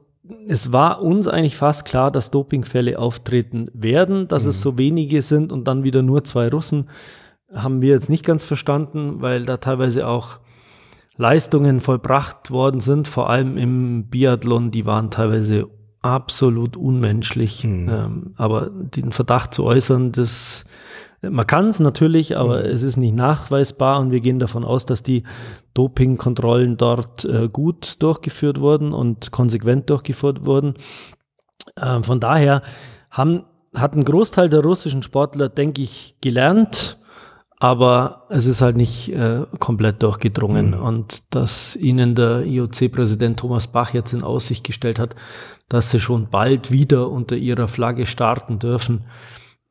es 0.49 0.73
war 0.73 1.03
uns 1.03 1.29
eigentlich 1.29 1.57
fast 1.57 1.85
klar, 1.85 2.11
dass 2.11 2.31
Dopingfälle 2.31 2.99
auftreten 2.99 3.71
werden, 3.75 4.29
dass 4.29 4.45
mhm. 4.45 4.51
es 4.51 4.61
so 4.61 4.79
wenige 4.79 5.23
sind 5.23 5.53
und 5.53 5.69
dann 5.69 5.85
wieder 5.85 6.03
nur 6.03 6.25
zwei 6.25 6.49
Russen 6.49 6.89
haben 7.55 7.81
wir 7.81 7.91
jetzt 7.91 8.11
nicht 8.11 8.25
ganz 8.25 8.45
verstanden, 8.45 9.21
weil 9.21 9.45
da 9.45 9.57
teilweise 9.59 10.07
auch 10.07 10.39
Leistungen 11.17 11.81
vollbracht 11.81 12.51
worden 12.51 12.81
sind, 12.81 13.07
vor 13.07 13.31
allem 13.31 13.57
im 13.57 14.09
Biathlon, 14.09 14.71
die 14.71 14.85
waren 14.85 15.11
teilweise 15.11 15.69
absolut 16.03 16.77
unmenschlich. 16.77 17.65
Mhm. 17.65 17.89
Ähm, 17.89 18.35
aber 18.37 18.71
den 18.71 19.13
Verdacht 19.13 19.55
zu 19.55 19.65
äußern, 19.65 20.13
das 20.13 20.65
man 21.31 21.47
kann 21.47 21.69
es 21.69 21.81
natürlich, 21.81 22.37
aber 22.37 22.59
mhm. 22.59 22.67
es 22.67 22.83
ist 22.83 22.97
nicht 22.97 23.15
nachweisbar 23.15 24.01
und 24.01 24.11
wir 24.11 24.21
gehen 24.21 24.39
davon 24.39 24.65
aus, 24.65 24.85
dass 24.87 25.03
die 25.03 25.23
Dopingkontrollen 25.73 26.77
dort 26.77 27.25
äh, 27.25 27.49
gut 27.49 28.03
durchgeführt 28.03 28.61
wurden 28.61 28.93
und 28.93 29.31
konsequent 29.31 29.89
durchgeführt 29.89 30.45
wurden. 30.45 30.75
Ähm, 31.81 32.05
von 32.05 32.21
daher 32.21 32.63
haben 33.11 33.45
hat 33.75 33.95
ein 33.95 34.05
Großteil 34.05 34.49
der 34.49 34.61
russischen 34.61 35.03
Sportler, 35.03 35.49
denke 35.49 35.83
ich, 35.83 36.15
gelernt, 36.21 36.99
aber 37.65 38.27
es 38.29 38.45
ist 38.45 38.61
halt 38.61 38.77
nicht 38.77 39.09
äh, 39.09 39.47
komplett 39.59 40.03
durchgedrungen. 40.03 40.73
Mhm. 40.73 40.83
Und 40.83 41.35
dass 41.35 41.77
ihnen 41.77 42.15
der 42.15 42.45
IOC-Präsident 42.45 43.41
Thomas 43.41 43.69
Bach 43.69 43.95
jetzt 43.95 44.13
in 44.13 44.23
Aussicht 44.23 44.65
gestellt 44.65 44.99
hat, 44.99 45.15
dass 45.71 45.91
sie 45.91 45.99
schon 45.99 46.29
bald 46.29 46.71
wieder 46.71 47.09
unter 47.09 47.37
ihrer 47.37 47.67
Flagge 47.69 48.05
starten 48.05 48.59
dürfen. 48.59 49.07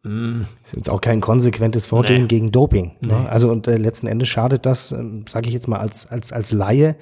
Ist 0.06 0.76
jetzt 0.76 0.90
auch 0.90 1.00
kein 1.00 1.22
konsequentes 1.22 1.86
Vorgehen 1.86 2.24
nee. 2.24 2.28
gegen 2.28 2.52
Doping. 2.52 2.92
Ne? 3.00 3.22
Nee. 3.22 3.28
Also 3.30 3.50
und 3.50 3.68
äh, 3.68 3.78
letzten 3.78 4.08
Endes 4.08 4.28
schadet 4.28 4.66
das, 4.66 4.92
äh, 4.92 5.02
sage 5.30 5.48
ich 5.48 5.54
jetzt 5.54 5.70
mal 5.70 5.80
als 5.80 6.12
als 6.12 6.34
als 6.34 6.52
Laie 6.52 6.98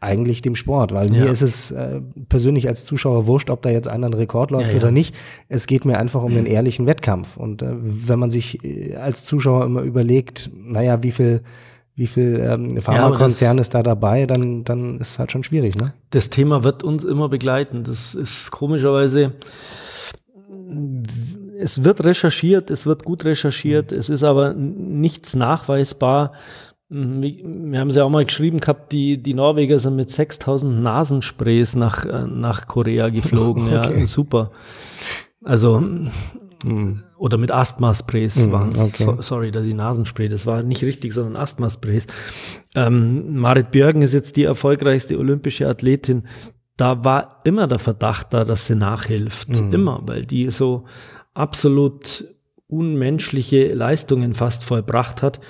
eigentlich 0.00 0.40
dem 0.40 0.54
Sport, 0.54 0.94
weil 0.94 1.14
ja. 1.14 1.24
mir 1.24 1.30
ist 1.30 1.42
es 1.42 1.70
äh, 1.70 2.00
persönlich 2.30 2.66
als 2.68 2.86
Zuschauer 2.86 3.26
wurscht, 3.26 3.50
ob 3.50 3.60
da 3.60 3.68
jetzt 3.68 3.88
einer 3.88 4.06
einen 4.06 4.14
Rekord 4.14 4.50
läuft 4.50 4.72
ja, 4.72 4.78
oder 4.78 4.88
ja. 4.88 4.92
nicht. 4.92 5.14
Es 5.50 5.66
geht 5.66 5.84
mir 5.84 5.98
einfach 5.98 6.22
um 6.22 6.32
den 6.32 6.46
ehrlichen 6.46 6.86
Wettkampf. 6.86 7.36
Und 7.36 7.60
äh, 7.60 7.74
wenn 7.76 8.18
man 8.18 8.30
sich 8.30 8.64
äh, 8.64 8.96
als 8.96 9.24
Zuschauer 9.24 9.66
immer 9.66 9.82
überlegt, 9.82 10.50
naja, 10.54 11.02
wie 11.02 11.12
viel 11.12 11.42
wie 11.94 12.06
viel 12.06 12.38
ähm, 12.40 12.80
Pharmakonzern 12.80 13.56
ist 13.56 13.72
da 13.72 13.82
dabei, 13.82 14.26
dann, 14.26 14.64
dann 14.64 14.98
ist 14.98 15.12
es 15.12 15.18
halt 15.18 15.32
schon 15.32 15.42
schwierig. 15.42 15.76
Ne? 15.76 15.94
Das 16.10 16.28
Thema 16.28 16.62
wird 16.62 16.84
uns 16.84 17.04
immer 17.04 17.30
begleiten. 17.30 17.84
Das 17.84 18.14
ist 18.14 18.50
komischerweise 18.50 19.32
es 21.58 21.84
wird 21.84 22.04
recherchiert, 22.04 22.70
es 22.70 22.86
wird 22.86 23.04
gut 23.04 23.24
recherchiert, 23.24 23.90
mhm. 23.92 23.98
es 23.98 24.08
ist 24.08 24.22
aber 24.22 24.54
nichts 24.54 25.34
nachweisbar. 25.34 26.32
Mhm, 26.88 27.72
wir 27.72 27.80
haben 27.80 27.90
es 27.90 27.96
ja 27.96 28.04
auch 28.04 28.10
mal 28.10 28.24
geschrieben 28.24 28.60
gehabt, 28.60 28.92
die, 28.92 29.22
die 29.22 29.34
Norweger 29.34 29.78
sind 29.80 29.96
mit 29.96 30.10
6000 30.10 30.82
Nasensprays 30.82 31.74
nach, 31.74 32.04
äh, 32.04 32.26
nach 32.26 32.66
Korea 32.66 33.08
geflogen. 33.08 33.66
Okay. 33.66 34.00
Ja, 34.00 34.06
super. 34.06 34.50
Also, 35.44 35.80
mhm. 35.80 37.02
oder 37.18 37.38
mit 37.38 37.50
Asthma-Sprays 37.50 38.36
mhm, 38.36 38.52
waren 38.52 38.68
es. 38.70 38.80
Okay. 38.80 39.04
So, 39.04 39.22
sorry, 39.22 39.50
dass 39.50 39.66
ich 39.66 39.74
Nasenspray, 39.74 40.28
das 40.28 40.46
war 40.46 40.62
nicht 40.62 40.82
richtig, 40.82 41.12
sondern 41.12 41.36
Asthma-Sprays. 41.36 42.06
Ähm, 42.74 43.36
Marit 43.36 43.72
Björgen 43.72 44.02
ist 44.02 44.14
jetzt 44.14 44.36
die 44.36 44.44
erfolgreichste 44.44 45.18
olympische 45.18 45.68
Athletin. 45.68 46.24
Da 46.76 47.04
war 47.04 47.40
immer 47.44 47.66
der 47.66 47.78
Verdacht 47.78 48.34
da, 48.34 48.44
dass 48.44 48.66
sie 48.66 48.76
nachhilft. 48.76 49.60
Mhm. 49.60 49.72
Immer, 49.72 50.00
weil 50.04 50.26
die 50.26 50.50
so 50.50 50.84
absolut 51.36 52.28
unmenschliche 52.68 53.72
Leistungen 53.72 54.34
fast 54.34 54.64
vollbracht 54.64 55.22
hat. 55.22 55.40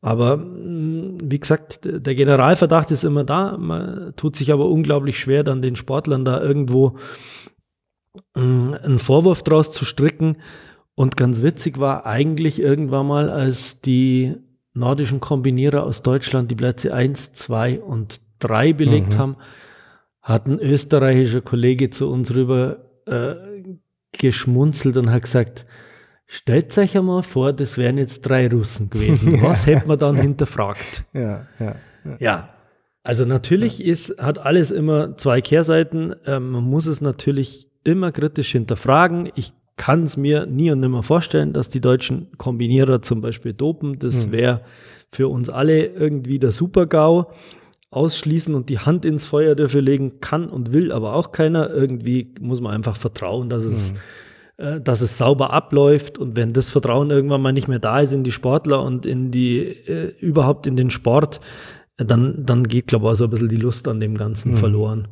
Aber 0.00 0.36
mm, 0.36 1.18
wie 1.22 1.38
gesagt, 1.38 1.80
der 1.84 2.14
Generalverdacht 2.14 2.90
ist 2.90 3.04
immer 3.04 3.24
da. 3.24 3.56
Man 3.56 4.12
tut 4.16 4.36
sich 4.36 4.52
aber 4.52 4.66
unglaublich 4.68 5.18
schwer, 5.18 5.44
dann 5.44 5.62
den 5.62 5.76
Sportlern 5.76 6.24
da 6.24 6.40
irgendwo 6.40 6.96
mm, 8.34 8.74
einen 8.82 8.98
Vorwurf 8.98 9.42
draus 9.42 9.70
zu 9.70 9.84
stricken. 9.84 10.38
Und 10.94 11.16
ganz 11.16 11.42
witzig 11.42 11.78
war 11.78 12.06
eigentlich 12.06 12.60
irgendwann 12.60 13.06
mal, 13.06 13.30
als 13.30 13.80
die 13.80 14.34
nordischen 14.72 15.20
Kombinierer 15.20 15.84
aus 15.84 16.02
Deutschland 16.02 16.50
die 16.50 16.54
Plätze 16.54 16.92
1, 16.92 17.32
2 17.32 17.80
und 17.80 18.20
3 18.40 18.72
belegt 18.72 19.14
mhm. 19.14 19.18
haben, 19.18 19.36
hat 20.20 20.46
ein 20.46 20.58
österreichischer 20.58 21.40
Kollege 21.40 21.90
zu 21.90 22.10
uns 22.10 22.34
rüber 22.34 22.78
äh, 23.06 23.55
geschmunzelt 24.18 24.96
und 24.96 25.10
hat 25.10 25.22
gesagt, 25.22 25.66
stellt 26.26 26.76
euch 26.78 26.96
einmal 26.96 27.22
vor, 27.22 27.52
das 27.52 27.78
wären 27.78 27.98
jetzt 27.98 28.22
drei 28.22 28.48
Russen 28.48 28.90
gewesen. 28.90 29.40
Was 29.42 29.66
hätte 29.66 29.86
man 29.88 29.98
dann 29.98 30.16
hinterfragt? 30.16 31.04
Ja, 31.12 31.46
ja. 31.58 31.76
Ja, 32.04 32.16
ja. 32.18 32.48
also 33.02 33.24
natürlich 33.24 33.78
ja. 33.78 33.92
ist, 33.92 34.18
hat 34.20 34.38
alles 34.38 34.70
immer 34.70 35.16
zwei 35.16 35.40
Kehrseiten. 35.40 36.14
Ähm, 36.26 36.50
man 36.50 36.64
muss 36.64 36.86
es 36.86 37.00
natürlich 37.00 37.68
immer 37.84 38.12
kritisch 38.12 38.52
hinterfragen. 38.52 39.30
Ich 39.34 39.52
kann 39.76 40.04
es 40.04 40.16
mir 40.16 40.46
nie 40.46 40.70
und 40.70 40.80
nimmer 40.80 41.02
vorstellen, 41.02 41.52
dass 41.52 41.68
die 41.68 41.80
deutschen 41.80 42.36
Kombinierer 42.38 43.02
zum 43.02 43.20
Beispiel 43.20 43.52
dopen. 43.52 43.98
Das 43.98 44.26
mhm. 44.26 44.32
wäre 44.32 44.60
für 45.12 45.28
uns 45.28 45.50
alle 45.50 45.86
irgendwie 45.86 46.38
der 46.38 46.50
Super-GAU 46.50 47.26
ausschließen 47.90 48.54
und 48.54 48.68
die 48.68 48.78
Hand 48.78 49.04
ins 49.04 49.24
Feuer 49.24 49.54
dafür 49.54 49.82
legen 49.82 50.20
kann 50.20 50.48
und 50.48 50.72
will 50.72 50.92
aber 50.92 51.14
auch 51.14 51.32
keiner. 51.32 51.70
Irgendwie 51.70 52.34
muss 52.40 52.60
man 52.60 52.72
einfach 52.72 52.96
vertrauen, 52.96 53.48
dass 53.48 53.64
es, 53.64 53.92
mhm. 53.92 54.64
äh, 54.64 54.80
dass 54.80 55.00
es 55.00 55.16
sauber 55.16 55.52
abläuft. 55.52 56.18
Und 56.18 56.36
wenn 56.36 56.52
das 56.52 56.70
Vertrauen 56.70 57.10
irgendwann 57.10 57.42
mal 57.42 57.52
nicht 57.52 57.68
mehr 57.68 57.78
da 57.78 58.00
ist 58.00 58.12
in 58.12 58.24
die 58.24 58.32
Sportler 58.32 58.82
und 58.82 59.06
in 59.06 59.30
die, 59.30 59.58
äh, 59.58 60.14
überhaupt 60.20 60.66
in 60.66 60.76
den 60.76 60.90
Sport, 60.90 61.40
äh, 61.96 62.04
dann, 62.04 62.44
dann 62.44 62.64
geht, 62.64 62.88
glaube 62.88 63.06
ich, 63.06 63.12
auch 63.12 63.14
so 63.14 63.24
ein 63.24 63.30
bisschen 63.30 63.48
die 63.48 63.56
Lust 63.56 63.88
an 63.88 64.00
dem 64.00 64.16
Ganzen 64.16 64.52
mhm. 64.52 64.56
verloren. 64.56 65.08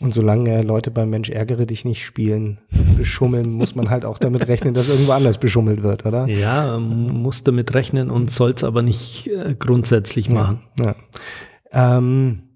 Und 0.00 0.14
solange 0.14 0.62
Leute 0.62 0.92
beim 0.92 1.10
Mensch 1.10 1.28
ärgere 1.28 1.66
dich 1.66 1.84
nicht 1.84 2.04
spielen, 2.04 2.58
beschummeln, 2.96 3.50
muss 3.50 3.74
man 3.74 3.90
halt 3.90 4.04
auch 4.04 4.18
damit 4.18 4.46
rechnen, 4.46 4.72
dass 4.72 4.88
irgendwo 4.88 5.10
anders 5.10 5.38
beschummelt 5.38 5.82
wird, 5.82 6.06
oder? 6.06 6.28
Ja, 6.28 6.78
muss 6.78 7.42
damit 7.42 7.74
rechnen 7.74 8.08
und 8.08 8.30
soll 8.30 8.52
es 8.52 8.62
aber 8.62 8.82
nicht 8.82 9.26
äh, 9.26 9.56
grundsätzlich 9.58 10.30
machen. 10.30 10.60
Ja, 10.78 10.86
ja. 10.86 10.94
Ähm, 11.72 12.48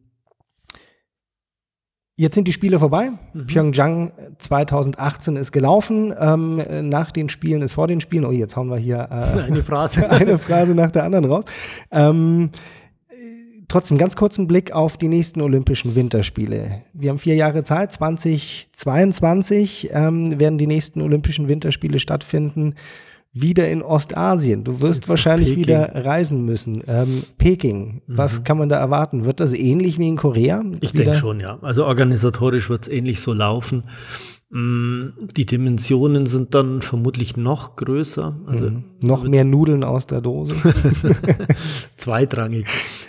Jetzt 2.15 2.35
sind 2.35 2.47
die 2.47 2.53
Spiele 2.53 2.79
vorbei. 2.79 3.11
Mhm. 3.33 3.47
Pyeongchang 3.47 4.13
2018 4.39 5.35
ist 5.37 5.51
gelaufen. 5.51 6.15
Ähm, 6.17 6.63
nach 6.89 7.11
den 7.11 7.29
Spielen 7.29 7.63
ist 7.63 7.73
vor 7.73 7.89
den 7.89 8.01
Spielen. 8.01 8.25
Oh, 8.25 8.31
jetzt 8.31 8.55
hauen 8.55 8.69
wir 8.69 8.77
hier 8.77 9.09
äh, 9.11 9.41
eine 9.47 9.63
Phrase, 9.65 10.09
eine 10.11 10.39
Phrase 10.39 10.75
nach 10.75 10.91
der 10.91 11.05
anderen 11.05 11.25
raus. 11.25 11.45
Ähm, 11.91 12.51
trotzdem 13.67 13.97
ganz 13.97 14.15
kurzen 14.15 14.47
Blick 14.47 14.73
auf 14.73 14.99
die 14.99 15.09
nächsten 15.09 15.41
Olympischen 15.41 15.95
Winterspiele. 15.97 16.83
Wir 16.93 17.11
haben 17.11 17.19
vier 17.19 17.35
Jahre 17.35 17.65
Zeit. 17.65 17.93
2022 17.93 19.91
ähm, 19.93 20.39
werden 20.39 20.59
die 20.59 20.67
nächsten 20.67 21.01
Olympischen 21.01 21.49
Winterspiele 21.49 21.99
stattfinden 21.99 22.75
wieder 23.33 23.71
in 23.71 23.83
Ostasien. 23.83 24.63
Du 24.63 24.81
wirst 24.81 25.09
wahrscheinlich 25.09 25.49
Peking. 25.49 25.63
wieder 25.63 26.05
reisen 26.05 26.45
müssen. 26.45 26.83
Ähm, 26.87 27.25
Peking, 27.39 28.03
mhm. 28.07 28.19
was 28.19 28.45
kann 28.45 28.59
man 28.59 28.69
da 28.69 28.77
erwarten? 28.77 29.25
Wird 29.25 29.41
das 29.41 29.55
ähnlich 29.55 29.99
wie 29.99 30.09
in 30.09 30.17
Korea? 30.17 30.63
Ich 30.81 30.93
denke 30.93 31.15
schon, 31.15 31.41
ja. 31.41 31.59
Also 31.63 31.87
organisatorisch 31.87 32.69
wird 32.69 32.83
es 32.83 32.89
ähnlich 32.89 33.21
so 33.21 33.33
laufen. 33.33 33.85
Mm, 34.51 35.29
die 35.35 35.47
Dimensionen 35.47 36.27
sind 36.27 36.55
dann 36.55 36.83
vermutlich 36.83 37.39
noch 37.39 37.77
größer. 37.77 38.39
Also 38.45 38.69
mhm. 38.69 38.85
Noch 39.03 39.25
mehr 39.25 39.45
Nudeln 39.45 39.83
aus 39.83 40.07
der 40.07 40.21
Dose. 40.21 40.55
Zweitrangig. 41.97 42.67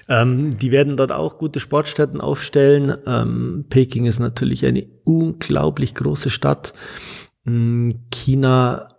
Ähm, 0.08 0.58
die 0.58 0.72
werden 0.72 0.96
dort 0.96 1.12
auch 1.12 1.38
gute 1.38 1.60
Sportstätten 1.60 2.22
aufstellen. 2.22 2.96
Ähm, 3.06 3.66
Peking 3.70 4.06
ist 4.06 4.20
natürlich 4.20 4.66
eine 4.66 4.86
unglaublich 5.04 5.96
große 5.96 6.30
Stadt. 6.30 6.74
Mm, 7.44 7.92
China 8.10 8.93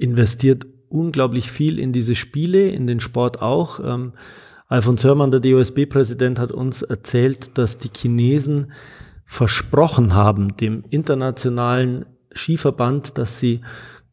investiert 0.00 0.66
unglaublich 0.88 1.50
viel 1.50 1.78
in 1.78 1.92
diese 1.92 2.14
Spiele, 2.14 2.66
in 2.68 2.86
den 2.86 3.00
Sport 3.00 3.40
auch. 3.40 3.80
Ähm, 3.84 4.12
Alfons 4.66 5.04
Hörmann, 5.04 5.30
der 5.30 5.40
DOSB-Präsident, 5.40 6.38
hat 6.38 6.52
uns 6.52 6.82
erzählt, 6.82 7.58
dass 7.58 7.78
die 7.78 7.90
Chinesen 7.94 8.72
versprochen 9.24 10.14
haben, 10.14 10.56
dem 10.56 10.84
internationalen 10.90 12.06
Skiverband, 12.34 13.18
dass 13.18 13.38
sie 13.38 13.60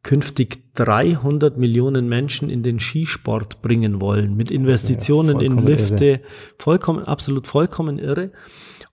künftig 0.04 0.74
300 0.76 1.58
Millionen 1.58 2.08
Menschen 2.08 2.50
in 2.50 2.64
den 2.64 2.80
Skisport 2.80 3.62
bringen 3.62 4.00
wollen, 4.00 4.36
mit 4.36 4.52
Investitionen 4.52 5.40
ja 5.40 5.46
in 5.46 5.66
Lifte, 5.66 6.06
irre. 6.06 6.22
vollkommen, 6.58 7.04
absolut 7.04 7.48
vollkommen 7.48 8.00
irre. 8.00 8.32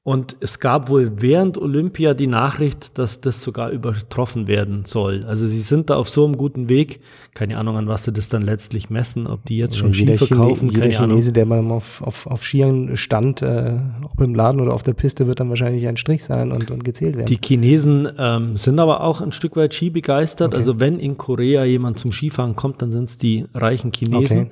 Und 0.06 0.36
es 0.40 0.60
gab 0.60 0.90
wohl 0.90 1.12
während 1.22 1.56
Olympia 1.56 2.12
die 2.12 2.26
Nachricht, 2.26 2.98
dass 2.98 3.22
das 3.22 3.40
sogar 3.40 3.70
übertroffen 3.70 4.46
werden 4.46 4.84
soll. 4.84 5.24
Also 5.24 5.46
sie 5.46 5.60
sind 5.60 5.88
da 5.88 5.96
auf 5.96 6.10
so 6.10 6.26
einem 6.26 6.36
guten 6.36 6.68
Weg. 6.68 7.00
Keine 7.32 7.56
Ahnung, 7.56 7.78
an 7.78 7.88
was 7.88 8.04
sie 8.04 8.12
das 8.12 8.28
dann 8.28 8.42
letztlich 8.42 8.90
messen, 8.90 9.26
ob 9.26 9.46
die 9.46 9.56
jetzt 9.56 9.78
schon 9.78 9.94
Ski 9.94 10.14
verkaufen. 10.18 10.68
Chine, 10.68 10.88
jeder 10.88 10.98
Chinese, 10.98 11.32
der 11.32 11.46
mal 11.46 11.58
auf, 11.70 12.02
auf, 12.02 12.26
auf 12.26 12.44
Skiern 12.44 12.98
stand, 12.98 13.40
äh, 13.40 13.78
ob 14.02 14.20
im 14.20 14.34
Laden 14.34 14.60
oder 14.60 14.74
auf 14.74 14.82
der 14.82 14.92
Piste, 14.92 15.26
wird 15.26 15.40
dann 15.40 15.48
wahrscheinlich 15.48 15.88
ein 15.88 15.96
Strich 15.96 16.22
sein 16.22 16.52
und, 16.52 16.70
und 16.70 16.84
gezählt 16.84 17.16
werden. 17.16 17.26
Die 17.26 17.38
Chinesen 17.42 18.06
ähm, 18.18 18.58
sind 18.58 18.78
aber 18.80 19.00
auch 19.00 19.22
ein 19.22 19.32
Stück 19.32 19.56
weit 19.56 19.72
Ski 19.72 19.88
begeistert. 19.88 20.48
Okay. 20.48 20.56
Also 20.56 20.80
wenn 20.80 20.98
in 20.98 21.16
Korea 21.16 21.64
jemand 21.64 21.98
zum 21.98 22.12
Skifahren 22.12 22.56
kommt, 22.56 22.82
dann 22.82 22.92
sind 22.92 23.04
es 23.04 23.16
die 23.16 23.46
reichen 23.54 23.90
Chinesen. 23.90 24.38
Okay. 24.38 24.50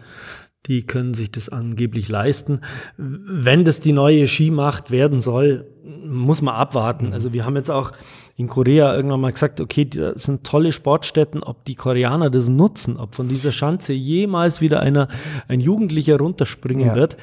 Die 0.66 0.83
können 0.87 1.14
sich 1.14 1.31
das 1.31 1.48
angeblich 1.48 2.09
leisten. 2.09 2.61
Wenn 2.96 3.64
das 3.64 3.81
die 3.81 3.92
neue 3.92 4.29
Skimacht 4.29 4.90
werden 4.92 5.20
soll, 5.20 5.66
muss 6.07 6.42
man 6.42 6.55
abwarten. 6.55 7.09
Mhm. 7.09 7.12
Also 7.12 7.33
wir 7.33 7.44
haben 7.44 7.57
jetzt 7.57 7.70
auch 7.70 7.92
in 8.37 8.48
Korea 8.48 8.94
irgendwann 8.94 9.20
mal 9.20 9.33
gesagt, 9.33 9.61
okay, 9.61 9.85
das 9.85 10.22
sind 10.22 10.44
tolle 10.44 10.72
Sportstätten, 10.72 11.42
ob 11.42 11.64
die 11.64 11.75
Koreaner 11.75 12.31
das 12.31 12.48
nutzen, 12.48 12.96
ob 12.96 13.14
von 13.14 13.29
dieser 13.29 13.53
Schanze 13.53 13.92
jemals 13.92 14.61
wieder 14.61 14.81
einer, 14.81 15.09
ein 15.48 15.61
Jugendlicher 15.61 16.18
runterspringen 16.18 16.88
ja. 16.88 16.94
wird. 16.94 17.16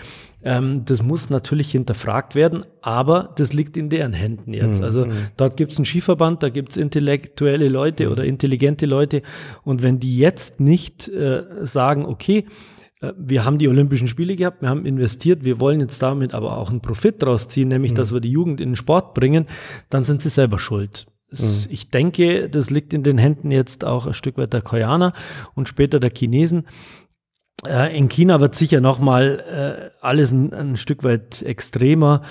Ähm, 0.44 0.86
das 0.86 1.02
muss 1.02 1.30
natürlich 1.30 1.72
hinterfragt 1.72 2.36
werden, 2.36 2.66
aber 2.82 3.34
das 3.38 3.54
liegt 3.54 3.76
in 3.76 3.90
deren 3.90 4.14
Händen 4.14 4.54
jetzt. 4.54 4.80
Mhm. 4.80 4.86
Also 4.86 5.06
mhm. 5.06 5.12
dort 5.38 5.58
gibt 5.58 5.72
es 5.72 5.78
einen 5.78 5.86
Skiverband, 5.86 6.44
da 6.44 6.50
gibt 6.50 6.72
es 6.72 6.78
intellektuelle 6.78 7.70
Leute 7.70 8.06
mhm. 8.06 8.12
oder 8.12 8.24
intelligente 8.26 8.86
Leute. 8.86 9.22
Und 9.64 9.82
wenn 9.82 10.00
die 10.00 10.18
jetzt 10.18 10.60
nicht 10.60 11.08
äh, 11.08 11.44
sagen, 11.62 12.06
okay, 12.06 12.46
wir 13.02 13.46
haben 13.46 13.58
die 13.58 13.70
Olympischen 13.70 14.08
Spiele 14.08 14.36
gehabt, 14.36 14.62
wir 14.62 14.70
haben 14.70 14.86
investiert, 14.86 15.44
wir 15.44 15.60
wollen 15.60 15.80
jetzt 15.80 16.02
damit 16.02 16.34
aber 16.34 16.58
auch 16.58 16.70
einen 16.70 16.82
Profit 16.82 17.22
draus 17.22 17.48
ziehen, 17.48 17.70
nämlich, 17.70 17.92
mhm. 17.92 17.96
dass 17.96 18.14
wir 18.14 18.20
die 18.20 18.32
Jugend 18.32 18.60
in 18.60 18.70
den 18.70 18.76
Sport 18.76 19.14
bringen, 19.14 19.48
dann 19.90 20.04
sind 20.04 20.22
sie 20.22 20.30
selber 20.30 20.60
schuld. 20.60 21.08
Mhm. 21.32 21.66
Ich 21.70 21.90
denke, 21.90 22.50
das 22.50 22.70
liegt 22.70 22.94
in 22.94 23.04
den 23.04 23.18
Händen 23.18 23.52
jetzt 23.52 23.86
auch 23.86 24.08
ein 24.08 24.14
Stück 24.14 24.38
weit 24.38 24.54
der 24.54 24.62
Koreaner 24.62 25.14
und 25.56 25.70
später 25.70 26.00
der 26.00 26.12
Chinesen. 26.14 26.68
Äh, 27.66 27.98
in 27.98 28.10
China 28.10 28.42
wird 28.42 28.56
sicher 28.56 28.82
nochmal 28.82 29.92
äh, 29.94 30.06
alles 30.06 30.32
ein, 30.32 30.54
ein 30.54 30.78
Stück 30.78 31.04
weit 31.04 31.42
extremer. 31.42 32.24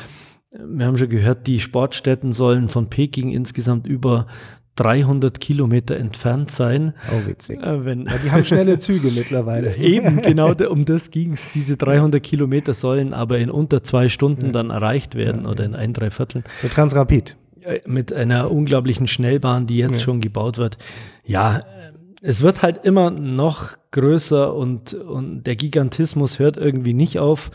Wir 0.50 0.86
haben 0.86 0.96
schon 0.96 1.10
gehört, 1.10 1.46
die 1.46 1.60
Sportstätten 1.60 2.32
sollen 2.32 2.68
von 2.68 2.88
Peking 2.88 3.30
insgesamt 3.30 3.86
über 3.86 4.26
300 4.78 5.40
Kilometer 5.40 5.96
entfernt 5.96 6.50
sein. 6.50 6.94
Oh, 7.10 7.28
witzig. 7.28 7.60
Äh, 7.64 7.84
wenn, 7.84 8.06
ja, 8.06 8.12
die 8.22 8.30
haben 8.30 8.44
schnelle 8.44 8.78
Züge 8.78 9.10
mittlerweile. 9.10 9.76
Eben, 9.78 10.22
genau 10.22 10.52
um 10.52 10.84
das 10.84 11.10
ging 11.10 11.32
es. 11.32 11.52
Diese 11.52 11.76
300 11.76 12.22
Kilometer 12.22 12.74
sollen 12.74 13.12
aber 13.12 13.38
in 13.38 13.50
unter 13.50 13.82
zwei 13.82 14.08
Stunden 14.08 14.46
ja. 14.46 14.52
dann 14.52 14.70
erreicht 14.70 15.16
werden 15.16 15.44
ja, 15.44 15.50
oder 15.50 15.64
in 15.64 15.74
ein, 15.74 15.92
drei 15.92 16.10
Vierteln. 16.10 16.44
Mit 16.62 16.72
Transrapid. 16.72 17.36
Mit 17.86 18.12
einer 18.12 18.50
unglaublichen 18.50 19.08
Schnellbahn, 19.08 19.66
die 19.66 19.76
jetzt 19.76 20.00
schon 20.00 20.20
gebaut 20.20 20.58
wird. 20.58 20.78
Ja, 21.24 21.64
es 22.22 22.42
wird 22.42 22.62
halt 22.62 22.84
immer 22.84 23.10
noch 23.10 23.76
größer 23.90 24.54
und, 24.54 24.94
und 24.94 25.42
der 25.42 25.56
Gigantismus 25.56 26.38
hört 26.38 26.56
irgendwie 26.56 26.94
nicht 26.94 27.18
auf. 27.18 27.50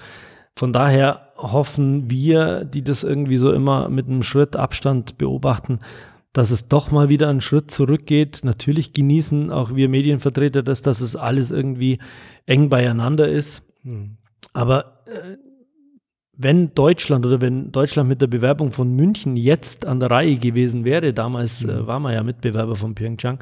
Von 0.56 0.74
daher 0.74 1.30
hoffen 1.38 2.10
wir, 2.10 2.64
die 2.66 2.84
das 2.84 3.04
irgendwie 3.04 3.38
so 3.38 3.52
immer 3.52 3.90
mit 3.90 4.08
einem 4.08 4.24
Schritt 4.24 4.56
Abstand 4.56 5.18
beobachten, 5.18 5.80
dass 6.34 6.50
es 6.50 6.68
doch 6.68 6.92
mal 6.92 7.10
wieder 7.10 7.30
einen 7.30 7.42
Schritt 7.42 7.70
zurückgeht. 7.72 8.42
Natürlich 8.44 8.94
genießen 8.94 9.52
auch 9.52 9.76
wir 9.76 9.88
Medienvertreter 9.88 10.64
das, 10.64 10.82
dass 10.82 11.00
es 11.00 11.16
alles 11.16 11.52
irgendwie 11.52 12.00
eng 12.48 12.70
beieinander 12.70 13.30
ist. 13.30 13.64
Hm. 13.84 14.18
Aber 14.52 15.04
äh, 15.06 15.38
wenn 16.36 16.74
Deutschland 16.74 17.26
oder 17.26 17.40
wenn 17.40 17.72
Deutschland 17.72 18.10
mit 18.10 18.22
der 18.22 18.28
Bewerbung 18.28 18.72
von 18.72 18.92
München 18.96 19.38
jetzt 19.38 19.86
an 19.86 20.00
der 20.00 20.10
Reihe 20.10 20.38
gewesen 20.38 20.84
wäre, 20.84 21.14
damals 21.14 21.64
äh, 21.64 21.68
hm. 21.68 21.88
war 21.88 22.00
man 22.00 22.14
ja 22.14 22.24
Mitbewerber 22.24 22.76
von 22.76 22.96
Pyeongchang, 22.96 23.40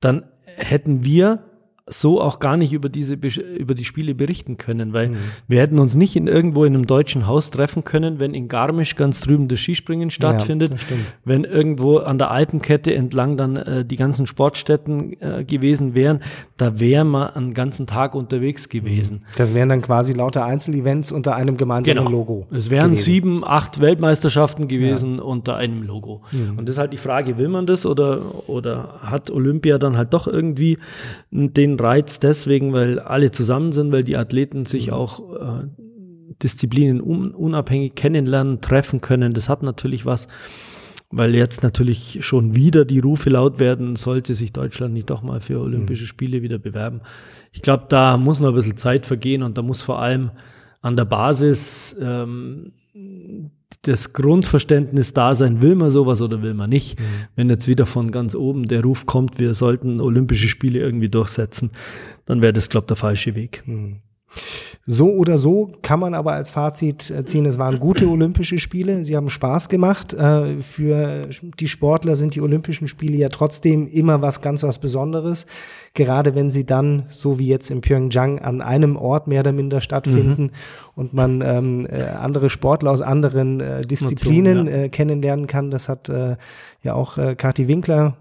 dann 0.00 0.24
hätten 0.44 1.04
wir 1.04 1.44
so 1.86 2.20
auch 2.20 2.38
gar 2.38 2.56
nicht 2.56 2.72
über 2.72 2.88
diese 2.88 3.14
über 3.14 3.74
die 3.74 3.84
Spiele 3.84 4.14
berichten 4.14 4.56
können, 4.56 4.92
weil 4.92 5.10
mhm. 5.10 5.16
wir 5.48 5.60
hätten 5.60 5.80
uns 5.80 5.94
nicht 5.94 6.14
in 6.14 6.28
irgendwo 6.28 6.64
in 6.64 6.74
einem 6.74 6.86
deutschen 6.86 7.26
Haus 7.26 7.50
treffen 7.50 7.82
können, 7.82 8.20
wenn 8.20 8.34
in 8.34 8.46
Garmisch 8.46 8.94
ganz 8.94 9.20
drüben 9.20 9.48
das 9.48 9.58
Skispringen 9.58 10.10
stattfindet, 10.10 10.70
ja, 10.70 10.96
wenn 11.24 11.42
irgendwo 11.44 11.98
an 11.98 12.18
der 12.18 12.30
Alpenkette 12.30 12.94
entlang 12.94 13.36
dann 13.36 13.56
äh, 13.56 13.84
die 13.84 13.96
ganzen 13.96 14.28
Sportstätten 14.28 15.20
äh, 15.20 15.44
gewesen 15.44 15.94
wären, 15.94 16.22
da 16.56 16.78
wären 16.78 17.10
wir 17.10 17.36
einen 17.36 17.52
ganzen 17.52 17.88
Tag 17.88 18.14
unterwegs 18.14 18.68
gewesen. 18.68 19.18
Mhm. 19.18 19.36
Das 19.36 19.52
wären 19.52 19.68
dann 19.68 19.82
quasi 19.82 20.12
lauter 20.12 20.44
Einzelevents 20.44 21.10
unter 21.10 21.34
einem 21.34 21.56
gemeinsamen 21.56 21.98
genau. 21.98 22.10
Logo. 22.10 22.46
Es 22.52 22.70
wären 22.70 22.92
gewesen. 22.92 23.04
sieben, 23.04 23.44
acht 23.44 23.80
Weltmeisterschaften 23.80 24.68
gewesen 24.68 25.16
ja. 25.16 25.22
unter 25.22 25.56
einem 25.56 25.82
Logo. 25.82 26.22
Mhm. 26.30 26.58
Und 26.58 26.68
das 26.68 26.76
ist 26.76 26.78
halt 26.78 26.92
die 26.92 26.98
Frage, 26.98 27.38
will 27.38 27.48
man 27.48 27.66
das 27.66 27.84
oder 27.86 28.22
oder 28.48 29.00
hat 29.02 29.30
Olympia 29.30 29.78
dann 29.78 29.96
halt 29.96 30.14
doch 30.14 30.28
irgendwie 30.28 30.78
den 31.32 31.71
den 31.76 31.84
Reiz 31.84 32.20
deswegen, 32.20 32.72
weil 32.72 32.98
alle 32.98 33.30
zusammen 33.30 33.72
sind, 33.72 33.92
weil 33.92 34.04
die 34.04 34.16
Athleten 34.16 34.66
sich 34.66 34.88
mhm. 34.88 34.92
auch 34.92 35.34
äh, 35.34 35.66
Disziplinen 36.42 37.00
un 37.00 37.32
unabhängig 37.32 37.94
kennenlernen, 37.94 38.60
treffen 38.60 39.00
können. 39.00 39.34
Das 39.34 39.48
hat 39.48 39.62
natürlich 39.62 40.06
was, 40.06 40.28
weil 41.10 41.34
jetzt 41.34 41.62
natürlich 41.62 42.18
schon 42.22 42.54
wieder 42.54 42.84
die 42.84 43.00
Rufe 43.00 43.30
laut 43.30 43.58
werden, 43.58 43.96
sollte 43.96 44.34
sich 44.34 44.52
Deutschland 44.52 44.94
nicht 44.94 45.10
doch 45.10 45.22
mal 45.22 45.40
für 45.40 45.60
Olympische 45.60 46.04
mhm. 46.04 46.08
Spiele 46.08 46.42
wieder 46.42 46.58
bewerben. 46.58 47.00
Ich 47.52 47.62
glaube, 47.62 47.84
da 47.88 48.16
muss 48.16 48.40
noch 48.40 48.48
ein 48.48 48.54
bisschen 48.54 48.76
Zeit 48.76 49.06
vergehen 49.06 49.42
und 49.42 49.58
da 49.58 49.62
muss 49.62 49.82
vor 49.82 50.00
allem 50.00 50.30
an 50.80 50.96
der 50.96 51.04
Basis 51.04 51.96
ähm, 52.00 52.72
das 53.82 54.12
Grundverständnis 54.12 55.12
da 55.12 55.34
sein, 55.34 55.60
will 55.60 55.74
man 55.74 55.90
sowas 55.90 56.22
oder 56.22 56.40
will 56.42 56.54
man 56.54 56.70
nicht. 56.70 56.98
Mhm. 56.98 57.04
Wenn 57.34 57.50
jetzt 57.50 57.66
wieder 57.66 57.86
von 57.86 58.12
ganz 58.12 58.34
oben 58.34 58.66
der 58.66 58.82
Ruf 58.82 59.06
kommt, 59.06 59.38
wir 59.38 59.54
sollten 59.54 60.00
Olympische 60.00 60.48
Spiele 60.48 60.78
irgendwie 60.78 61.08
durchsetzen, 61.08 61.72
dann 62.24 62.42
wäre 62.42 62.52
das, 62.52 62.70
glaube 62.70 62.84
ich, 62.84 62.88
der 62.88 62.96
falsche 62.96 63.34
Weg. 63.34 63.64
Mhm. 63.66 63.96
So 64.84 65.10
oder 65.10 65.38
so 65.38 65.70
kann 65.82 66.00
man 66.00 66.12
aber 66.12 66.32
als 66.32 66.50
Fazit 66.50 67.08
äh, 67.08 67.24
ziehen, 67.24 67.46
es 67.46 67.56
waren 67.56 67.78
gute 67.78 68.08
Olympische 68.08 68.58
Spiele, 68.58 69.04
sie 69.04 69.16
haben 69.16 69.30
Spaß 69.30 69.68
gemacht. 69.68 70.12
Äh, 70.12 70.60
für 70.60 71.28
die 71.60 71.68
Sportler 71.68 72.16
sind 72.16 72.34
die 72.34 72.40
Olympischen 72.40 72.88
Spiele 72.88 73.16
ja 73.16 73.28
trotzdem 73.28 73.86
immer 73.86 74.22
was 74.22 74.40
ganz 74.40 74.64
was 74.64 74.80
Besonderes, 74.80 75.46
gerade 75.94 76.34
wenn 76.34 76.50
sie 76.50 76.66
dann, 76.66 77.04
so 77.10 77.38
wie 77.38 77.46
jetzt 77.46 77.70
in 77.70 77.80
Pyeongchang, 77.80 78.40
an 78.40 78.60
einem 78.60 78.96
Ort 78.96 79.28
mehr 79.28 79.40
oder 79.40 79.52
minder 79.52 79.80
stattfinden 79.80 80.42
mhm. 80.42 80.50
und 80.96 81.14
man 81.14 81.42
ähm, 81.42 81.86
äh, 81.86 82.02
andere 82.02 82.50
Sportler 82.50 82.90
aus 82.90 83.02
anderen 83.02 83.60
äh, 83.60 83.82
Disziplinen 83.82 84.66
äh, 84.66 84.88
kennenlernen 84.88 85.46
kann. 85.46 85.70
Das 85.70 85.88
hat 85.88 86.08
äh, 86.08 86.36
ja 86.82 86.94
auch 86.94 87.18
äh, 87.18 87.36
Kathi 87.36 87.68
Winkler 87.68 88.16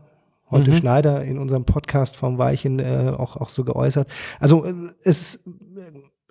heute 0.52 0.72
mhm. 0.72 0.76
Schneider 0.76 1.24
in 1.24 1.40
unserem 1.40 1.66
Podcast 1.66 2.16
vom 2.16 2.38
Weichen 2.38 2.78
äh, 2.78 3.14
auch, 3.18 3.36
auch 3.38 3.50
so 3.50 3.64
geäußert. 3.64 4.08
Also 4.40 4.66
äh, 4.66 4.74
es 5.04 5.44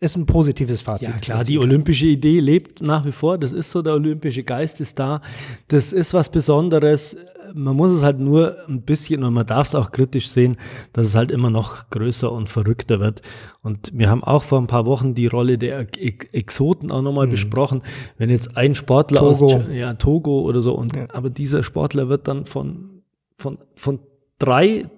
ist 0.01 0.17
ein 0.17 0.25
positives 0.25 0.81
Fazit. 0.81 1.09
Ja, 1.09 1.17
klar, 1.17 1.45
die 1.45 1.59
olympische 1.59 2.07
Idee 2.07 2.41
lebt 2.41 2.81
nach 2.81 3.05
wie 3.05 3.13
vor. 3.13 3.37
Das 3.37 3.53
ist 3.53 3.71
so, 3.71 3.83
der 3.83 3.93
olympische 3.93 4.43
Geist 4.43 4.81
ist 4.81 4.99
da. 4.99 5.21
Das 5.69 5.93
ist 5.93 6.15
was 6.15 6.31
Besonderes. 6.31 7.17
Man 7.53 7.77
muss 7.77 7.91
es 7.91 8.03
halt 8.03 8.19
nur 8.19 8.57
ein 8.67 8.81
bisschen, 8.81 9.23
und 9.25 9.35
man 9.35 9.45
darf 9.45 9.67
es 9.67 9.75
auch 9.75 9.91
kritisch 9.93 10.29
sehen, 10.31 10.57
dass 10.95 11.07
es 11.07 11.15
halt 11.17 11.31
immer 11.31 11.51
noch 11.51 11.91
größer 11.91 12.33
und 12.33 12.49
verrückter 12.49 12.99
wird. 12.99 13.21
Und 13.63 13.91
wir 13.93 14.09
haben 14.09 14.25
auch 14.25 14.43
vor 14.43 14.59
ein 14.59 14.69
paar 14.69 14.87
Wochen 14.87 15.15
die 15.15 15.27
Rolle 15.27 15.59
der 15.59 15.87
Exoten 16.33 16.91
auch 16.91 17.03
nochmal 17.03 17.27
mhm. 17.27 17.33
besprochen. 17.33 17.83
Wenn 18.17 18.31
jetzt 18.31 18.57
ein 18.57 18.75
Sportler 18.75 19.21
Togo. 19.21 19.45
aus 19.45 19.61
ja, 19.71 19.93
Togo 19.95 20.41
oder 20.41 20.63
so, 20.63 20.75
und, 20.75 20.97
ja. 20.97 21.09
aber 21.13 21.29
dieser 21.29 21.63
Sportler 21.63 22.09
wird 22.09 22.27
dann 22.27 22.47
von, 22.47 23.03
von, 23.37 23.59
von 23.75 23.99
drei 24.39 24.89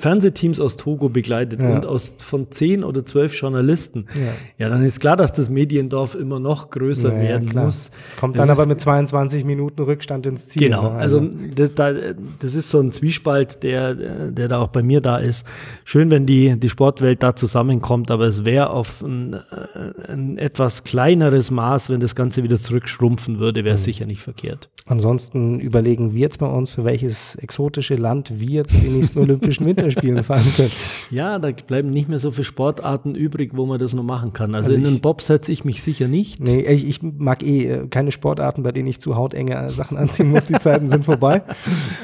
Fernsehteams 0.00 0.60
aus 0.60 0.76
Togo 0.76 1.08
begleitet 1.10 1.60
ja. 1.60 1.74
und 1.74 1.84
aus 1.84 2.14
von 2.18 2.50
zehn 2.50 2.82
oder 2.84 3.04
zwölf 3.04 3.38
Journalisten, 3.38 4.06
ja. 4.14 4.32
ja. 4.64 4.68
dann 4.70 4.82
ist 4.82 5.00
klar, 5.00 5.16
dass 5.16 5.32
das 5.32 5.50
Mediendorf 5.50 6.14
immer 6.14 6.40
noch 6.40 6.70
größer 6.70 7.12
ja, 7.12 7.20
werden 7.20 7.50
muss. 7.54 7.90
Kommt 8.18 8.38
das 8.38 8.46
dann 8.46 8.56
aber 8.56 8.66
mit 8.66 8.80
22 8.80 9.44
Minuten 9.44 9.82
Rückstand 9.82 10.26
ins 10.26 10.48
Ziel. 10.48 10.62
Genau, 10.62 10.84
ne? 10.84 10.98
also, 10.98 11.18
also 11.18 12.14
das, 12.38 12.54
ist 12.54 12.70
so 12.70 12.80
ein 12.80 12.92
Zwiespalt, 12.92 13.62
der, 13.62 13.94
der 13.94 14.48
da 14.48 14.58
auch 14.60 14.68
bei 14.68 14.82
mir 14.82 15.00
da 15.02 15.18
ist. 15.18 15.46
Schön, 15.84 16.10
wenn 16.10 16.24
die, 16.24 16.58
die 16.58 16.68
Sportwelt 16.68 17.22
da 17.22 17.36
zusammenkommt, 17.36 18.10
aber 18.10 18.24
es 18.24 18.44
wäre 18.44 18.70
auf 18.70 19.02
ein, 19.02 19.34
ein, 20.08 20.38
etwas 20.38 20.84
kleineres 20.84 21.50
Maß, 21.50 21.90
wenn 21.90 22.00
das 22.00 22.14
Ganze 22.14 22.42
wieder 22.42 22.58
zurückschrumpfen 22.58 23.38
würde, 23.38 23.64
wäre 23.64 23.74
es 23.74 23.82
mhm. 23.82 23.84
sicher 23.84 24.06
nicht 24.06 24.22
verkehrt. 24.22 24.70
Ansonsten 24.90 25.60
überlegen 25.60 26.14
wir 26.14 26.20
jetzt 26.22 26.40
bei 26.40 26.48
uns, 26.48 26.70
für 26.70 26.84
welches 26.84 27.36
exotische 27.36 27.94
Land 27.94 28.40
wir 28.40 28.64
zu 28.64 28.76
den 28.76 28.94
nächsten 28.94 29.20
Olympischen 29.20 29.64
Winterspielen 29.64 30.24
fahren 30.24 30.52
können. 30.56 30.72
Ja, 31.10 31.38
da 31.38 31.50
bleiben 31.50 31.90
nicht 31.90 32.08
mehr 32.08 32.18
so 32.18 32.30
viele 32.30 32.44
Sportarten 32.44 33.14
übrig, 33.14 33.52
wo 33.54 33.66
man 33.66 33.78
das 33.78 33.94
noch 33.94 34.02
machen 34.02 34.32
kann. 34.32 34.54
Also, 34.54 34.70
also 34.70 34.78
in 34.78 34.84
den 34.84 35.00
Bob 35.00 35.22
setze 35.22 35.50
ich 35.52 35.64
mich 35.64 35.82
sicher 35.82 36.08
nicht. 36.08 36.40
Nee, 36.40 36.60
ich, 36.62 36.88
ich, 36.88 37.02
mag 37.02 37.42
eh 37.42 37.66
äh, 37.66 37.86
keine 37.88 38.12
Sportarten, 38.12 38.62
bei 38.62 38.72
denen 38.72 38.88
ich 38.88 39.00
zu 39.00 39.16
hautenge 39.16 39.70
Sachen 39.70 39.96
anziehen 39.96 40.30
muss. 40.30 40.46
Die 40.46 40.54
Zeiten 40.54 40.88
sind 40.88 41.04
vorbei. 41.04 41.42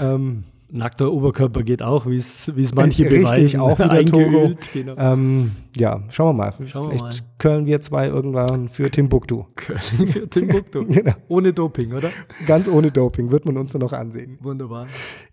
Ähm, 0.00 0.44
Nackter 0.68 1.12
Oberkörper 1.12 1.62
geht 1.62 1.80
auch, 1.80 2.06
wie 2.06 2.16
es 2.16 2.50
manche 2.74 3.04
Richtig, 3.04 3.22
beweisen. 3.22 3.60
Auch 3.60 3.78
wieder 3.78 4.04
Togo. 4.04 4.50
Genau. 4.72 4.94
Ähm, 4.98 5.52
ja, 5.76 6.02
schauen 6.08 6.36
wir 6.36 6.44
mal. 6.44 6.52
Schauen 6.66 6.88
Vielleicht 6.88 7.04
wir 7.04 7.22
mal. 7.22 7.34
Köln 7.38 7.66
wir 7.66 7.80
zwei 7.80 8.08
irgendwann 8.08 8.68
für 8.68 8.90
Timbuktu. 8.90 9.44
Köln 9.54 10.08
für 10.08 10.28
Timbuktu. 10.28 10.84
genau. 10.88 11.12
Ohne 11.28 11.52
Doping, 11.52 11.92
oder? 11.92 12.10
Ganz 12.46 12.68
ohne 12.68 12.90
Doping, 12.90 13.30
wird 13.30 13.44
man 13.44 13.56
uns 13.58 13.72
dann 13.72 13.80
noch 13.80 13.92
ansehen. 13.92 14.38
Wunderbar. 14.40 14.86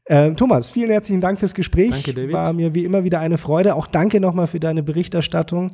Ähm, 0.08 0.36
Thomas, 0.36 0.70
vielen 0.70 0.92
herzlichen 0.92 1.22
Dank 1.22 1.40
fürs 1.40 1.56
Gespräch. 1.56 1.92
Danke, 1.92 2.14
David. 2.14 2.34
War 2.34 2.54
mir 2.54 2.74
wie 2.74 2.84
immer 2.84 3.04
wieder 3.04 3.20
eine 3.20 3.38
Freude. 3.38 3.76
Auch 3.76 3.88
danke 3.88 4.20
nochmal 4.20 4.48
für 4.48 4.60
deine 4.60 4.84
Berichterstattung, 4.84 5.72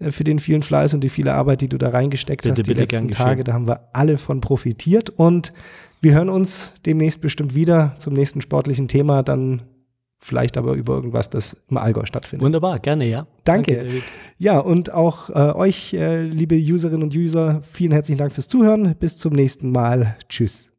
äh, 0.00 0.10
für 0.10 0.24
den 0.24 0.38
vielen 0.38 0.62
Fleiß 0.62 0.94
und 0.94 1.00
die 1.00 1.08
viele 1.08 1.32
Arbeit, 1.32 1.60
die 1.62 1.68
du 1.68 1.78
da 1.78 1.88
reingesteckt 1.88 2.42
bitte, 2.42 2.52
hast 2.52 2.66
die 2.66 2.74
letzten 2.74 3.10
Tage. 3.10 3.44
Da 3.44 3.54
haben 3.54 3.68
wir 3.68 3.88
alle 3.92 4.18
von 4.18 4.40
profitiert 4.40 5.10
und 5.10 5.52
wir 6.00 6.14
hören 6.14 6.28
uns 6.28 6.74
demnächst 6.86 7.20
bestimmt 7.20 7.54
wieder 7.54 7.94
zum 7.98 8.14
nächsten 8.14 8.40
sportlichen 8.40 8.88
Thema, 8.88 9.22
dann 9.22 9.62
vielleicht 10.18 10.56
aber 10.56 10.74
über 10.74 10.94
irgendwas, 10.94 11.30
das 11.30 11.56
im 11.68 11.76
Allgäu 11.76 12.04
stattfindet. 12.04 12.44
Wunderbar, 12.44 12.78
gerne, 12.80 13.06
ja. 13.06 13.26
Danke. 13.44 13.76
Danke 13.76 14.02
ja, 14.36 14.58
und 14.58 14.92
auch 14.92 15.30
äh, 15.30 15.54
euch, 15.54 15.94
äh, 15.94 16.22
liebe 16.22 16.56
Userinnen 16.56 17.02
und 17.04 17.14
User, 17.14 17.62
vielen 17.62 17.92
herzlichen 17.92 18.18
Dank 18.18 18.32
fürs 18.32 18.48
Zuhören. 18.48 18.96
Bis 18.98 19.16
zum 19.16 19.32
nächsten 19.32 19.70
Mal. 19.70 20.16
Tschüss. 20.28 20.70